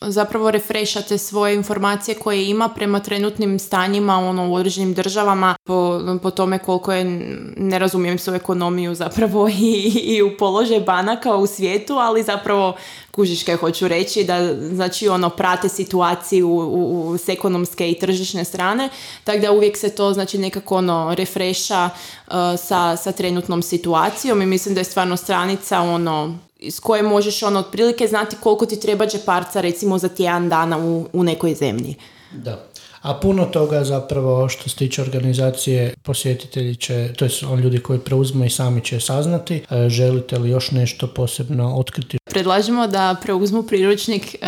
zapravo 0.00 0.50
refrešate 0.50 1.18
svoje 1.18 1.54
informacije 1.54 2.14
koje 2.14 2.48
ima 2.48 2.68
prema 2.68 3.00
trenutnim 3.00 3.58
stanjima 3.58 4.18
ono, 4.18 4.50
u 4.50 4.54
određenim 4.54 4.94
državama 4.94 5.56
po, 5.64 6.00
po 6.22 6.30
tome 6.30 6.58
koliko 6.58 6.92
je, 6.92 7.04
ne 7.56 7.78
razumijem 7.78 8.18
se 8.18 8.30
u 8.30 8.34
ekonomiju 8.34 8.94
zapravo 8.94 9.48
i, 9.60 9.92
i 10.04 10.22
u 10.22 10.36
položaj 10.38 10.80
banaka 10.80 11.36
u 11.36 11.46
svijetu, 11.46 11.94
ali 11.94 12.22
zapravo 12.22 12.76
kužiš 13.18 13.42
kaj 13.42 13.56
hoću 13.56 13.88
reći, 13.88 14.24
da 14.24 14.54
znači 14.74 15.08
ono 15.08 15.30
prate 15.30 15.68
situaciju 15.68 16.48
u, 16.48 17.10
u, 17.10 17.18
s 17.18 17.28
ekonomske 17.28 17.90
i 17.90 17.98
tržišne 17.98 18.44
strane, 18.44 18.88
tako 19.24 19.38
da 19.38 19.52
uvijek 19.52 19.76
se 19.76 19.90
to 19.90 20.12
znači 20.12 20.38
nekako 20.38 20.76
ono 20.76 21.14
refreša 21.14 21.90
uh, 21.90 22.34
sa, 22.58 22.96
sa 22.96 23.12
trenutnom 23.12 23.62
situacijom 23.62 24.42
i 24.42 24.46
mislim 24.46 24.74
da 24.74 24.80
je 24.80 24.84
stvarno 24.84 25.16
stranica 25.16 25.80
ono 25.80 26.38
s 26.60 26.80
koje 26.80 27.02
možeš 27.02 27.42
ono 27.42 27.60
otprilike 27.60 28.06
znati 28.06 28.36
koliko 28.40 28.66
ti 28.66 28.80
treba 28.80 29.06
džeparca 29.06 29.60
recimo 29.60 29.98
za 29.98 30.08
tjedan 30.08 30.48
dana 30.48 30.78
u, 30.78 31.06
u 31.12 31.22
nekoj 31.22 31.54
zemlji. 31.54 31.94
Da. 32.32 32.67
A 33.02 33.14
puno 33.14 33.44
toga 33.44 33.84
zapravo 33.84 34.48
što 34.48 34.68
se 34.68 34.76
tiče 34.76 35.02
organizacije 35.02 35.94
posjetitelji 36.02 36.76
će, 36.76 37.12
to 37.16 37.24
je 37.24 37.30
ljudi 37.62 37.78
koji 37.78 37.98
preuzmu 37.98 38.44
i 38.44 38.50
sami 38.50 38.84
će 38.84 39.00
saznati. 39.00 39.62
E, 39.70 39.88
želite 39.88 40.38
li 40.38 40.50
još 40.50 40.70
nešto 40.70 41.06
posebno 41.06 41.76
otkriti? 41.76 42.18
Predlažemo 42.24 42.86
da 42.86 43.16
preuzmu 43.22 43.62
priručnik, 43.62 44.34
e, 44.34 44.38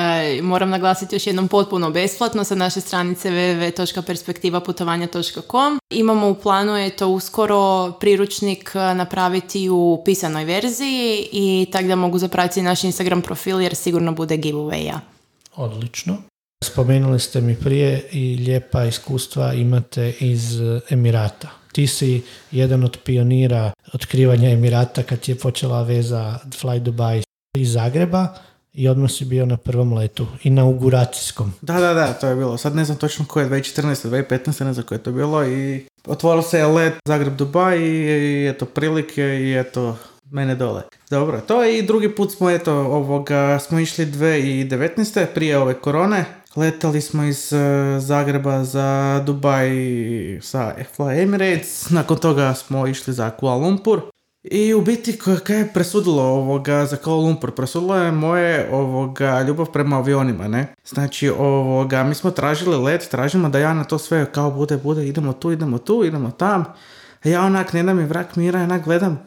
moram 0.42 0.70
naglasiti 0.70 1.14
još 1.14 1.26
jednom 1.26 1.48
potpuno 1.48 1.90
besplatno 1.90 2.44
sa 2.44 2.54
naše 2.54 2.80
stranice 2.80 3.30
www.perspektivaputovanja.com. 3.30 5.80
Imamo 5.90 6.28
u 6.28 6.34
planu 6.34 6.76
je 6.76 6.90
to 6.90 7.08
uskoro 7.08 7.92
priručnik 7.92 8.72
e, 8.74 8.78
napraviti 8.94 9.70
u 9.70 10.02
pisanoj 10.04 10.44
verziji 10.44 11.28
i 11.32 11.66
tako 11.72 11.88
da 11.88 11.96
mogu 11.96 12.18
zapratiti 12.18 12.62
naš 12.62 12.84
Instagram 12.84 13.22
profil 13.22 13.60
jer 13.60 13.74
sigurno 13.74 14.12
bude 14.12 14.36
giveaway-a. 14.36 15.00
Odlično. 15.56 16.29
Spomenuli 16.64 17.20
ste 17.20 17.40
mi 17.40 17.56
prije 17.56 18.08
i 18.12 18.36
lijepa 18.36 18.84
iskustva 18.84 19.52
imate 19.52 20.12
iz 20.20 20.60
Emirata. 20.90 21.48
Ti 21.72 21.86
si 21.86 22.22
jedan 22.50 22.84
od 22.84 22.98
pionira 23.04 23.72
otkrivanja 23.92 24.50
Emirata 24.50 25.02
kad 25.02 25.28
je 25.28 25.34
počela 25.34 25.82
veza 25.82 26.38
Fly 26.62 26.78
Dubai 26.78 27.22
iz 27.58 27.72
Zagreba 27.72 28.28
i 28.72 28.88
odmah 28.88 29.10
si 29.10 29.24
bio 29.24 29.46
na 29.46 29.56
prvom 29.56 29.92
letu, 29.92 30.26
inauguracijskom. 30.42 31.52
Da, 31.60 31.80
da, 31.80 31.94
da, 31.94 32.12
to 32.12 32.26
je 32.26 32.36
bilo. 32.36 32.58
Sad 32.58 32.76
ne 32.76 32.84
znam 32.84 32.98
točno 32.98 33.24
koje, 33.28 33.48
2014. 33.48 34.08
2015. 34.08 34.64
ne 34.64 34.72
znam 34.72 34.86
koje 34.86 34.98
je 34.98 35.02
to 35.02 35.12
bilo 35.12 35.46
i 35.46 35.86
otvorilo 36.06 36.42
se 36.42 36.66
let 36.66 36.94
Zagreb 37.04 37.36
Dubai 37.36 37.80
i 37.82 38.48
eto 38.48 38.64
prilike 38.66 39.22
i 39.22 39.58
eto 39.58 39.96
mene 40.30 40.54
dole. 40.54 40.82
Dobro, 41.10 41.40
to 41.40 41.62
je 41.62 41.78
i 41.78 41.82
drugi 41.82 42.14
put 42.14 42.32
smo 42.32 42.50
eto 42.50 42.74
ovoga, 42.74 43.58
smo 43.58 43.78
išli 43.78 44.06
2019. 44.06 45.26
prije 45.34 45.58
ove 45.58 45.74
korone 45.74 46.24
Letali 46.56 47.00
smo 47.00 47.24
iz 47.24 47.52
e, 47.52 47.56
Zagreba 48.00 48.64
za 48.64 49.22
Dubaj 49.26 49.70
sa 50.42 50.74
Fly 50.96 51.22
Emirates, 51.22 51.90
nakon 51.90 52.16
toga 52.16 52.54
smo 52.54 52.86
išli 52.86 53.12
za 53.12 53.30
Kuala 53.30 53.56
Lumpur. 53.56 54.00
I 54.42 54.74
u 54.74 54.80
biti 54.80 55.18
kaj 55.44 55.58
je 55.58 55.72
presudilo 55.74 56.22
ovoga 56.22 56.86
za 56.86 56.96
Kuala 56.96 57.20
Lumpur? 57.20 57.54
Presudilo 57.54 57.96
je 57.96 58.12
moje 58.12 58.68
ovoga 58.72 59.42
ljubav 59.42 59.66
prema 59.66 59.96
avionima, 59.96 60.48
ne? 60.48 60.74
Znači 60.84 61.28
ovoga, 61.28 62.04
mi 62.04 62.14
smo 62.14 62.30
tražili 62.30 62.76
let, 62.76 63.08
tražimo 63.10 63.48
da 63.48 63.58
ja 63.58 63.74
na 63.74 63.84
to 63.84 63.98
sve 63.98 64.32
kao 64.32 64.50
bude, 64.50 64.76
bude, 64.76 65.08
idemo 65.08 65.32
tu, 65.32 65.52
idemo 65.52 65.78
tu, 65.78 66.04
idemo 66.04 66.30
tam. 66.30 66.64
A 67.24 67.28
ja 67.28 67.42
onak 67.42 67.72
ne 67.72 67.82
da 67.82 67.94
mi 67.94 68.04
vrak 68.04 68.36
mira, 68.36 68.60
onak 68.60 68.84
gledam, 68.84 69.22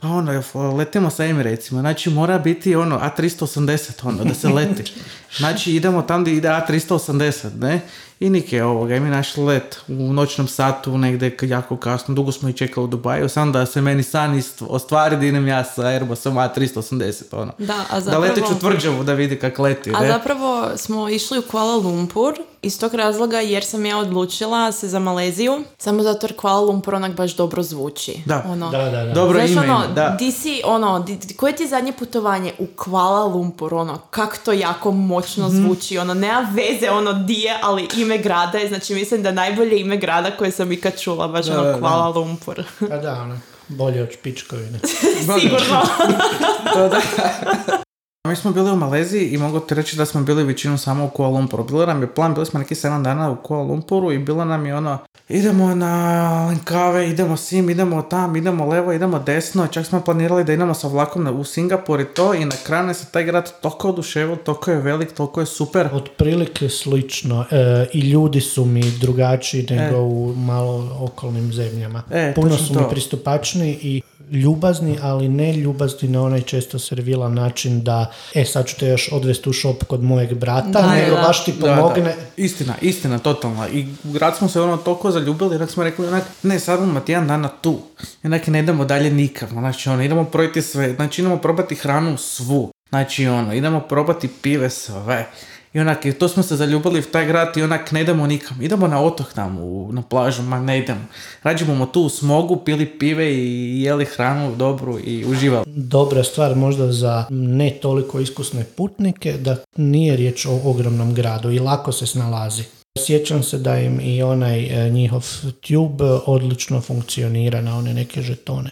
pa 0.00 0.08
ono, 0.08 0.42
letimo 0.76 1.10
sa 1.10 1.24
Emiratesima, 1.24 1.80
znači 1.80 2.10
mora 2.10 2.38
biti 2.38 2.74
ono 2.74 2.98
A380, 2.98 4.08
ono, 4.08 4.24
da 4.24 4.34
se 4.34 4.48
leti. 4.48 4.92
Znači 5.38 5.72
idemo 5.72 6.02
tam 6.02 6.22
gdje 6.22 6.34
ide 6.34 6.48
A380, 6.48 7.58
ne? 7.58 7.80
I 8.20 8.30
Nike 8.30 8.62
ovoga, 8.62 8.96
i 8.96 9.00
mi 9.00 9.10
našli 9.10 9.44
let 9.44 9.78
u 9.88 10.12
noćnom 10.12 10.48
satu, 10.48 10.98
negdje 10.98 11.36
jako 11.42 11.76
kasno, 11.76 12.14
dugo 12.14 12.32
smo 12.32 12.48
i 12.48 12.52
čekali 12.52 12.84
u 12.84 12.88
Dubaju, 12.88 13.28
sam 13.28 13.52
da 13.52 13.66
se 13.66 13.80
meni 13.80 14.02
san 14.02 14.32
ostvari 14.62 15.16
da 15.16 15.24
idem 15.24 15.48
ja 15.48 15.64
sa 15.66 15.82
Airbusom 15.82 16.34
A380, 16.34 17.12
ono. 17.32 17.52
Da, 17.58 17.74
a 17.90 18.00
Da 18.00 18.18
leti 18.18 18.34
zapravo- 18.34 18.54
ću 18.54 18.60
tvrđavu 18.60 19.04
da 19.04 19.12
vidi 19.12 19.36
kak 19.36 19.58
leti, 19.58 19.90
A 19.90 20.00
ne? 20.00 20.08
zapravo 20.08 20.68
smo 20.76 21.08
išli 21.08 21.38
u 21.38 21.42
Kuala 21.42 21.76
Lumpur 21.76 22.34
iz 22.62 22.80
tog 22.80 22.94
razloga 22.94 23.38
jer 23.38 23.64
sam 23.64 23.86
ja 23.86 23.98
odlučila 23.98 24.72
se 24.72 24.88
za 24.88 24.98
Maleziju, 24.98 25.64
samo 25.78 26.02
zato 26.02 26.26
jer 26.26 26.36
Kuala 26.36 26.60
Lumpur 26.60 26.94
onak 26.94 27.12
baš 27.12 27.32
dobro 27.32 27.62
zvuči. 27.62 28.22
Da. 28.26 28.44
Ono, 28.46 28.70
Da, 28.70 28.78
da, 28.80 29.04
da. 29.04 29.12
Dobro 29.12 29.38
Znaš, 29.38 29.50
ime 29.50 29.60
ono, 29.62 29.74
ima, 29.76 29.86
da. 29.86 30.08
di 30.10 30.32
si, 30.32 30.62
ono, 30.64 31.00
di, 31.00 31.16
di- 31.16 31.34
koje 31.34 31.52
ti 31.52 31.62
je 31.62 31.68
zadnje 31.68 31.92
putovanje 31.92 32.52
u 32.58 32.66
Kuala 32.76 33.24
Lumpur, 33.24 33.74
ono, 33.74 33.98
kak 34.00 34.38
to 34.38 34.52
jako 34.52 34.90
moćno 34.90 35.48
Mhm. 35.48 35.56
zvuči, 35.56 35.98
ono, 35.98 36.14
nema 36.14 36.46
veze, 36.52 36.90
ono, 36.90 37.12
di 37.14 37.34
je, 37.34 37.58
ali 37.62 37.88
ime 38.08 38.18
grada 38.18 38.58
je, 38.58 38.68
znači 38.68 38.94
mislim 38.94 39.22
da 39.22 39.32
najbolje 39.32 39.80
ime 39.80 39.96
grada 39.96 40.30
koje 40.30 40.50
sam 40.50 40.72
ikad 40.72 41.00
čula, 41.00 41.28
baš 41.28 41.46
Da, 41.46 41.52
ono, 41.52 41.62
da, 41.64 41.72
da. 41.72 41.78
Kuala 41.78 42.08
Lumpur. 42.08 42.62
Pa 42.88 42.96
da, 42.96 43.12
ono, 43.22 43.40
bolje 43.68 44.02
od 44.02 44.12
špičkovine. 44.12 44.78
Sigurno. 45.40 45.82
To 46.74 46.88
da. 46.88 47.82
Mi 48.28 48.36
smo 48.36 48.52
bili 48.52 48.70
u 48.70 48.76
Maleziji 48.76 49.28
i 49.28 49.38
mogu 49.38 49.60
ti 49.60 49.74
reći 49.74 49.96
da 49.96 50.06
smo 50.06 50.22
bili 50.22 50.44
većinu 50.44 50.78
samo 50.78 51.04
u 51.04 51.08
Kuala 51.08 51.32
Lumpuru. 51.32 51.64
Bilo 51.64 51.86
nam 51.86 52.02
je 52.02 52.14
plan, 52.14 52.34
bili 52.34 52.46
smo 52.46 52.60
neki 52.60 52.74
7 52.74 53.02
dana 53.02 53.30
u 53.30 53.36
Kuala 53.36 53.62
Lumpuru 53.62 54.12
i 54.12 54.18
bilo 54.18 54.44
nam 54.44 54.66
je 54.66 54.76
ono, 54.76 54.98
idemo 55.28 55.74
na 55.74 56.18
Langkawi, 56.48 57.10
idemo 57.10 57.36
sim, 57.36 57.70
idemo 57.70 58.02
tam, 58.02 58.36
idemo 58.36 58.66
levo, 58.66 58.92
idemo 58.92 59.18
desno. 59.18 59.66
Čak 59.66 59.86
smo 59.86 60.00
planirali 60.00 60.44
da 60.44 60.52
idemo 60.52 60.74
sa 60.74 60.88
vlakom 60.88 61.40
u 61.40 61.44
Singapur 61.44 62.00
i 62.00 62.04
to 62.04 62.34
i 62.34 62.44
na 62.44 62.56
kraju 62.66 62.88
je 62.88 62.94
taj 63.12 63.24
grad 63.24 63.60
toliko 63.60 63.88
oduševio, 63.88 64.36
toliko 64.36 64.70
je 64.70 64.80
velik, 64.80 65.12
toliko 65.12 65.40
je 65.40 65.46
super. 65.46 65.88
Otprilike 65.92 66.68
slično. 66.68 67.44
E, 67.50 67.86
I 67.92 68.00
ljudi 68.00 68.40
su 68.40 68.64
mi 68.64 68.90
drugačiji 68.90 69.66
nego 69.70 69.98
u 69.98 70.34
malo 70.36 70.98
okolnim 71.00 71.52
zemljama. 71.52 72.02
E, 72.10 72.32
Puno 72.34 72.56
su 72.56 72.74
to. 72.74 72.80
mi 72.80 72.86
pristupačni 72.90 73.78
i 73.82 74.02
ljubazni, 74.30 74.98
ali 75.02 75.28
ne 75.28 75.52
ljubazni 75.52 76.08
na 76.08 76.22
onaj 76.22 76.42
često 76.42 76.78
servilan 76.78 77.34
način 77.34 77.82
da 77.84 78.12
e 78.34 78.44
sad 78.44 78.66
ću 78.66 78.76
te 78.76 78.86
još 78.86 79.08
odvesti 79.12 79.48
u 79.48 79.52
šop 79.52 79.84
kod 79.84 80.02
mojeg 80.02 80.34
brata, 80.34 80.68
Da, 80.68 80.94
nego 80.94 81.16
da. 81.16 81.22
baš 81.22 81.44
ti 81.44 81.52
Da, 81.52 81.66
da. 81.66 81.76
pomogne. 81.76 82.16
Istina, 82.36 82.74
istina, 82.80 83.18
totalna. 83.18 83.68
I 83.68 83.86
grad 84.04 84.36
smo 84.36 84.48
se 84.48 84.60
ono 84.60 84.76
toliko 84.76 85.10
zaljubili, 85.10 85.56
onak 85.56 85.70
smo 85.70 85.84
rekli, 85.84 86.06
onak, 86.06 86.24
ne, 86.42 86.60
sad 86.60 86.78
imamo 86.82 87.00
tjedan 87.00 87.28
dana 87.28 87.48
tu. 87.48 87.78
I 88.24 88.26
onak 88.26 88.46
ne 88.46 88.58
idemo 88.60 88.84
dalje 88.84 89.10
nikam. 89.10 89.48
Znači, 89.48 89.88
ono, 89.88 90.02
idemo 90.02 90.24
projiti 90.24 90.62
sve. 90.62 90.94
Znači, 90.94 91.20
idemo 91.20 91.36
probati 91.36 91.74
hranu 91.74 92.16
svu. 92.16 92.70
Znači, 92.88 93.26
ono, 93.26 93.54
idemo 93.54 93.80
probati 93.80 94.28
pive 94.28 94.70
sve. 94.70 95.26
I 95.72 95.80
onak, 95.80 95.98
to 96.18 96.28
smo 96.28 96.42
se 96.42 96.56
zaljubili 96.56 97.00
u 97.00 97.02
taj 97.02 97.26
grad 97.26 97.56
i 97.56 97.62
onak 97.62 97.92
ne 97.92 98.00
idemo 98.00 98.26
nikam. 98.26 98.62
Idemo 98.62 98.88
na 98.88 99.02
otok 99.02 99.32
tamo, 99.32 99.88
na 99.92 100.02
plažu, 100.02 100.42
ma 100.42 100.60
ne 100.60 100.78
idemo. 100.78 101.00
Rađe 101.42 101.64
bomo 101.64 101.86
tu 101.86 102.02
u 102.02 102.08
smogu, 102.08 102.56
pili 102.56 102.86
pive 102.98 103.34
i 103.34 103.82
jeli 103.82 104.04
hranu 104.04 104.56
dobru 104.56 104.98
i 105.04 105.24
uživali. 105.26 105.64
Dobra 105.66 106.24
stvar 106.24 106.56
možda 106.56 106.92
za 106.92 107.26
ne 107.30 107.70
toliko 107.70 108.20
iskusne 108.20 108.64
putnike 108.64 109.32
da 109.32 109.56
nije 109.76 110.16
riječ 110.16 110.46
o 110.46 110.60
ogromnom 110.64 111.14
gradu 111.14 111.50
i 111.50 111.58
lako 111.58 111.92
se 111.92 112.06
snalazi. 112.06 112.62
Sjećam 112.98 113.42
se 113.42 113.58
da 113.58 113.78
im 113.78 114.00
i 114.00 114.22
onaj 114.22 114.86
e, 114.86 114.90
njihov 114.90 115.26
tube 115.68 116.04
odlično 116.04 116.80
funkcionira 116.80 117.60
na 117.60 117.78
one 117.78 117.94
neke 117.94 118.22
žetone. 118.22 118.70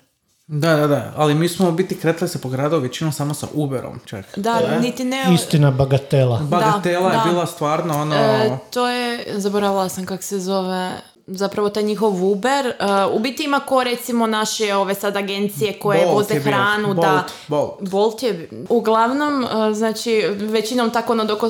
Da, 0.49 0.77
da, 0.77 0.87
da. 0.87 1.13
Ali 1.17 1.35
mi 1.35 1.49
smo 1.49 1.69
u 1.69 1.73
biti 1.73 1.99
kretali 1.99 2.29
se 2.29 2.41
po 2.41 2.49
gradu 2.49 2.79
većinom 2.79 3.13
samo 3.13 3.35
sa 3.35 3.47
Uberom, 3.55 4.01
čak. 4.05 4.25
Da, 4.37 4.79
niti 4.81 5.05
ne... 5.05 5.25
Istina 5.35 5.71
bagatela. 5.71 6.39
Bagatela 6.39 7.09
Da, 7.09 7.15
je 7.15 7.23
da. 7.25 7.31
bila 7.31 7.47
stvarno 7.47 8.01
ono... 8.01 8.15
E, 8.15 8.59
to 8.71 8.89
je, 8.89 9.25
zaboravila 9.37 9.89
sam 9.89 10.07
kak 10.07 10.23
se 10.23 10.39
zove, 10.39 10.91
zapravo 11.27 11.69
taj 11.69 11.83
njihov 11.83 12.31
Uber. 12.31 12.67
E, 12.67 12.73
u 13.13 13.19
biti 13.19 13.45
ima 13.45 13.61
ko 13.61 13.85
recimo 13.85 14.27
naše 14.27 14.75
ove 14.75 14.95
sad 14.95 15.17
agencije 15.17 15.79
koje 15.79 16.05
Bolt 16.05 16.17
voze 16.17 16.41
hranu. 16.41 16.87
Bolt, 16.87 17.07
da, 17.07 17.25
Bolt. 17.49 17.73
Bolt 17.81 18.23
je, 18.23 18.49
uglavnom, 18.69 19.45
e, 19.45 19.75
znači, 19.75 20.23
većinom 20.31 20.91
tako 20.91 21.13
ono 21.13 21.25
dok 21.25 21.43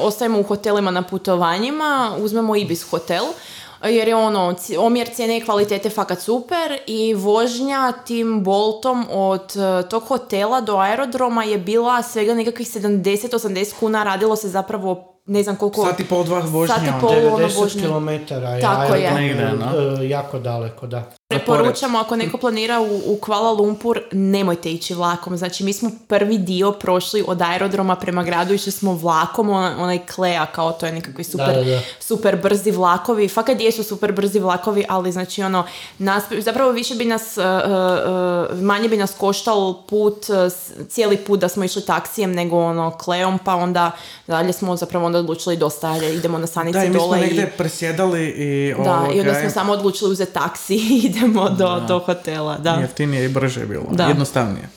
ostajemo 0.00 0.40
u 0.40 0.42
hotelima 0.42 0.90
na 0.90 1.02
putovanjima, 1.02 2.10
uzmemo 2.18 2.56
Ibis 2.56 2.90
hotel, 2.90 3.24
jer 3.88 4.08
je 4.08 4.16
ono, 4.16 4.54
omjer 4.78 5.08
cijene 5.14 5.36
i 5.36 5.40
kvalitete 5.40 5.90
fakat 5.90 6.20
super 6.20 6.78
i 6.86 7.14
vožnja 7.14 7.92
tim 8.06 8.44
Boltom 8.44 9.06
od 9.10 9.56
e, 9.56 9.88
tog 9.88 10.02
hotela 10.02 10.60
do 10.60 10.76
aerodroma 10.76 11.44
je 11.44 11.58
bila 11.58 12.02
svega 12.02 12.34
nekakvih 12.34 12.68
70-80 12.68 13.74
kuna, 13.80 14.04
radilo 14.04 14.36
se 14.36 14.48
zapravo 14.48 15.12
ne 15.26 15.42
znam 15.42 15.56
koliko... 15.56 15.86
Sat 15.86 16.00
i 16.00 16.04
pol, 16.04 16.24
dva 16.24 16.40
vožnje, 16.40 16.74
Sat 16.74 16.86
i 16.86 16.88
ono. 16.88 17.00
pol, 17.00 17.10
ono, 17.10 17.48
90 17.48 17.60
vožnje. 17.60 17.82
km 17.82 18.08
je 18.08 18.60
Tako 18.60 18.94
je. 18.94 19.54
no. 19.54 20.02
e, 20.02 20.08
jako 20.08 20.38
daleko, 20.38 20.86
da. 20.86 21.02
Preporučamo 21.38 21.98
ako 21.98 22.16
neko 22.16 22.38
planira 22.38 22.80
u, 22.80 23.02
u 23.06 23.16
Kuala 23.16 23.50
Lumpur, 23.50 24.00
nemojte 24.12 24.70
ići 24.70 24.94
vlakom. 24.94 25.36
Znači 25.36 25.64
mi 25.64 25.72
smo 25.72 25.90
prvi 26.08 26.38
dio 26.38 26.72
prošli 26.72 27.24
od 27.26 27.42
aerodroma 27.42 27.96
prema 27.96 28.22
gradu, 28.22 28.54
išli 28.54 28.72
smo 28.72 28.94
vlakom, 28.94 29.48
ona- 29.50 29.76
onaj 29.78 29.98
Klea 30.06 30.46
kao 30.46 30.72
to 30.72 30.86
je 30.86 30.92
nekakvi 30.92 31.24
super, 31.24 31.46
Da, 31.46 31.52
da, 31.52 31.64
da. 31.64 31.80
super 32.00 32.36
brzi 32.36 32.70
vlakovi. 32.70 33.28
Fakat 33.28 33.60
jesu 33.60 33.82
super 33.82 34.12
brzi 34.12 34.38
vlakovi, 34.38 34.84
ali 34.88 35.12
znači 35.12 35.42
ono, 35.42 35.64
nas, 35.98 36.24
zapravo 36.38 36.70
više 36.70 36.94
bi 36.94 37.04
nas, 37.04 37.36
uh, 37.36 37.44
uh, 37.44 37.70
uh, 38.52 38.62
manje 38.62 38.88
bi 38.88 38.96
nas 38.96 39.12
koštalo 39.18 39.82
put, 39.82 40.26
uh, 40.28 40.52
cijeli 40.88 41.16
put 41.16 41.40
da 41.40 41.48
smo 41.48 41.64
išli 41.64 41.82
taksijem 41.82 42.32
nego 42.32 42.58
ono 42.58 42.90
Kleom, 42.90 43.38
pa 43.38 43.54
onda 43.54 43.90
dalje 44.26 44.52
smo 44.52 44.76
zapravo 44.76 45.06
onda 45.06 45.18
odlučili 45.18 45.56
dosta, 45.56 45.90
ajde, 45.90 46.14
idemo 46.14 46.38
na 46.38 46.46
stanice 46.46 46.78
Da, 46.78 46.84
i 46.84 46.88
mi 46.88 46.94
smo 46.94 47.02
dole 47.02 47.18
i... 47.18 47.20
negdje 47.20 47.52
presjedali 47.58 48.28
i... 48.28 48.74
Da, 48.78 48.82
i 49.14 49.20
onda 49.20 49.30
ovoga, 49.30 49.40
smo 49.40 49.50
samo 49.50 49.72
odlučili 49.72 50.10
uzeti 50.12 50.32
taksi 50.32 50.74
i 50.74 51.08
idemo 51.22 51.48
do, 51.50 51.80
do 51.88 51.98
hotela, 51.98 52.58
da. 52.58 52.70
Jeftinije 52.70 53.24
i 53.24 53.28
brže 53.28 53.60
je 53.60 53.66
bilo. 53.66 53.84
Da. 53.90 54.04
Jednostavnije. 54.04 54.68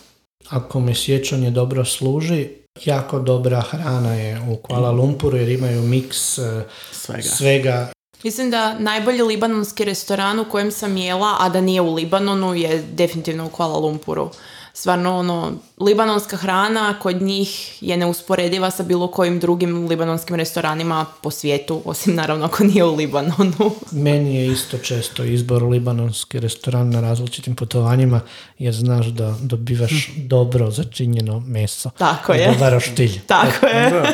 Ako 0.50 0.80
me 0.80 0.96
sjećanje 0.96 1.52
dobro 1.52 1.86
služi, 1.86 2.50
jako 2.86 3.20
dobra 3.20 3.62
hrana 3.62 4.14
je 4.14 4.42
u 4.50 4.56
Kuala 4.56 4.92
Lumpuru 4.92 5.38
jer 5.38 5.50
imaju 5.50 5.82
miks 5.82 6.38
e, 6.38 6.64
Svega. 6.92 7.22
svega. 7.24 7.92
Mislim 8.24 8.52
da 8.52 8.80
najbolji 8.80 9.22
libanonski 9.22 9.86
restoran 9.86 10.40
u 10.40 10.46
kojem 10.46 10.72
sam 10.72 10.98
jela, 10.98 11.38
a 11.40 11.50
da 11.50 11.62
nije 11.62 11.82
u 11.82 11.94
Libanonu, 11.94 12.56
je 12.56 12.84
definitivno 12.92 13.46
u 13.46 13.50
Kuala 13.50 13.78
Lumpuru. 13.78 14.30
Stvarno, 14.78 15.18
ono, 15.18 15.54
libanonska 15.80 16.38
hrana 16.38 17.00
kod 17.00 17.22
njih 17.22 17.78
je 17.84 17.98
neusporediva 17.98 18.72
sa 18.72 18.84
bilo 18.84 19.08
kojim 19.08 19.40
drugim 19.40 19.88
libanonskim 19.88 20.36
restoranima 20.36 21.06
po 21.22 21.32
svijetu, 21.32 21.82
osim 21.86 22.16
naravno 22.16 22.46
ako 22.46 22.64
nije 22.64 22.84
u 22.84 22.96
Libanonu. 22.96 23.72
Meni 23.92 24.36
je 24.36 24.48
isto 24.48 24.78
često 24.78 25.24
izbor 25.24 25.64
libanonski 25.64 26.40
restoran 26.40 26.90
na 26.90 27.02
različitim 27.02 27.56
putovanjima 27.56 28.22
jer 28.60 28.74
znaš 28.74 29.06
da 29.06 29.36
dobivaš 29.42 30.10
dobro 30.18 30.72
začinjeno 30.72 31.40
meso. 31.40 31.90
Tako 31.98 32.34
je. 32.34 32.52
Dobar 32.54 32.74
roštilj. 32.74 33.20
Tako 33.28 33.66
je. 33.66 33.90
Da. 33.90 34.12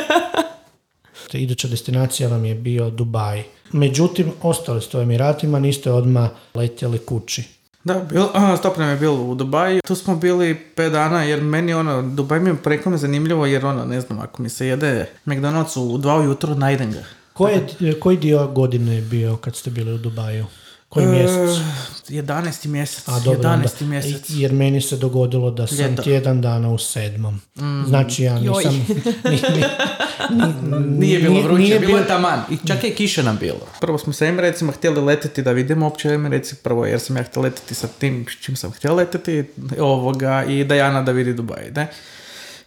Te 1.31 1.39
Iduća 1.39 1.67
destinacija 1.67 2.29
vam 2.29 2.45
je 2.45 2.55
bio 2.55 2.89
Dubaj. 2.89 3.43
Međutim, 3.71 4.31
ostali 4.41 4.81
ste 4.81 4.97
u 4.97 5.01
Emiratima, 5.01 5.59
niste 5.59 5.91
odmah 5.91 6.29
letjeli 6.55 6.97
kući. 6.97 7.60
Da, 7.83 7.93
bil, 7.93 8.23
aha, 8.33 8.57
stop 8.57 8.77
nam 8.77 8.89
je 8.89 8.95
bilo 8.95 9.23
u 9.23 9.35
Dubaju. 9.35 9.79
Tu 9.87 9.95
smo 9.95 10.15
bili 10.15 10.55
pet 10.75 10.91
dana 10.91 11.23
jer 11.23 11.41
meni 11.41 11.73
ono, 11.73 12.01
Dubaj 12.01 12.39
mi 12.39 12.49
je 12.49 12.55
preko 12.55 12.97
zanimljivo 12.97 13.45
jer 13.45 13.65
ono, 13.65 13.85
ne 13.85 14.01
znam, 14.01 14.19
ako 14.19 14.41
mi 14.41 14.49
se 14.49 14.67
jede 14.67 15.05
McDonald's 15.25 15.79
u 15.79 15.97
dva 15.97 16.19
ujutro, 16.19 16.55
najdem 16.55 16.91
ga. 16.91 17.03
Koji, 17.33 17.59
koji 17.99 18.17
dio 18.17 18.47
godine 18.47 18.95
je 18.95 19.01
bio 19.01 19.37
kad 19.37 19.55
ste 19.55 19.69
bili 19.69 19.93
u 19.93 19.97
Dubaju? 19.97 20.45
Koji 20.91 21.05
mjesec? 21.07 21.57
E, 22.09 22.13
11. 22.13 22.67
mjesec. 22.67 23.07
A 23.07 23.19
dobro, 23.19 23.39
11. 23.41 23.53
onda. 23.53 23.67
mjesec. 23.81 24.25
Jer 24.29 24.53
meni 24.53 24.81
se 24.81 24.97
dogodilo 24.97 25.51
da 25.51 25.67
sam 25.67 25.77
Ljeto. 25.77 26.03
tjedan 26.03 26.41
dana 26.41 26.69
u 26.69 26.77
sedmom. 26.77 27.41
Znači 27.87 28.23
ja 28.23 28.39
nisam... 28.39 28.73
ni- 29.25 29.41
ni- 29.51 30.97
Nije 30.97 31.19
bilo 31.19 31.33
Nije- 31.33 31.43
vruće, 31.43 31.61
nije 31.61 31.79
bilo 31.79 31.97
je 31.97 32.07
taman. 32.07 32.39
I 32.51 32.67
čak 32.67 32.83
je 32.83 32.89
i 32.89 32.95
kiša 32.95 33.23
nam 33.23 33.37
bilo. 33.37 33.59
Prvo 33.81 33.97
smo 33.97 34.13
sa 34.13 34.25
Emiratesima 34.25 34.71
htjeli 34.71 35.01
letiti 35.01 35.41
da 35.41 35.51
vidimo 35.51 35.85
uopće 35.85 36.09
Emirates 36.09 36.53
prvo, 36.53 36.85
jer 36.85 36.99
sam 36.99 37.17
ja 37.17 37.23
htio 37.23 37.41
letiti 37.41 37.75
sa 37.75 37.87
tim 37.89 38.25
s 38.29 38.43
čim 38.43 38.55
sam 38.55 38.71
htio 38.71 38.93
letiti 38.93 39.43
ovoga, 39.79 40.43
i 40.43 40.63
Dajana 40.63 41.01
da 41.01 41.11
vidi 41.11 41.33
Dubaj, 41.33 41.71
ne? 41.75 41.87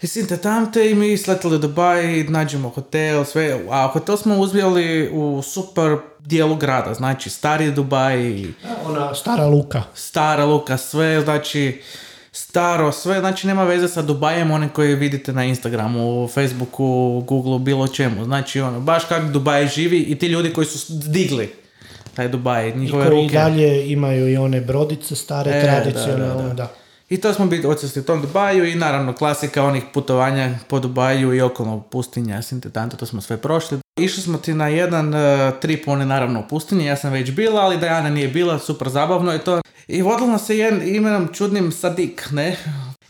I 0.05 0.09
sinte 0.09 0.37
tamte 0.37 0.91
i 0.91 0.95
mi 0.95 1.17
sletili 1.17 1.55
u 1.55 1.59
Dubaj, 1.59 2.23
nađemo 2.23 2.69
hotel, 2.69 3.25
sve, 3.25 3.61
a 3.71 3.87
hotel 3.87 4.17
smo 4.17 4.37
uzeli 4.37 5.11
u 5.11 5.43
super 5.43 5.97
dijelu 6.21 6.57
grada, 6.57 6.95
znači 6.95 7.31
stari 7.31 7.71
Dubaj, 7.71 8.45
Ona 8.87 9.15
stara 9.15 9.47
luka. 9.47 9.83
stara 9.95 10.45
luka, 10.45 10.77
sve, 10.77 11.21
znači 11.21 11.83
staro, 12.33 12.93
sve, 12.93 13.21
znači 13.21 13.47
nema 13.47 13.65
veze 13.65 13.89
sa 13.89 14.03
Dubajem, 14.03 14.51
one 14.51 14.69
koje 14.69 14.95
vidite 14.95 15.33
na 15.33 15.45
Instagramu, 15.45 16.29
Facebooku, 16.29 16.85
Googleu, 17.21 17.59
bilo 17.59 17.89
čemu. 17.89 18.25
Znači 18.25 18.61
ono, 18.61 18.81
baš 18.81 19.05
kako 19.05 19.27
Dubaj 19.27 19.67
živi 19.67 19.99
i 19.99 20.19
ti 20.19 20.27
ljudi 20.27 20.53
koji 20.53 20.67
su 20.67 20.79
digli 20.93 21.53
taj 22.15 22.29
Dubaj, 22.29 22.69
I 22.69 22.77
njihove 22.77 23.07
koji 23.07 23.23
ruke. 23.23 23.35
dalje 23.35 23.93
imaju 23.93 24.29
i 24.29 24.37
one 24.37 24.61
brodice 24.61 25.17
stare, 25.17 25.51
E, 25.51 25.63
tradicionalne. 25.63 26.27
da, 26.35 26.43
da, 26.43 26.49
Da, 26.49 26.55
da. 26.55 26.84
I 27.09 27.17
to 27.17 27.35
smo 27.35 27.47
bili 27.47 27.67
odsjesti 27.67 28.01
u 28.01 28.03
tom 28.03 28.21
Dubaju 28.21 28.65
i 28.65 28.75
naravno 28.75 29.13
klasika 29.13 29.65
onih 29.65 29.83
putovanja 29.93 30.59
po 30.69 30.81
Dubaju 30.81 31.35
i 31.35 31.41
okolo 31.41 31.81
pustinja, 31.81 32.43
sintetanta, 32.43 32.97
to 32.97 33.07
smo 33.07 33.21
sve 33.21 33.37
prošli. 33.37 33.79
Išli 34.01 34.23
smo 34.23 34.39
ti 34.39 34.55
na 34.55 34.69
jedan 34.69 35.15
uh, 35.15 35.21
trip, 35.61 35.89
on 35.89 36.01
je 36.01 36.07
naravno 36.07 36.41
u 36.41 36.49
pustinji, 36.49 36.85
ja 36.85 36.97
sam 36.97 37.13
već 37.13 37.31
bila, 37.31 37.61
ali 37.61 37.79
Dajana 37.79 38.11
nije 38.11 38.29
bila, 38.29 38.59
super 38.59 38.89
zabavno 38.89 39.33
je 39.33 39.39
to. 39.39 39.61
I 39.89 40.03
vodilo 40.03 40.39
se 40.39 40.59
jedan 40.59 40.89
imenom 40.89 41.29
čudnim 41.33 41.73
Sadik, 41.73 42.29
ne? 42.31 42.57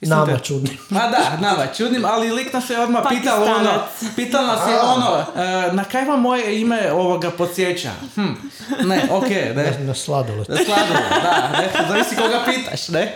Nama 0.09 0.39
čudnim. 0.39 0.79
Ma 0.91 1.01
da, 1.01 1.37
nama 1.41 1.67
čudnim, 1.77 2.05
ali 2.05 2.31
lik 2.31 2.53
nas 2.53 2.71
je 2.71 2.81
odmah 2.81 3.03
pitao 3.09 3.45
ono, 3.45 3.71
pitao 4.17 4.43
nas 4.43 4.61
je 4.69 4.81
ono, 4.81 5.25
e, 5.37 5.73
na 5.73 5.85
kaj 5.85 6.05
vam 6.05 6.21
moje 6.21 6.61
ime 6.61 6.93
ovoga 6.93 7.31
podsjeća? 7.31 7.91
Hm, 8.15 8.33
ne, 8.85 9.03
okej, 9.11 9.55
ne. 9.55 9.79
Na 9.81 9.95
sladoled. 9.95 10.49
Na 10.49 10.57
sladoled, 10.57 11.23
da, 11.23 11.51
ne, 11.59 11.89
zavisi 11.89 12.17
koga 12.17 12.43
pitaš, 12.47 12.89
ne. 12.89 13.13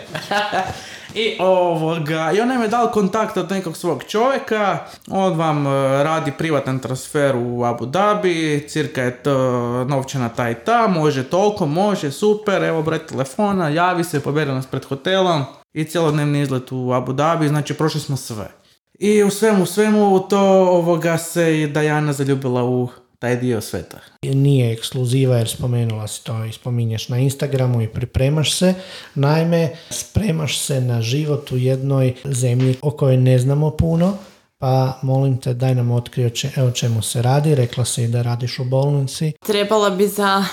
I 1.13 1.37
ovoga, 1.39 2.31
i 2.35 2.41
on 2.41 2.47
nam 2.47 2.61
je 2.61 2.67
dao 2.67 2.87
kontakt 2.87 3.37
od 3.37 3.51
nekog 3.51 3.77
svog 3.77 4.03
čovjeka, 4.03 4.77
on 5.07 5.37
vam 5.37 5.67
e, 5.67 5.69
radi 6.03 6.31
privatan 6.31 6.79
transfer 6.79 7.35
u 7.35 7.63
Abu 7.63 7.85
Dhabi, 7.85 8.65
cirka 8.69 9.01
je 9.01 9.23
to 9.23 9.33
novčana 9.83 10.29
taj 10.29 10.53
ta, 10.53 10.87
može 10.87 11.23
toliko, 11.23 11.65
može, 11.65 12.11
super, 12.11 12.63
evo 12.63 12.81
broj 12.81 13.07
telefona, 13.07 13.69
javi 13.69 14.03
se, 14.03 14.19
poberi 14.19 14.51
nas 14.51 14.65
pred 14.65 14.85
hotelom 14.85 15.45
i 15.73 15.85
cjelodnevni 15.85 16.41
izlet 16.41 16.71
u 16.71 16.93
Abu 16.93 17.13
Dhabi, 17.13 17.47
znači 17.47 17.73
prošli 17.73 18.01
smo 18.01 18.17
sve. 18.17 18.51
I 18.99 19.23
u 19.23 19.29
svemu, 19.29 19.65
svemu 19.65 20.27
to 20.29 20.39
ovoga 20.69 21.17
se 21.17 21.61
i 21.61 21.67
Dajana 21.67 22.13
zaljubila 22.13 22.63
u 22.63 22.89
taj 23.19 23.35
dio 23.35 23.61
sveta. 23.61 23.97
Nije 24.23 24.73
ekskluziva 24.73 25.37
jer 25.37 25.49
spomenula 25.49 26.07
si 26.07 26.23
to 26.23 26.45
i 26.45 26.51
spominješ 26.51 27.09
na 27.09 27.17
Instagramu 27.17 27.81
i 27.81 27.87
pripremaš 27.87 28.57
se. 28.57 28.73
Naime, 29.15 29.69
spremaš 29.89 30.59
se 30.59 30.81
na 30.81 31.01
život 31.01 31.51
u 31.51 31.57
jednoj 31.57 32.13
zemlji 32.25 32.75
o 32.81 32.91
kojoj 32.91 33.17
ne 33.17 33.39
znamo 33.39 33.71
puno, 33.71 34.17
pa 34.59 34.99
molim 35.01 35.37
te 35.37 35.53
daj 35.53 35.75
nam 35.75 35.91
otkrio 35.91 36.31
o 36.67 36.71
čemu 36.71 37.01
se 37.01 37.21
radi. 37.21 37.55
Rekla 37.55 37.85
si 37.85 38.07
da 38.07 38.21
radiš 38.21 38.59
u 38.59 38.63
bolnici. 38.63 39.33
Trebala 39.45 39.89
bi 39.89 40.07
za 40.07 40.45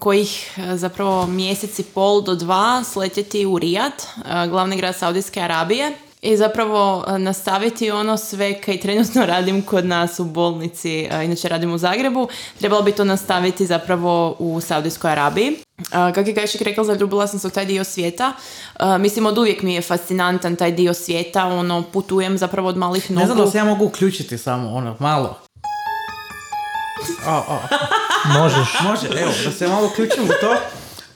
kojih 0.00 0.58
zapravo 0.74 1.26
mjeseci 1.26 1.82
pol 1.82 2.22
do 2.22 2.34
dva 2.34 2.84
sletjeti 2.84 3.46
u 3.46 3.58
Rijad, 3.58 3.92
glavni 4.48 4.76
grad 4.76 4.96
Saudijske 4.96 5.40
Arabije 5.40 5.92
i 6.22 6.36
zapravo 6.36 7.04
e, 7.08 7.18
nastaviti 7.18 7.90
ono 7.90 8.16
sve 8.16 8.60
kaj 8.60 8.80
trenutno 8.80 9.26
radim 9.32 9.62
kod 9.62 9.86
nas 9.86 10.20
u 10.20 10.24
bolnici, 10.24 11.08
e, 11.10 11.24
inače 11.24 11.48
radim 11.48 11.72
u 11.72 11.78
Zagrebu, 11.78 12.28
trebalo 12.58 12.82
bi 12.82 12.92
to 12.92 13.04
nastaviti 13.04 13.66
zapravo 13.66 14.36
u 14.38 14.60
Saudijskoj 14.60 15.10
Arabiji. 15.10 15.48
E, 15.78 15.82
kako 15.90 16.20
je 16.20 16.32
Gajšek 16.32 16.60
rekla, 16.60 16.84
zaljubila 16.84 17.26
sam 17.26 17.38
se 17.38 17.46
u 17.46 17.50
taj 17.50 17.66
dio 17.66 17.84
svijeta. 17.84 18.32
Mislim, 18.98 19.26
od 19.26 19.38
uvijek 19.38 19.62
mi 19.62 19.74
je 19.74 19.82
fascinantan 19.82 20.56
taj 20.56 20.72
dio 20.72 20.94
svijeta, 20.94 21.46
ono, 21.46 21.82
putujem 21.82 22.38
zapravo 22.38 22.68
od 22.68 22.76
malih 22.76 23.10
nogu. 23.10 23.20
Ne 23.20 23.26
znam 23.26 23.38
da 23.38 23.50
se 23.50 23.58
ja 23.58 23.64
mogu 23.64 23.84
uključiti 23.84 24.38
samo, 24.38 24.74
ono, 24.74 24.96
malo. 24.98 25.38
O, 27.26 27.36
o. 27.48 27.58
Možeš. 28.24 28.68
Može, 28.82 29.20
evo, 29.20 29.32
da 29.44 29.52
se 29.52 29.68
malo 29.68 29.86
uključim 29.86 30.24
u 30.24 30.28
to. 30.40 30.56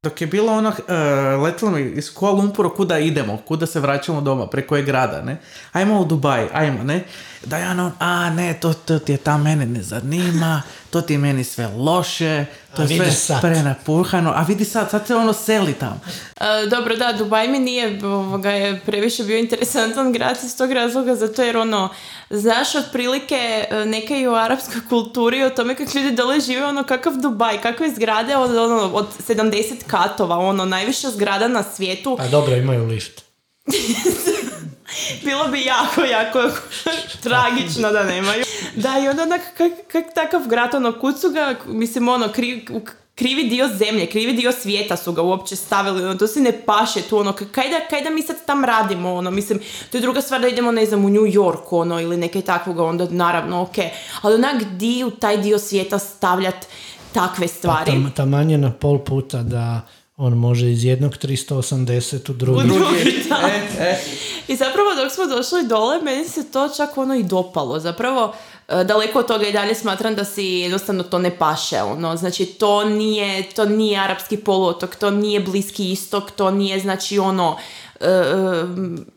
Dok 0.03 0.21
je 0.21 0.27
bilo 0.27 0.53
ono, 0.53 0.69
uh, 0.69 1.43
letilo 1.43 1.71
mi 1.71 1.83
iz 1.83 2.15
Kuala 2.15 2.37
Lumpura 2.37 2.69
kuda 2.69 2.99
idemo, 2.99 3.37
kuda 3.37 3.67
se 3.67 3.81
vraćamo 3.81 4.21
doma, 4.21 4.47
preko 4.47 4.77
je 4.77 4.83
grada, 4.83 5.23
ne? 5.23 5.37
Ajmo 5.73 6.01
u 6.01 6.05
Dubaj, 6.05 6.49
ajmo, 6.53 6.85
ne? 6.85 7.05
Da 7.45 7.59
ja 7.59 7.93
a 7.99 8.31
ne, 8.31 8.55
to, 8.61 8.73
to 8.75 8.99
ti 8.99 9.13
je 9.13 9.19
tam 9.19 9.43
mene 9.43 9.67
ne 9.67 9.83
zanima, 9.83 10.63
to 10.91 11.01
ti 11.01 11.13
je 11.13 11.19
meni 11.19 11.45
sve 11.45 11.67
loše, 11.67 12.45
to 12.77 12.83
je 12.83 12.89
sve 12.89 13.11
sad. 13.11 13.41
prenapuhano, 13.41 14.33
a 14.37 14.43
vidi 14.43 14.65
sad, 14.65 14.91
sad 14.91 15.07
se 15.07 15.17
ono 15.17 15.33
seli 15.33 15.73
tam. 15.73 16.01
E, 16.41 16.67
dobro, 16.67 16.97
da, 16.97 17.13
Dubaj 17.13 17.49
mi 17.49 17.59
nije 17.59 18.05
ovoga, 18.05 18.51
je 18.51 18.81
previše 18.87 19.25
bio 19.25 19.39
interesantan 19.39 20.13
grad 20.13 20.37
iz 20.45 20.57
tog 20.57 20.73
razloga, 20.73 21.15
zato 21.15 21.43
jer 21.43 21.57
ono, 21.57 21.89
znaš 22.31 22.75
otprilike 22.75 23.65
e, 23.71 23.85
neke 23.85 24.21
i 24.21 24.29
u 24.29 24.35
arapskoj 24.35 24.81
kulturi 24.89 25.43
o 25.43 25.51
tome 25.51 25.75
kako 25.75 25.99
ljudi 25.99 26.17
dole 26.17 26.41
žive, 26.41 26.67
ono 26.67 26.85
kakav 26.85 27.13
Dubaj, 27.17 27.61
kakve 27.61 27.91
zgrade 27.91 28.37
od, 28.37 28.57
ono, 28.57 28.91
od 28.95 29.07
70 29.29 29.75
katova, 29.87 30.39
ono, 30.39 30.65
najviša 30.65 31.11
zgrada 31.11 31.49
na 31.49 31.63
svijetu. 31.63 32.17
A 32.21 32.29
dobro, 32.29 32.57
imaju 32.57 32.87
lift. 32.87 33.30
Bilo 35.25 35.49
bi 35.49 35.65
jako, 35.65 36.05
jako 36.05 36.39
tragično 37.23 37.91
da 37.91 38.05
nemaju. 38.05 38.45
Da, 38.77 38.99
i 39.05 39.09
onda 39.09 39.23
onak, 39.23 39.41
kak, 39.57 39.73
kak 39.93 40.05
takav 40.15 40.49
grad, 40.49 40.75
ono, 40.75 40.93
kud 41.01 41.21
su 41.21 41.31
ga, 41.31 41.55
mislim, 41.67 42.09
ono, 42.09 42.29
kri, 42.29 42.67
krivi 43.15 43.45
dio 43.45 43.69
zemlje, 43.69 44.07
krivi 44.07 44.33
dio 44.33 44.53
svijeta 44.53 44.97
su 44.97 45.13
ga 45.13 45.23
uopće 45.23 45.57
stavili, 45.57 46.05
ono, 46.05 46.15
to 46.15 46.27
se 46.27 46.41
ne 46.41 46.63
paše 46.67 47.03
tu, 47.03 47.19
ono, 47.19 47.33
kaj 47.33 47.69
da, 47.69 47.81
kaj 47.91 48.03
da 48.03 48.11
mi 48.11 48.23
sad 48.23 48.37
tam 48.47 48.65
radimo, 48.65 49.15
ono, 49.15 49.31
mislim, 49.31 49.61
to 49.91 49.97
je 49.97 50.01
druga 50.01 50.21
stvar 50.21 50.41
da 50.41 50.49
idemo, 50.49 50.73
ne 50.73 50.87
znam, 50.87 51.05
u 51.05 51.09
New 51.11 51.27
York, 51.27 51.63
ono, 51.71 52.01
ili 52.01 52.17
neke 52.17 52.41
takvoga, 52.41 52.85
onda 52.85 53.07
naravno, 53.11 53.63
ok, 53.63 53.75
ali 54.23 54.35
onak 54.35 54.65
di 54.65 55.05
u 55.05 55.11
taj 55.11 55.37
dio 55.37 55.59
svijeta 55.59 55.99
stavljat 55.99 56.67
takve 57.13 57.49
stvari. 57.49 57.85
Pa 57.87 57.93
tam, 57.93 58.13
taman 58.17 58.51
je 58.51 58.59
na 58.59 58.73
pol 58.73 58.99
puta 58.99 59.43
da 59.43 59.81
on 60.21 60.33
može 60.33 60.71
iz 60.71 60.85
jednog 60.85 61.13
380 61.13 62.31
u 62.31 62.35
drugi. 62.35 62.61
U 62.61 62.63
drugi, 62.63 63.01
e, 63.53 63.83
e. 63.85 64.01
I 64.49 64.57
zapravo 64.57 64.95
dok 65.03 65.13
smo 65.13 65.27
došli 65.27 65.67
dole, 65.67 66.03
meni 66.03 66.25
se 66.25 66.51
to 66.51 66.69
čak 66.77 66.99
ono 66.99 67.15
i 67.15 67.23
dopalo. 67.23 67.81
Zapravo, 67.81 68.35
e, 68.69 68.85
daleko 68.85 69.19
od 69.19 69.27
toga 69.27 69.47
i 69.47 69.53
dalje 69.53 69.75
smatram 69.75 70.15
da 70.15 70.25
si 70.25 70.45
jednostavno 70.45 71.03
to 71.03 71.19
ne 71.19 71.39
paše. 71.39 71.83
Ono. 71.83 72.17
Znači, 72.17 72.47
to 72.47 72.85
nije, 72.85 73.43
to 73.43 73.65
nije 73.65 74.01
arapski 74.01 74.37
poluotok, 74.37 74.97
to 74.97 75.11
nije 75.11 75.41
bliski 75.41 75.91
istok, 75.91 76.31
to 76.31 76.51
nije, 76.51 76.81
znači, 76.81 77.19
ono, 77.19 77.57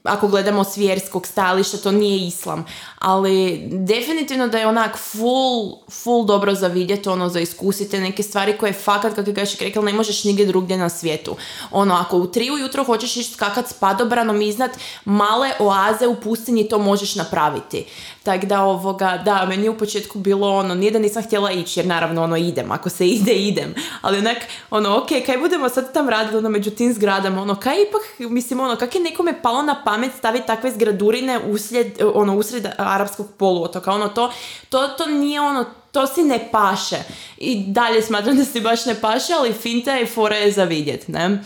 ako 0.04 0.28
gledamo 0.28 0.64
s 0.64 0.78
vjerskog 0.78 1.28
stajališta, 1.28 1.78
to 1.78 1.92
nije 1.92 2.28
islam. 2.28 2.66
Ali 3.00 3.64
definitivno 3.72 4.48
da 4.48 4.58
je 4.58 4.68
onak 4.68 4.98
full, 4.98 5.78
full 5.92 6.26
dobro 6.26 6.56
za 6.56 6.68
vidjeti, 6.68 7.10
ono, 7.10 7.30
za 7.30 7.40
iskusiti 7.40 8.00
neke 8.00 8.24
stvari 8.24 8.58
koje 8.58 8.74
fakat, 8.74 9.16
kako 9.16 9.30
je 9.30 9.34
Gašik 9.34 9.62
rekla, 9.62 9.82
ne 9.82 9.94
možeš 9.94 10.24
nigdje 10.24 10.46
drugdje 10.46 10.78
na 10.78 10.90
svijetu. 10.90 11.36
Ono, 11.72 11.96
ako 11.96 12.18
u 12.18 12.28
tri 12.28 12.52
ujutro 12.52 12.84
hoćeš 12.84 13.18
ići 13.18 13.34
skakat 13.34 13.68
s 13.68 13.74
padobranom 13.74 14.42
iznad 14.42 14.72
male 15.06 15.52
oaze 15.60 16.08
u 16.08 16.16
pustinji, 16.16 16.70
to 16.70 16.80
možeš 16.80 17.16
napraviti. 17.16 17.86
Tako 18.24 18.46
da 18.46 18.62
ovoga, 18.62 19.22
da, 19.26 19.46
meni 19.46 19.64
je 19.64 19.70
u 19.70 19.78
početku 19.78 20.20
bilo 20.20 20.52
ono, 20.58 20.76
nije 20.76 20.92
da 20.92 21.00
nisam 21.00 21.24
htjela 21.24 21.52
ići, 21.52 21.80
jer 21.80 21.88
naravno 21.88 22.24
ono 22.24 22.38
idem, 22.38 22.72
ako 22.72 22.90
se 22.90 23.08
ide, 23.18 23.34
idem. 23.34 23.76
Ali 24.02 24.18
onak, 24.18 24.38
ono, 24.70 24.98
ok, 24.98 25.08
kaj 25.26 25.38
budemo 25.38 25.70
sad 25.70 25.94
tam 25.94 26.10
radili 26.10 26.38
ono, 26.38 26.50
među 26.50 26.72
tim 26.72 26.94
zgradama, 26.94 27.42
ono, 27.42 27.56
kaj 27.56 27.76
ipak, 27.82 28.30
mislim, 28.32 28.60
ono, 28.60 28.76
kak 28.76 28.96
je 28.96 29.02
nekome 29.02 29.42
palo 29.42 29.62
na 29.62 29.84
pamet 29.84 30.12
staviti 30.18 30.48
takve 30.48 30.72
zgradurine 30.72 31.40
uslijed, 31.40 31.88
ono, 32.14 32.36
usred 32.36 32.66
arapskog 32.78 33.28
poluotoka, 33.38 33.92
ono, 33.92 34.08
to, 34.08 34.32
to, 34.70 34.88
to 34.88 35.06
nije 35.06 35.42
ono, 35.42 35.66
to 35.92 36.08
si 36.08 36.24
ne 36.24 36.50
paše. 36.52 36.98
I 37.38 37.64
dalje 37.68 38.02
smatram 38.02 38.38
da 38.38 38.46
si 38.46 38.62
baš 38.62 38.86
ne 38.86 38.96
paše, 39.02 39.34
ali 39.34 39.54
finta 39.54 39.92
je 39.92 40.06
fora 40.06 40.36
je 40.36 40.52
za 40.52 40.64
vidjet, 40.64 41.08
ne? 41.08 41.44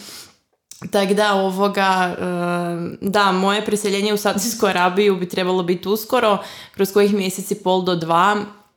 Tako 0.91 1.13
da, 1.13 1.33
ovoga, 1.33 2.15
da, 3.01 3.31
moje 3.31 3.65
preseljenje 3.65 4.13
u 4.13 4.17
Saudijsku 4.17 4.65
Arabiju 4.65 5.15
bi 5.15 5.29
trebalo 5.29 5.63
biti 5.63 5.89
uskoro, 5.89 6.37
kroz 6.73 6.93
kojih 6.93 7.13
mjeseci 7.13 7.55
pol 7.55 7.81
do 7.81 7.95
dva. 7.95 8.35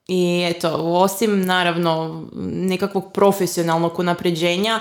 I 0.09 0.46
eto, 0.51 0.68
osim 0.76 1.40
naravno 1.46 2.24
nekakvog 2.42 3.12
profesionalnog 3.12 3.98
unapređenja, 3.98 4.80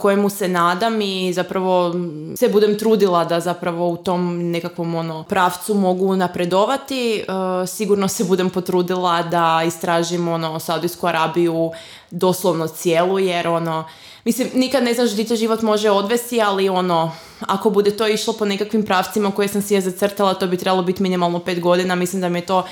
kojemu 0.00 0.30
se 0.30 0.48
nadam 0.48 1.00
i 1.00 1.32
zapravo 1.32 1.94
se 2.36 2.48
budem 2.48 2.78
trudila 2.78 3.24
da 3.24 3.40
zapravo 3.40 3.88
u 3.88 3.96
tom 3.96 4.50
nekakvom 4.50 4.94
ono 4.94 5.22
pravcu 5.22 5.74
mogu 5.74 6.16
napredovati. 6.16 7.24
Sigurno 7.66 8.08
se 8.08 8.24
budem 8.24 8.50
potrudila 8.50 9.22
da 9.22 9.62
istražim 9.66 10.28
ono 10.28 10.58
Saudijsku 10.58 11.06
Arabiju 11.06 11.70
doslovno 12.10 12.68
cijelu 12.68 13.18
jer 13.18 13.48
ono 13.48 13.84
Mislim, 14.26 14.48
nikad 14.54 14.84
ne 14.84 14.94
znaš 14.94 15.12
gdje 15.12 15.24
te 15.24 15.36
život 15.36 15.62
može 15.62 15.90
odvesti, 15.90 16.42
ali 16.42 16.68
ono, 16.68 17.12
ako 17.40 17.70
bude 17.70 17.90
to 17.90 18.08
išlo 18.08 18.32
po 18.32 18.44
nekakvim 18.44 18.82
pravcima 18.82 19.30
koje 19.30 19.48
sam 19.48 19.62
si 19.62 19.74
je 19.74 19.80
zacrtala, 19.80 20.34
to 20.34 20.46
bi 20.46 20.56
trebalo 20.56 20.82
biti 20.82 21.02
minimalno 21.02 21.38
pet 21.38 21.60
godina. 21.60 21.94
Mislim 21.94 22.22
da 22.22 22.28
mi 22.28 22.38
je 22.38 22.46
to 22.46 22.66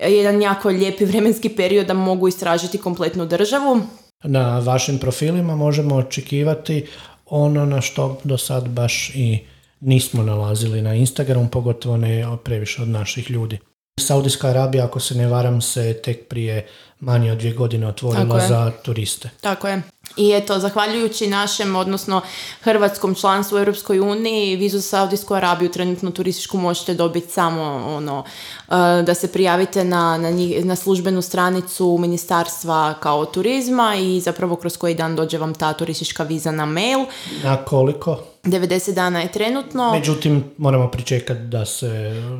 jedan 0.00 0.42
jako 0.42 0.68
lijepi 0.68 1.04
vremenski 1.04 1.48
period 1.48 1.86
da 1.86 1.94
mogu 1.94 2.28
istražiti 2.28 2.78
kompletnu 2.78 3.26
državu. 3.26 3.80
Na 4.24 4.58
vašim 4.58 4.98
profilima 4.98 5.56
možemo 5.56 5.96
očekivati 5.96 6.86
ono 7.26 7.66
na 7.66 7.80
što 7.80 8.20
do 8.24 8.38
sad 8.38 8.68
baš 8.68 9.10
i 9.14 9.38
nismo 9.80 10.22
nalazili 10.22 10.82
na 10.82 10.94
Instagramu, 10.94 11.48
pogotovo 11.48 11.96
ne 11.96 12.26
previše 12.44 12.82
od 12.82 12.88
naših 12.88 13.30
ljudi. 13.30 13.58
Saudijska 14.00 14.48
Arabija, 14.48 14.84
ako 14.84 15.00
se 15.00 15.14
ne 15.14 15.26
varam, 15.26 15.60
se 15.60 16.00
tek 16.04 16.28
prije 16.28 16.66
manje 17.00 17.32
od 17.32 17.38
dvije 17.38 17.54
godine 17.54 17.86
otvorila 17.86 18.40
za 18.48 18.72
turiste. 18.82 19.30
Tako 19.40 19.68
je. 19.68 19.82
I 20.16 20.32
eto, 20.32 20.58
zahvaljujući 20.58 21.26
našem, 21.26 21.76
odnosno 21.76 22.20
hrvatskom 22.60 23.14
članstvu 23.14 23.56
u 23.56 23.58
Europskoj 23.58 24.00
uniji, 24.00 24.56
vizu 24.56 24.78
za 24.78 24.82
Saudijsku 24.82 25.34
Arabiju 25.34 25.70
trenutno 25.70 26.10
turističku 26.10 26.58
možete 26.58 26.94
dobiti 26.94 27.32
samo 27.32 27.62
ono, 27.96 28.24
e, 28.68 29.02
da 29.02 29.14
se 29.14 29.32
prijavite 29.32 29.84
na, 29.84 30.18
na, 30.18 30.28
na 30.64 30.76
službenu 30.76 31.22
stranicu 31.22 31.98
ministarstva 32.00 32.94
kao 33.00 33.24
turizma 33.24 33.96
i 33.96 34.20
zapravo 34.20 34.56
kroz 34.56 34.76
koji 34.76 34.94
dan 34.94 35.16
dođe 35.16 35.38
vam 35.38 35.54
ta 35.54 35.72
turistička 35.72 36.22
viza 36.22 36.50
na 36.50 36.66
mail. 36.66 37.04
Na 37.44 37.56
koliko? 37.56 38.18
90 38.46 38.94
dana 38.94 39.20
je 39.20 39.32
trenutno. 39.32 39.92
Međutim, 39.92 40.44
moramo 40.58 40.90
pričekati 40.90 41.40
da 41.40 41.64
se... 41.64 41.86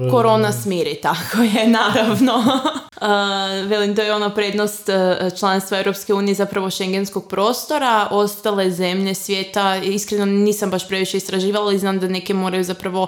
e, 0.07 0.11
Korona 0.11 0.53
smiri, 0.53 0.95
tako 1.03 1.43
je, 1.43 1.69
naravno. 1.81 2.35
Uh, 2.37 3.69
velim, 3.71 3.97
to 3.97 4.03
je 4.03 4.15
ona 4.15 4.35
prednost 4.35 4.89
uh, 4.89 5.39
članstva 5.39 5.79
Europske 5.79 6.15
unije, 6.15 6.35
zapravo 6.35 6.71
šengenskog 6.71 7.29
prostora. 7.29 8.09
Ostale 8.11 8.71
zemlje 8.71 9.15
svijeta, 9.15 9.77
iskreno 9.77 10.27
nisam 10.27 10.71
baš 10.71 10.89
previše 10.89 11.17
istraživala, 11.17 11.67
ali 11.67 11.79
znam 11.79 11.99
da 11.99 12.09
neke 12.09 12.35
moraju 12.35 12.65
zapravo 12.65 13.07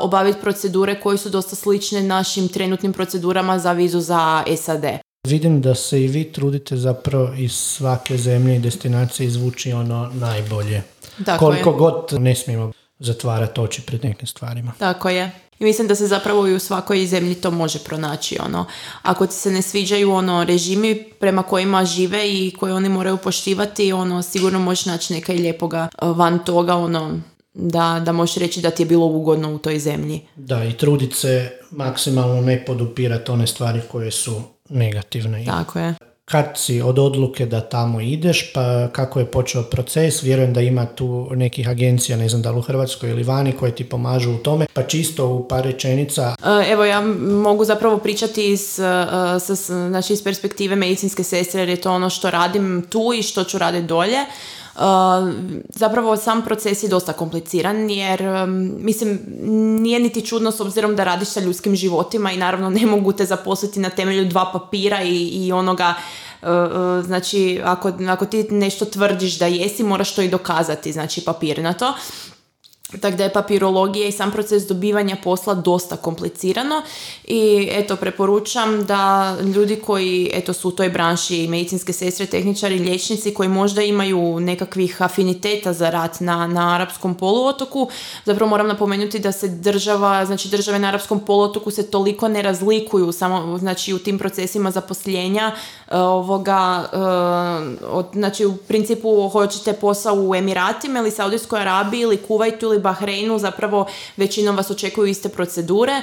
obaviti 0.00 0.40
procedure 0.40 1.00
koje 1.00 1.18
su 1.18 1.28
dosta 1.28 1.56
slične 1.56 2.02
našim 2.02 2.48
trenutnim 2.48 2.92
procedurama 2.92 3.58
za 3.58 3.72
vizu 3.72 4.00
za 4.00 4.44
SAD. 4.56 4.84
Vidim 5.26 5.60
da 5.60 5.74
se 5.74 6.02
i 6.02 6.06
vi 6.06 6.24
trudite 6.24 6.76
zapravo 6.76 7.34
iz 7.38 7.52
svake 7.52 8.16
zemlje 8.16 8.56
i 8.56 8.58
destinacije 8.58 9.26
izvući 9.26 9.72
ono 9.72 10.10
najbolje. 10.14 10.82
Tako 11.24 11.44
Koliko 11.44 11.70
je. 11.70 11.76
god 11.76 12.12
ne 12.12 12.34
smijemo 12.34 12.72
zatvarati 12.98 13.60
oči 13.60 13.82
pred 13.82 14.04
nekim 14.04 14.26
stvarima. 14.26 14.72
Tako 14.78 15.08
je. 15.08 15.30
I 15.58 15.64
mislim 15.64 15.88
da 15.88 15.94
se 15.94 16.06
zapravo 16.06 16.46
i 16.46 16.54
u 16.54 16.58
svakoj 16.58 17.06
zemlji 17.06 17.34
to 17.34 17.50
može 17.50 17.78
pronaći. 17.78 18.38
Ono. 18.44 18.64
Ako 19.02 19.26
ti 19.26 19.34
se 19.34 19.50
ne 19.50 19.62
sviđaju 19.62 20.12
ono 20.12 20.44
režimi 20.44 21.04
prema 21.20 21.42
kojima 21.42 21.84
žive 21.84 22.32
i 22.32 22.54
koje 22.58 22.74
oni 22.74 22.88
moraju 22.88 23.16
poštivati, 23.16 23.92
ono, 23.92 24.22
sigurno 24.22 24.58
možeš 24.58 24.86
naći 24.86 25.12
neka 25.12 25.32
i 25.32 25.38
lijepoga 25.38 25.88
e, 26.02 26.06
van 26.06 26.38
toga, 26.38 26.74
ono, 26.74 27.20
da, 27.54 28.02
da 28.04 28.12
možeš 28.12 28.36
reći 28.36 28.60
da 28.60 28.70
ti 28.70 28.82
je 28.82 28.86
bilo 28.86 29.06
ugodno 29.06 29.54
u 29.54 29.58
toj 29.58 29.78
zemlji. 29.78 30.20
Da, 30.36 30.64
i 30.64 30.72
trudit 30.72 31.14
se 31.14 31.50
maksimalno 31.70 32.40
ne 32.40 32.64
podupirati 32.64 33.30
one 33.30 33.46
stvari 33.46 33.80
koje 33.92 34.10
su 34.10 34.42
negativne. 34.68 35.44
Tako 35.46 35.78
je. 35.78 35.94
Kad 36.30 36.46
si 36.54 36.82
od 36.82 36.98
odluke 36.98 37.46
da 37.46 37.60
tamo 37.60 38.00
ideš, 38.00 38.52
pa 38.52 38.88
kako 38.92 39.18
je 39.18 39.26
počeo 39.26 39.62
proces, 39.62 40.22
vjerujem 40.22 40.52
da 40.52 40.60
ima 40.60 40.86
tu 40.86 41.28
nekih 41.30 41.68
agencija, 41.68 42.16
ne 42.18 42.28
znam 42.28 42.42
da 42.42 42.50
li 42.50 42.58
u 42.58 42.62
Hrvatskoj 42.62 43.10
ili 43.10 43.22
vani, 43.22 43.52
koje 43.52 43.74
ti 43.74 43.84
pomažu 43.84 44.32
u 44.32 44.38
tome, 44.38 44.66
pa 44.72 44.82
čisto 44.82 45.28
u 45.28 45.48
par 45.48 45.64
rečenica, 45.64 46.34
E, 46.44 46.70
Evo, 46.72 46.84
ja 46.84 47.00
mogu 47.20 47.64
zapravo 47.64 47.98
pričati 47.98 48.52
iz, 48.52 48.78
e, 48.78 49.38
znači 49.88 50.12
iz 50.12 50.24
perspektive 50.24 50.76
medicinske 50.76 51.24
sestre, 51.24 51.60
jer 51.60 51.68
je 51.68 51.80
to 51.80 51.92
ono 51.92 52.10
što 52.10 52.30
radim 52.30 52.86
tu 52.90 53.12
i 53.18 53.22
što 53.22 53.44
ću 53.44 53.58
raditi 53.58 53.86
dolje. 53.86 54.18
E, 54.76 54.82
zapravo 55.74 56.16
sam 56.16 56.42
proces 56.44 56.82
je 56.82 56.88
dosta 56.88 57.12
kompliciran 57.12 57.90
jer 57.90 58.22
mislim 58.78 59.20
nije 59.80 60.00
niti 60.00 60.26
čudno 60.26 60.52
s 60.52 60.60
obzirom 60.60 60.96
da 60.96 61.04
radiš 61.04 61.28
sa 61.28 61.40
ljudskim 61.40 61.76
životima 61.76 62.32
i 62.32 62.36
naravno 62.36 62.70
ne 62.70 62.86
mogu 62.86 63.12
te 63.12 63.24
zaposliti 63.24 63.80
na 63.80 63.90
temelju 63.90 64.24
dva 64.24 64.50
papira 64.52 65.02
i, 65.02 65.16
i 65.16 65.52
onoga 65.52 65.94
e, 66.42 66.46
e, 66.46 67.02
znači 67.02 67.60
ako, 67.64 67.92
ako 68.08 68.26
ti 68.26 68.46
nešto 68.50 68.84
tvrdiš 68.84 69.38
da 69.38 69.46
jesi 69.46 69.82
moraš 69.82 70.14
to 70.14 70.22
i 70.22 70.28
dokazati 70.28 70.92
znači 70.92 71.24
papirnato 71.24 71.94
tako 73.00 73.16
da 73.16 73.24
je 73.24 73.32
papirologija 73.32 74.08
i 74.08 74.12
sam 74.12 74.30
proces 74.30 74.66
dobivanja 74.66 75.16
posla 75.24 75.54
dosta 75.54 75.96
komplicirano 75.96 76.82
i 77.24 77.68
eto 77.72 77.96
preporučam 77.96 78.84
da 78.86 79.36
ljudi 79.54 79.76
koji 79.76 80.30
eto 80.32 80.52
su 80.52 80.68
u 80.68 80.72
toj 80.72 80.88
branši 80.88 81.48
medicinske 81.48 81.92
sestre, 81.92 82.26
tehničari, 82.26 82.78
liječnici 82.78 83.34
koji 83.34 83.48
možda 83.48 83.82
imaju 83.82 84.40
nekakvih 84.40 85.02
afiniteta 85.02 85.72
za 85.72 85.90
rad 85.90 86.16
na, 86.20 86.46
na 86.46 86.74
arapskom 86.74 87.14
poluotoku, 87.14 87.88
zapravo 88.24 88.50
moram 88.50 88.66
napomenuti 88.68 89.18
da 89.18 89.32
se 89.32 89.48
država, 89.48 90.26
znači 90.26 90.48
države 90.48 90.78
na 90.78 90.88
arapskom 90.88 91.20
poluotoku 91.20 91.70
se 91.70 91.90
toliko 91.90 92.28
ne 92.28 92.42
razlikuju 92.42 93.12
samo 93.12 93.58
znači 93.58 93.94
u 93.94 93.98
tim 93.98 94.18
procesima 94.18 94.70
zaposljenja 94.70 95.52
e, 95.88 95.96
ovoga 95.96 96.88
e, 96.92 96.96
od, 97.86 98.06
znači 98.12 98.46
u 98.46 98.56
principu 98.56 99.28
hoćete 99.28 99.72
posao 99.72 100.14
u 100.14 100.34
Emiratima 100.34 100.98
ili 100.98 101.10
Saudijskoj 101.10 101.60
Arabiji 101.60 102.00
ili 102.00 102.16
Kuvajtu 102.16 102.66
ili 102.66 102.75
Bahreinu 102.78 103.38
zapravo 103.38 103.86
većinom 104.16 104.56
vas 104.56 104.70
očekuju 104.70 105.06
iste 105.06 105.28
procedure. 105.28 106.02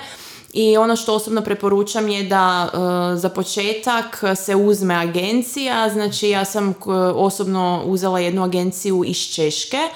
I 0.54 0.78
ono 0.78 0.96
što 0.96 1.16
osobno 1.16 1.42
preporučam 1.42 2.08
je 2.08 2.24
da 2.24 2.70
e, 3.14 3.18
za 3.18 3.30
početak 3.30 4.04
se 4.36 4.56
uzme 4.56 4.96
agencija, 4.96 5.90
znači 5.90 6.30
ja 6.30 6.46
sam 6.46 6.74
k- 6.74 6.88
osobno 7.16 7.84
uzela 7.86 8.20
jednu 8.20 8.44
agenciju 8.44 9.04
iz 9.06 9.18
Češke 9.18 9.78
e, 9.78 9.90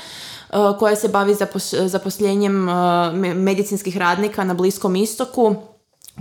koja 0.79 0.95
se 0.95 1.07
bavi 1.07 1.33
zapos- 1.33 1.87
zaposljenjem 1.87 2.69
e, 2.69 2.73
me- 3.11 3.33
medicinskih 3.33 3.97
radnika 3.97 4.43
na 4.43 4.53
Bliskom 4.53 4.95
istoku 4.95 5.55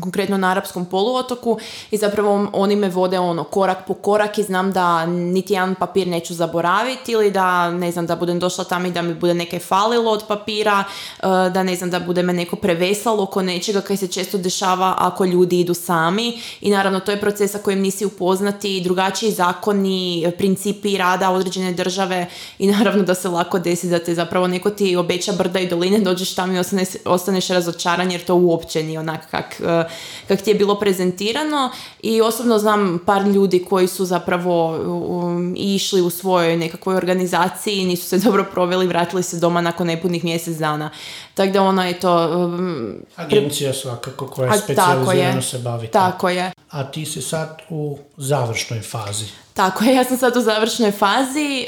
konkretno 0.00 0.36
na 0.36 0.50
arapskom 0.50 0.84
poluotoku 0.84 1.58
i 1.90 1.96
zapravo 1.96 2.48
oni 2.52 2.76
me 2.76 2.88
vode 2.88 3.18
ono 3.18 3.44
korak 3.44 3.86
po 3.86 3.94
korak 3.94 4.38
i 4.38 4.42
znam 4.42 4.72
da 4.72 5.06
niti 5.06 5.52
jedan 5.52 5.74
papir 5.74 6.08
neću 6.08 6.34
zaboraviti 6.34 7.12
ili 7.12 7.30
da 7.30 7.70
ne 7.70 7.92
znam 7.92 8.06
da 8.06 8.16
budem 8.16 8.38
došla 8.38 8.64
tamo 8.64 8.86
i 8.86 8.90
da 8.90 9.02
mi 9.02 9.14
bude 9.14 9.34
neke 9.34 9.58
falilo 9.58 10.12
od 10.12 10.24
papira, 10.28 10.84
e, 11.18 11.26
da 11.50 11.62
ne 11.62 11.76
znam 11.76 11.90
da 11.90 12.00
bude 12.00 12.22
me 12.22 12.32
neko 12.32 12.56
preveslalo 12.56 13.22
oko 13.22 13.42
nečega 13.42 13.80
kaj 13.80 13.96
se 13.96 14.08
često 14.08 14.38
dešava 14.38 14.94
ako 14.98 15.24
ljudi 15.24 15.60
idu 15.60 15.74
sami. 15.74 16.40
I 16.60 16.70
naravno 16.70 17.00
to 17.00 17.10
je 17.10 17.20
proces 17.20 17.52
sa 17.52 17.58
kojim 17.58 17.80
nisi 17.80 18.04
upoznati, 18.04 18.80
drugačiji 18.80 19.30
zakoni, 19.30 20.32
principi 20.38 20.98
rada 20.98 21.30
određene 21.30 21.72
države 21.72 22.26
i 22.58 22.66
naravno 22.66 23.02
da 23.02 23.14
se 23.14 23.28
lako 23.28 23.58
desi 23.58 23.88
da 23.88 23.98
te 23.98 24.14
zapravo 24.14 24.46
neko 24.46 24.70
ti 24.70 24.96
obeća 24.96 25.32
brda 25.32 25.60
i 25.60 25.68
doline, 25.68 25.98
dođeš 25.98 26.34
tamo 26.34 26.52
i 26.52 26.58
ostaneš, 26.58 26.88
ostaneš 27.04 27.48
razočaran 27.48 28.10
jer 28.12 28.24
to 28.24 28.34
uopće 28.34 28.82
nije 28.82 29.00
onak 29.00 29.30
kak, 29.30 29.60
e, 29.60 29.85
kak 30.28 30.42
ti 30.42 30.50
je 30.50 30.54
bilo 30.54 30.74
prezentirano 30.78 31.70
i 32.02 32.20
osobno 32.20 32.58
znam 32.58 32.98
par 33.06 33.22
ljudi 33.26 33.64
koji 33.68 33.88
su 33.88 34.04
zapravo 34.04 34.76
um, 34.76 35.54
išli 35.56 36.00
u 36.00 36.10
svojoj 36.10 36.56
nekakvoj 36.56 36.96
organizaciji, 36.96 37.84
nisu 37.84 38.06
se 38.06 38.18
dobro 38.24 38.44
proveli, 38.52 38.86
vratili 38.86 39.22
se 39.22 39.38
doma 39.38 39.60
nakon 39.60 39.86
nepunih 39.86 40.24
mjesec 40.24 40.56
dana. 40.56 40.90
Tako 41.34 41.52
da 41.52 41.62
ono 41.62 41.86
je 41.86 42.00
to... 42.00 42.44
um, 42.44 42.94
agencija 43.16 43.72
svakako 43.72 44.26
koja 44.26 44.52
je 44.52 44.76
je, 45.12 45.42
se 45.42 45.58
bavi. 45.58 45.86
tako 45.86 46.28
je. 46.28 46.52
A 46.70 46.84
ti 46.84 47.06
si 47.06 47.22
sad 47.22 47.62
u 47.70 47.98
završnoj 48.16 48.80
fazi. 48.80 49.45
Tako 49.56 49.84
je, 49.84 49.94
ja 49.94 50.04
sam 50.04 50.18
sad 50.18 50.36
u 50.36 50.40
završnoj 50.40 50.90
fazi, 50.90 51.60
e, 51.60 51.66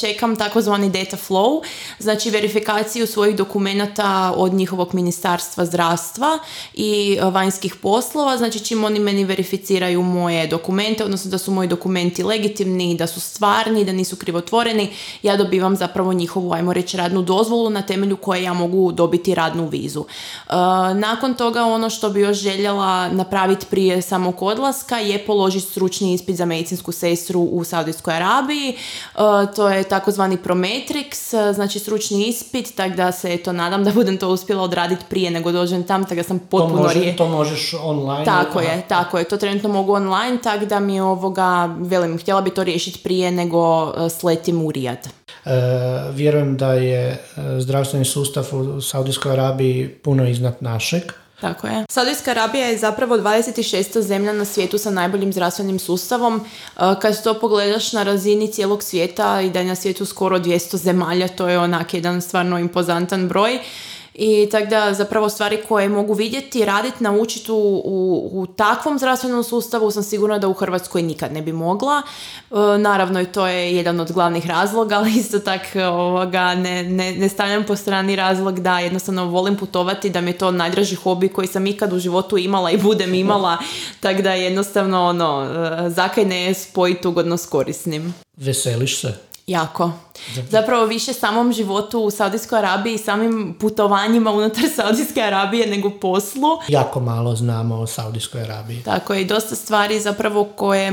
čekam 0.00 0.36
takozvani 0.36 0.90
data 0.90 1.16
flow, 1.16 1.62
znači 1.98 2.30
verifikaciju 2.30 3.06
svojih 3.06 3.36
dokumenata 3.36 4.32
od 4.36 4.52
njihovog 4.52 4.94
ministarstva 4.94 5.66
zdravstva 5.66 6.38
i 6.74 7.18
e, 7.20 7.24
vanjskih 7.24 7.74
poslova, 7.74 8.36
znači 8.36 8.64
čim 8.64 8.84
oni 8.84 9.00
meni 9.00 9.24
verificiraju 9.24 10.02
moje 10.02 10.46
dokumente, 10.46 11.04
odnosno 11.04 11.30
da 11.30 11.38
su 11.38 11.50
moji 11.50 11.68
dokumenti 11.68 12.22
legitimni, 12.22 12.94
da 12.94 13.06
su 13.06 13.20
stvarni, 13.20 13.84
da 13.84 13.92
nisu 13.92 14.16
krivotvoreni, 14.16 14.92
ja 15.22 15.36
dobivam 15.36 15.76
zapravo 15.76 16.12
njihovu, 16.12 16.52
ajmo 16.52 16.72
reći, 16.72 16.96
radnu 16.96 17.22
dozvolu 17.22 17.70
na 17.70 17.82
temelju 17.82 18.16
koje 18.16 18.42
ja 18.42 18.52
mogu 18.52 18.92
dobiti 18.92 19.34
radnu 19.34 19.68
vizu. 19.68 20.04
E, 20.04 20.52
nakon 20.94 21.34
toga 21.34 21.64
ono 21.64 21.90
što 21.90 22.10
bi 22.10 22.20
još 22.20 22.36
željela 22.36 23.08
napraviti 23.08 23.66
prije 23.70 24.02
samog 24.02 24.42
odlaska 24.42 24.98
je 24.98 25.26
položiti 25.26 25.66
stručni 25.66 26.14
ispit 26.14 26.36
za 26.36 26.44
medicinsku 26.44 26.92
sestru 26.92 27.25
u 27.34 27.64
Saudijskoj 27.64 28.14
Arabiji. 28.14 28.68
E, 28.68 28.76
to 29.56 29.68
je 29.68 29.82
takozvani 29.84 30.36
Prometrix, 30.36 31.10
e, 31.40 31.52
znači 31.52 31.78
stručni 31.78 32.24
ispit, 32.24 32.74
tako 32.74 32.96
da 32.96 33.12
se 33.12 33.36
to 33.36 33.52
nadam 33.52 33.84
da 33.84 33.92
budem 33.92 34.16
to 34.16 34.28
uspjela 34.28 34.62
odraditi 34.62 35.04
prije 35.08 35.30
nego 35.30 35.52
dođem 35.52 35.84
tam, 35.84 36.02
tako 36.04 36.14
da 36.14 36.22
sam 36.22 36.38
To, 36.38 36.44
potpuno 36.46 36.82
može, 36.82 36.94
rije- 36.94 37.16
to 37.16 37.28
možeš 37.28 37.74
online. 37.74 38.24
tako 38.24 38.60
je, 38.60 38.82
tako 38.88 39.18
je. 39.18 39.24
To 39.24 39.36
trenutno 39.36 39.68
mogu 39.68 39.92
online, 39.92 40.38
tako 40.38 40.66
da 40.66 40.80
mi 40.80 41.00
ovoga, 41.00 41.46
velim, 41.78 42.18
htjela 42.18 42.40
bi 42.40 42.50
to 42.50 42.64
riješiti 42.64 42.98
prije 42.98 43.30
nego 43.32 43.58
e, 43.86 44.10
sletim 44.10 44.62
u 44.62 44.70
Rijad. 44.72 45.08
E, 45.44 45.50
vjerujem 46.12 46.56
da 46.56 46.72
je 46.72 47.24
zdravstveni 47.58 48.04
sustav 48.04 48.46
u 48.52 48.80
Saudijskoj 48.80 49.32
Arabiji 49.32 49.88
puno 49.88 50.28
iznad 50.28 50.56
našeg. 50.60 51.02
Tako 51.40 51.66
je. 51.66 51.84
Saudijska 51.88 52.30
Arabija 52.30 52.66
je 52.66 52.78
zapravo 52.78 53.16
26. 53.16 54.00
zemlja 54.00 54.32
na 54.32 54.44
svijetu 54.44 54.78
sa 54.78 54.90
najboljim 54.90 55.32
zdravstvenim 55.32 55.78
sustavom. 55.78 56.44
E, 56.76 56.80
Kad 57.02 57.22
to 57.22 57.40
pogledaš 57.40 57.92
na 57.92 58.02
razini 58.02 58.52
cijelog 58.52 58.82
svijeta 58.82 59.40
i 59.40 59.50
da 59.50 59.58
je 59.58 59.64
na 59.64 59.74
svijetu 59.74 60.04
skoro 60.04 60.38
200 60.38 60.76
zemalja, 60.76 61.28
to 61.28 61.48
je 61.48 61.58
onak 61.58 61.94
jedan 61.94 62.22
stvarno 62.22 62.58
impozantan 62.58 63.28
broj. 63.28 63.58
I 64.18 64.48
tako 64.50 64.66
da 64.66 64.94
zapravo 64.94 65.28
stvari 65.28 65.58
koje 65.68 65.88
mogu 65.88 66.12
vidjeti, 66.12 66.64
raditi, 66.64 67.04
naučiti 67.04 67.52
u, 67.52 67.82
u, 67.84 68.30
u 68.32 68.46
takvom 68.46 68.98
zdravstvenom 68.98 69.44
sustavu 69.44 69.90
sam 69.90 70.02
sigurna 70.02 70.38
da 70.38 70.48
u 70.48 70.52
Hrvatskoj 70.52 71.02
nikad 71.02 71.32
ne 71.32 71.42
bi 71.42 71.52
mogla. 71.52 72.02
E, 72.50 72.54
naravno 72.78 73.20
i 73.20 73.26
to 73.26 73.46
je 73.46 73.76
jedan 73.76 74.00
od 74.00 74.12
glavnih 74.12 74.46
razloga, 74.46 74.94
ali 74.98 75.10
isto 75.10 75.38
tak 75.38 75.60
ovoga, 75.74 76.54
ne, 76.54 76.82
ne, 76.82 77.12
ne 77.12 77.28
stavljam 77.28 77.64
po 77.64 77.76
strani 77.76 78.16
razlog 78.16 78.60
da 78.60 78.78
jednostavno 78.78 79.24
volim 79.24 79.56
putovati, 79.56 80.10
da 80.10 80.20
mi 80.20 80.30
je 80.30 80.38
to 80.38 80.50
najdraži 80.50 80.94
hobi 80.94 81.28
koji 81.28 81.48
sam 81.48 81.66
ikad 81.66 81.92
u 81.92 81.98
životu 81.98 82.38
imala 82.38 82.70
i 82.70 82.78
budem 82.78 83.14
imala, 83.14 83.58
tako 84.00 84.22
da 84.22 84.32
jednostavno 84.32 85.04
ono, 85.04 85.44
e, 85.86 85.90
zakaj 85.90 86.24
ne 86.24 86.54
spojiti 86.54 87.08
ugodno 87.08 87.36
s 87.36 87.46
korisnim. 87.46 88.14
Veseliš 88.36 89.00
se? 89.00 89.25
Jako. 89.46 89.92
Zapravo 90.50 90.86
više 90.86 91.12
samom 91.12 91.52
životu 91.52 92.00
u 92.00 92.10
Saudijskoj 92.10 92.58
Arabiji 92.58 92.94
i 92.94 92.98
samim 92.98 93.56
putovanjima 93.60 94.30
unutar 94.30 94.64
Saudijske 94.76 95.22
Arabije 95.22 95.66
nego 95.66 95.90
poslu. 95.90 96.48
Jako 96.68 97.00
malo 97.00 97.36
znamo 97.36 97.74
o 97.74 97.86
Saudijskoj 97.86 98.42
Arabiji. 98.42 98.82
Tako 98.82 99.14
je, 99.14 99.22
i 99.22 99.24
dosta 99.24 99.54
stvari 99.54 100.00
zapravo 100.00 100.44
koje 100.44 100.88
e, 100.88 100.92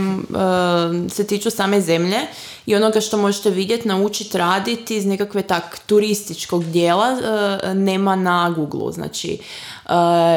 se 1.09 1.27
tiču 1.27 1.49
same 1.49 1.81
zemlje 1.81 2.17
i 2.65 2.75
onoga 2.75 3.01
što 3.01 3.17
možete 3.17 3.49
vidjeti, 3.49 3.87
naučiti 3.87 4.37
raditi 4.37 4.97
iz 4.97 5.05
nekakve 5.05 5.41
tak 5.41 5.79
turističkog 5.85 6.63
dijela 6.65 7.07
e, 7.63 7.73
nema 7.73 8.15
na 8.15 8.49
Google. 8.49 8.91
Znači, 8.91 9.39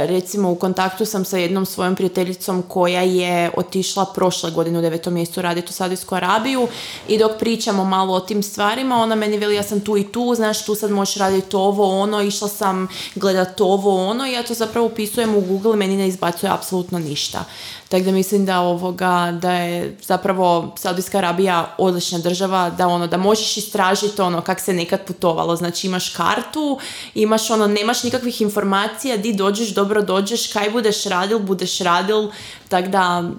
recimo 0.06 0.50
u 0.50 0.54
kontaktu 0.54 1.04
sam 1.04 1.24
sa 1.24 1.38
jednom 1.38 1.66
svojom 1.66 1.94
prijateljicom 1.94 2.62
koja 2.62 3.00
je 3.02 3.50
otišla 3.56 4.04
prošle 4.14 4.50
godine 4.50 4.78
u 4.78 4.82
devetom 4.82 5.14
mjestu 5.14 5.42
raditi 5.42 5.70
u 5.70 5.72
Saudijsku 5.72 6.14
Arabiju 6.14 6.68
i 7.08 7.18
dok 7.18 7.38
pričamo 7.38 7.84
malo 7.84 8.14
o 8.14 8.20
tim 8.20 8.42
stvarima, 8.42 8.96
ona 8.96 9.14
meni 9.14 9.38
veli 9.38 9.54
ja 9.54 9.62
sam 9.62 9.80
tu 9.80 9.96
i 9.96 10.04
tu, 10.12 10.34
znaš 10.34 10.64
tu 10.64 10.74
sad 10.74 10.90
možeš 10.90 11.16
raditi 11.16 11.56
ovo, 11.56 12.00
ono, 12.00 12.22
išla 12.22 12.48
sam 12.48 12.88
gledat 13.14 13.60
ovo, 13.60 14.06
ono 14.06 14.26
i 14.26 14.32
ja 14.32 14.42
to 14.42 14.54
zapravo 14.54 14.86
upisujem 14.86 15.34
u 15.34 15.40
Google 15.40 15.76
meni 15.76 15.96
ne 15.96 16.08
izbacuje 16.08 16.50
apsolutno 16.52 16.98
ništa. 16.98 17.44
Tako 17.88 18.04
da 18.04 18.12
mislim 18.12 18.46
da 18.46 18.60
ovoga, 18.60 19.38
da 19.42 19.52
je 19.52 19.96
zapravo 20.02 20.74
Saudijska 20.78 21.18
Arabija 21.18 21.74
odlična 21.78 22.18
država, 22.18 22.70
da 22.70 22.88
ono, 22.88 23.06
da 23.06 23.16
možeš 23.16 23.56
istražiti 23.56 24.22
ono 24.22 24.40
kak 24.40 24.60
se 24.60 24.72
nekad 24.72 25.06
putovalo. 25.06 25.56
Znači 25.56 25.86
imaš 25.86 26.08
kartu, 26.08 26.78
imaš 27.14 27.50
ono, 27.50 27.66
nemaš 27.66 28.04
nikakvih 28.04 28.40
informacija, 28.40 29.16
di 29.16 29.32
dođeš, 29.32 29.74
dobro 29.74 30.02
dođeš, 30.02 30.52
kaj 30.52 30.70
budeš 30.70 31.04
radil, 31.04 31.38
budeš 31.38 31.78
radil, 31.78 32.28
tako 32.68 32.88
da 32.88 33.30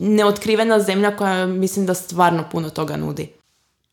neotkrivena 0.00 0.80
zemlja 0.80 1.16
koja 1.16 1.46
mislim 1.46 1.86
da 1.86 1.94
stvarno 1.94 2.44
puno 2.52 2.70
toga 2.70 2.96
nudi. 2.96 3.28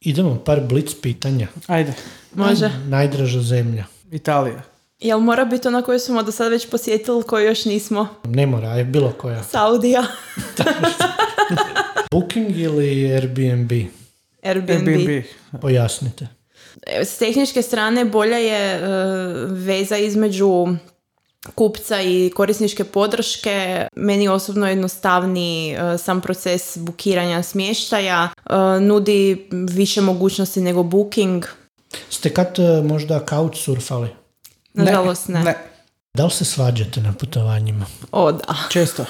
Idemo 0.02 0.36
par 0.46 0.62
blic 0.62 0.94
pitanja. 1.02 1.48
Ajde. 1.68 1.94
Može. 2.34 2.70
Najdraža 2.88 3.42
zemlja. 3.42 3.86
Italija. 4.12 4.71
Jel 5.02 5.20
mora 5.20 5.46
biti 5.46 5.68
ona 5.68 5.82
koju 5.82 6.00
smo 6.00 6.24
do 6.24 6.32
sada 6.32 6.50
već 6.50 6.70
posjetili, 6.70 7.24
koju 7.24 7.46
još 7.46 7.66
nismo? 7.66 8.08
Ne 8.24 8.48
mora, 8.48 8.68
je 8.68 8.84
bilo 8.84 9.12
koja. 9.18 9.44
Saudija. 9.44 10.04
Booking 12.12 12.58
ili 12.58 13.14
Airbnb? 13.14 13.72
Airbnb. 14.44 14.88
Airbnb. 14.88 15.24
Pojasnite. 15.62 16.28
S 16.88 17.18
tehničke 17.18 17.62
strane 17.62 18.06
bolja 18.06 18.38
je 18.38 18.76
e, 18.76 18.80
veza 19.48 19.98
između 19.98 20.68
kupca 21.56 22.02
i 22.02 22.32
korisničke 22.36 22.84
podrške. 22.84 23.88
Meni 23.96 24.28
osobno 24.28 24.70
jednostavni 24.70 25.72
e, 25.72 25.98
sam 25.98 26.22
proces 26.22 26.78
bukiranja 26.78 27.44
smještaja. 27.44 28.30
E, 28.50 28.80
nudi 28.80 29.48
više 29.52 30.02
mogućnosti 30.02 30.62
nego 30.62 30.84
booking. 30.84 31.46
Ste 32.10 32.30
kad 32.30 32.58
možda 32.84 33.26
couchsurfali? 33.30 34.21
Nažalost 34.74 35.28
ne. 35.28 35.44
Ne, 35.44 35.56
Da 36.14 36.26
li 36.26 36.32
se 36.32 36.46
svađate 36.46 37.02
na 37.02 37.14
putovanjima? 37.14 37.86
O 38.12 38.32
da, 38.32 38.56
često. 38.70 39.06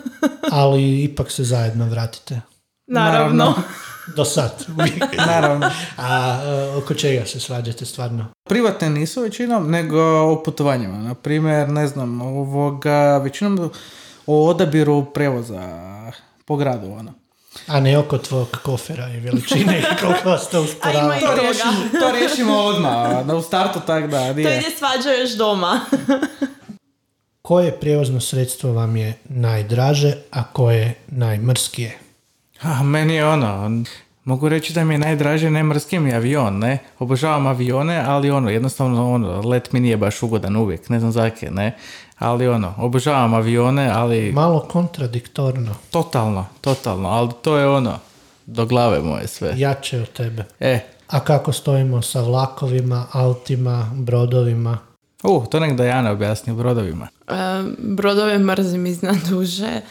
Ali 0.52 1.02
ipak 1.02 1.30
se 1.30 1.44
zajedno 1.44 1.86
vratite. 1.88 2.40
naravno. 2.86 3.54
Do 4.16 4.24
sad. 4.24 4.66
Naravno. 5.26 5.70
A 5.96 6.40
e, 6.44 6.76
oko 6.76 6.94
čega 6.94 7.26
se 7.26 7.40
svađate 7.40 7.84
stvarno? 7.86 8.26
Privatne 8.48 8.90
nisu 8.90 9.22
većinom, 9.22 9.70
nego 9.70 10.00
o 10.02 10.42
putovanjima. 10.42 10.98
Na 10.98 11.14
primjer, 11.14 11.68
ne 11.68 11.86
znam, 11.86 12.22
ovoga, 12.22 13.18
većinom 13.18 13.70
o 14.26 14.48
odabiru 14.48 15.04
prevoza 15.14 15.62
po 16.44 16.56
gradu, 16.56 16.92
ono. 16.92 17.12
A 17.66 17.80
ne 17.80 17.98
oko 17.98 18.18
tvog 18.18 18.58
kofera 18.62 19.08
i 19.08 19.20
veličine 19.20 19.78
i 19.78 19.82
koliko 20.00 20.30
vas 20.30 20.50
to 20.50 20.62
usporava. 20.62 21.14
To 21.14 21.26
toga. 21.26 21.40
riješimo, 21.40 22.00
to 22.00 22.12
riješimo 22.12 22.56
odmah, 22.56 23.26
da 23.26 23.36
u 23.36 23.42
startu 23.42 23.80
tak 23.86 24.10
da, 24.10 24.28
To 24.28 24.34
nije. 24.34 24.58
ide 24.58 24.70
svađa 24.78 25.10
još 25.10 25.30
doma. 25.30 25.80
Koje 27.42 27.80
prijevozno 27.80 28.20
sredstvo 28.20 28.72
vam 28.72 28.96
je 28.96 29.18
najdraže, 29.24 30.14
a 30.30 30.44
koje 30.44 30.94
najmrskije? 31.06 31.98
A, 32.62 32.82
meni 32.82 33.14
je 33.14 33.26
ono, 33.26 33.70
mogu 34.24 34.48
reći 34.48 34.72
da 34.72 34.84
mi 34.84 34.94
je 34.94 34.98
najdraže 34.98 35.50
ne 35.50 35.62
mrski 35.62 35.98
mi 35.98 36.14
avion, 36.14 36.58
ne? 36.58 36.78
Obožavam 36.98 37.46
avione, 37.46 38.02
ali 38.06 38.30
ono, 38.30 38.50
jednostavno 38.50 39.12
ono, 39.14 39.40
let 39.40 39.72
mi 39.72 39.80
nije 39.80 39.96
baš 39.96 40.22
ugodan 40.22 40.56
uvijek, 40.56 40.88
ne 40.88 41.00
znam 41.00 41.12
zake, 41.12 41.50
ne? 41.50 41.76
Ali 42.18 42.48
ono, 42.48 42.74
obožavam 42.78 43.34
avione, 43.34 43.90
ali 43.94 44.32
Malo 44.32 44.60
kontradiktorno. 44.60 45.74
totalno, 45.90 46.46
totalno, 46.60 47.08
ali 47.08 47.30
to 47.42 47.56
je 47.56 47.68
ono, 47.68 47.98
do 48.46 48.66
glave 48.66 49.00
moje 49.00 49.26
sve. 49.26 49.52
Jače 49.56 50.00
od 50.00 50.12
tebe. 50.12 50.44
E, 50.60 50.80
A 51.08 51.20
kako 51.20 51.52
stojimo 51.52 52.02
sa 52.02 52.20
vlakovima, 52.20 53.06
autima, 53.12 53.90
brodovima? 53.94 54.78
uh, 55.22 55.46
to 55.46 55.60
nek 55.60 55.76
Dajana 55.76 56.10
objasni 56.10 56.52
u 56.52 56.56
brodovima. 56.56 57.08
E, 57.28 57.32
brodove 57.78 58.38
mrzim 58.38 58.86
iznad 58.86 59.16
duže. 59.28 59.66
E, 59.66 59.82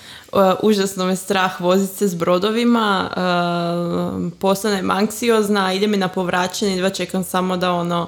užasno 0.64 1.06
me 1.06 1.16
strah 1.16 1.62
voziti 1.62 1.96
se 1.96 2.08
s 2.08 2.16
brodovima. 2.16 3.10
E, 3.12 4.30
postanem 4.40 4.92
anksiozna, 4.92 5.74
ide 5.74 5.88
mi 5.88 5.98
na 5.98 6.08
povraćanje, 6.08 6.72
jedva 6.72 6.90
čekam 6.90 7.24
samo 7.24 7.58
da 7.58 7.72
ono 7.72 8.08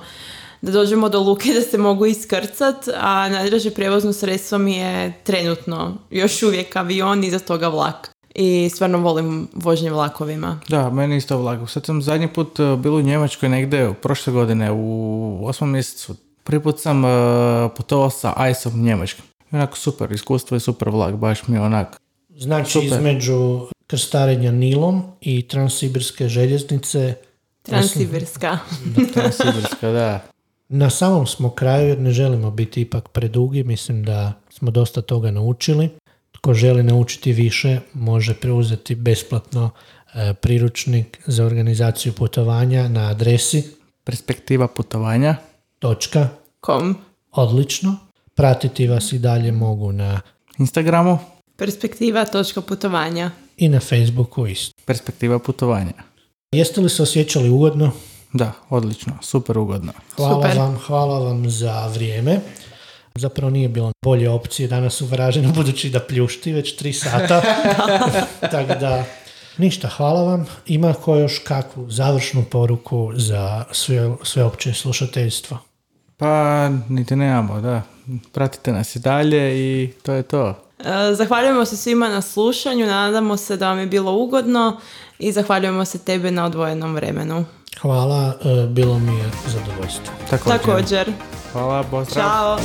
da 0.61 0.71
dođemo 0.71 1.09
do 1.09 1.19
luke 1.19 1.53
da 1.53 1.61
se 1.61 1.77
mogu 1.77 2.05
iskrcat, 2.05 2.87
a 2.99 3.29
najdraže 3.29 3.71
prijevozno 3.71 4.13
sredstvo 4.13 4.57
mi 4.57 4.75
je 4.75 5.13
trenutno 5.23 5.97
još 6.09 6.43
uvijek 6.43 6.75
avion 6.75 7.23
i 7.23 7.31
za 7.31 7.39
toga 7.39 7.67
vlak. 7.67 8.11
I 8.35 8.69
stvarno 8.69 8.97
volim 8.97 9.47
vožnje 9.53 9.91
vlakovima. 9.91 10.59
Da, 10.67 10.89
meni 10.89 11.17
isto 11.17 11.37
vlak. 11.37 11.69
Sad 11.69 11.85
sam 11.85 12.01
zadnji 12.01 12.27
put 12.27 12.59
uh, 12.59 12.79
bio 12.79 12.95
u 12.95 13.01
Njemačkoj 13.01 13.49
negdje 13.49 13.93
prošle 13.93 14.33
godine 14.33 14.71
u 14.71 15.41
osmom 15.45 15.71
mjesecu. 15.71 16.15
Prvi 16.43 16.63
put 16.63 16.79
sam 16.79 17.03
uh, 17.05 17.11
putovao 17.77 18.09
sa 18.09 18.49
ICE-om 18.51 18.83
Njemačkom. 18.83 19.25
I 19.51 19.55
Onako 19.55 19.77
super, 19.77 20.11
iskustvo 20.11 20.55
je 20.55 20.59
super 20.59 20.89
vlak, 20.89 21.15
baš 21.15 21.47
mi 21.47 21.57
je 21.57 21.61
onak. 21.61 22.01
Znači 22.37 22.71
Super. 22.71 22.87
između 22.87 23.67
krstarenja 23.87 24.51
Nilom 24.51 25.03
i 25.21 25.47
transsibirske 25.47 26.27
željeznice 26.27 27.15
Transsibirska. 27.61 28.57
Transsibirska, 29.13 29.91
da. 29.91 30.19
Na 30.69 30.89
samom 30.89 31.27
smo 31.27 31.49
kraju 31.49 31.87
jer 31.87 31.99
ne 31.99 32.11
želimo 32.11 32.51
biti 32.51 32.81
ipak 32.81 33.09
predugi, 33.09 33.63
mislim 33.63 34.03
da 34.03 34.33
smo 34.49 34.71
dosta 34.71 35.01
toga 35.01 35.31
naučili. 35.31 35.89
Tko 36.31 36.53
želi 36.53 36.83
naučiti 36.83 37.31
više 37.31 37.79
može 37.93 38.33
preuzeti 38.33 38.95
besplatno 38.95 39.69
e, 40.13 40.33
priručnik 40.33 41.19
za 41.25 41.45
organizaciju 41.45 42.13
putovanja 42.13 42.87
na 42.87 43.09
adresi 43.09 43.63
Perspektiva 44.03 44.67
putovanja. 44.67 45.35
točka 45.79 46.29
Kom? 46.59 46.95
odlično. 47.31 47.97
Pratiti 48.35 48.87
vas 48.87 49.13
i 49.13 49.19
dalje 49.19 49.51
mogu 49.51 49.91
na 49.91 50.21
Instagramu. 50.57 51.19
Perspektiva 51.55 52.25
točka 52.25 52.61
putovanja. 52.61 53.31
i 53.57 53.69
na 53.69 53.79
Facebooku 53.79 54.47
isto. 54.47 54.73
Perspektiva 54.85 55.39
putovanja. 55.39 55.93
Jeste 56.51 56.81
li 56.81 56.89
se 56.89 57.03
osjećali 57.03 57.49
ugodno? 57.49 57.91
Da, 58.33 58.51
odlično, 58.69 59.13
super 59.21 59.57
ugodno. 59.57 59.93
Hvala 60.15 60.43
Super. 60.43 60.57
vam, 60.57 60.79
hvala 60.87 61.19
vam 61.19 61.49
za 61.49 61.87
vrijeme. 61.87 62.39
Zapravo 63.15 63.49
nije 63.49 63.69
bilo 63.69 63.91
bolje 64.05 64.29
opcije 64.29 64.67
danas 64.67 65.01
u 65.01 65.05
Varaždinu, 65.05 65.53
budući 65.53 65.89
da 65.89 65.99
pljušti 65.99 66.53
već 66.53 66.75
tri 66.75 66.93
sata. 66.93 67.41
Tako 68.51 68.79
da, 68.79 69.03
ništa, 69.57 69.87
hvala 69.87 70.23
vam. 70.23 70.45
Ima 70.65 70.93
ko 70.93 71.15
još 71.15 71.39
kakvu 71.39 71.91
završnu 71.91 72.43
poruku 72.43 73.11
za 73.15 73.65
sve, 73.71 74.15
sveopće 74.23 74.73
slušateljstvo? 74.73 75.57
Pa, 76.17 76.69
niti 76.89 77.15
nemamo, 77.15 77.61
da. 77.61 77.81
Pratite 78.31 78.71
nas 78.71 78.95
i 78.95 78.99
dalje 78.99 79.59
i 79.59 79.91
to 80.03 80.13
je 80.13 80.23
to. 80.23 80.67
E, 80.79 81.13
Zahvaljujemo 81.13 81.65
se 81.65 81.77
svima 81.77 82.09
na 82.09 82.21
slušanju, 82.21 82.85
nadamo 82.85 83.37
se 83.37 83.57
da 83.57 83.69
vam 83.69 83.79
je 83.79 83.87
bilo 83.87 84.11
ugodno 84.11 84.79
i 85.19 85.31
zahvaljujemo 85.31 85.85
se 85.85 85.97
tebe 85.99 86.31
na 86.31 86.45
odvojenom 86.45 86.95
vremenu. 86.95 87.45
Hvala, 87.81 88.33
e, 88.41 88.67
bilo 88.67 88.99
mi 88.99 89.17
je 89.17 89.31
zadovoljstvo. 89.47 90.13
Također. 90.29 90.59
Također. 90.59 91.13
Hvala, 91.51 91.83
pozdrav. 91.83 92.25
Ćao. 92.25 92.59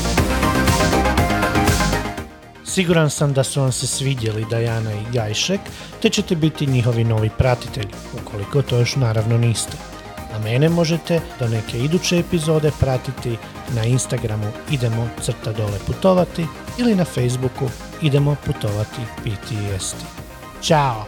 Siguran 2.65 3.11
sam 3.11 3.33
da 3.33 3.45
su 3.45 3.61
vam 3.61 3.73
se 3.73 3.87
svidjeli 3.87 4.47
Dajana 4.51 4.93
i 4.93 5.13
Gajšek, 5.13 5.61
te 6.03 6.09
ćete 6.09 6.37
biti 6.37 6.67
njihovi 6.67 7.05
novi 7.05 7.31
pratitelji, 7.39 7.91
ukoliko 8.23 8.63
to 8.63 8.79
još 8.79 8.97
naravno 8.97 9.39
niste. 9.39 9.77
A 10.35 10.39
mene 10.39 10.69
možete 10.69 11.21
do 11.41 11.49
neke 11.49 11.79
iduće 11.79 12.19
epizode 12.19 12.71
pratiti 12.81 13.37
na 13.75 13.85
Instagramu 13.85 14.53
idemo 14.71 15.09
crta 15.23 15.53
dole 15.53 15.79
putovati 15.87 16.47
ili 16.79 16.95
na 16.95 17.05
Facebooku 17.05 17.69
idemo 18.03 18.37
putovati 18.47 19.01
PTSD. 19.25 19.97
Ćao! 20.63 21.07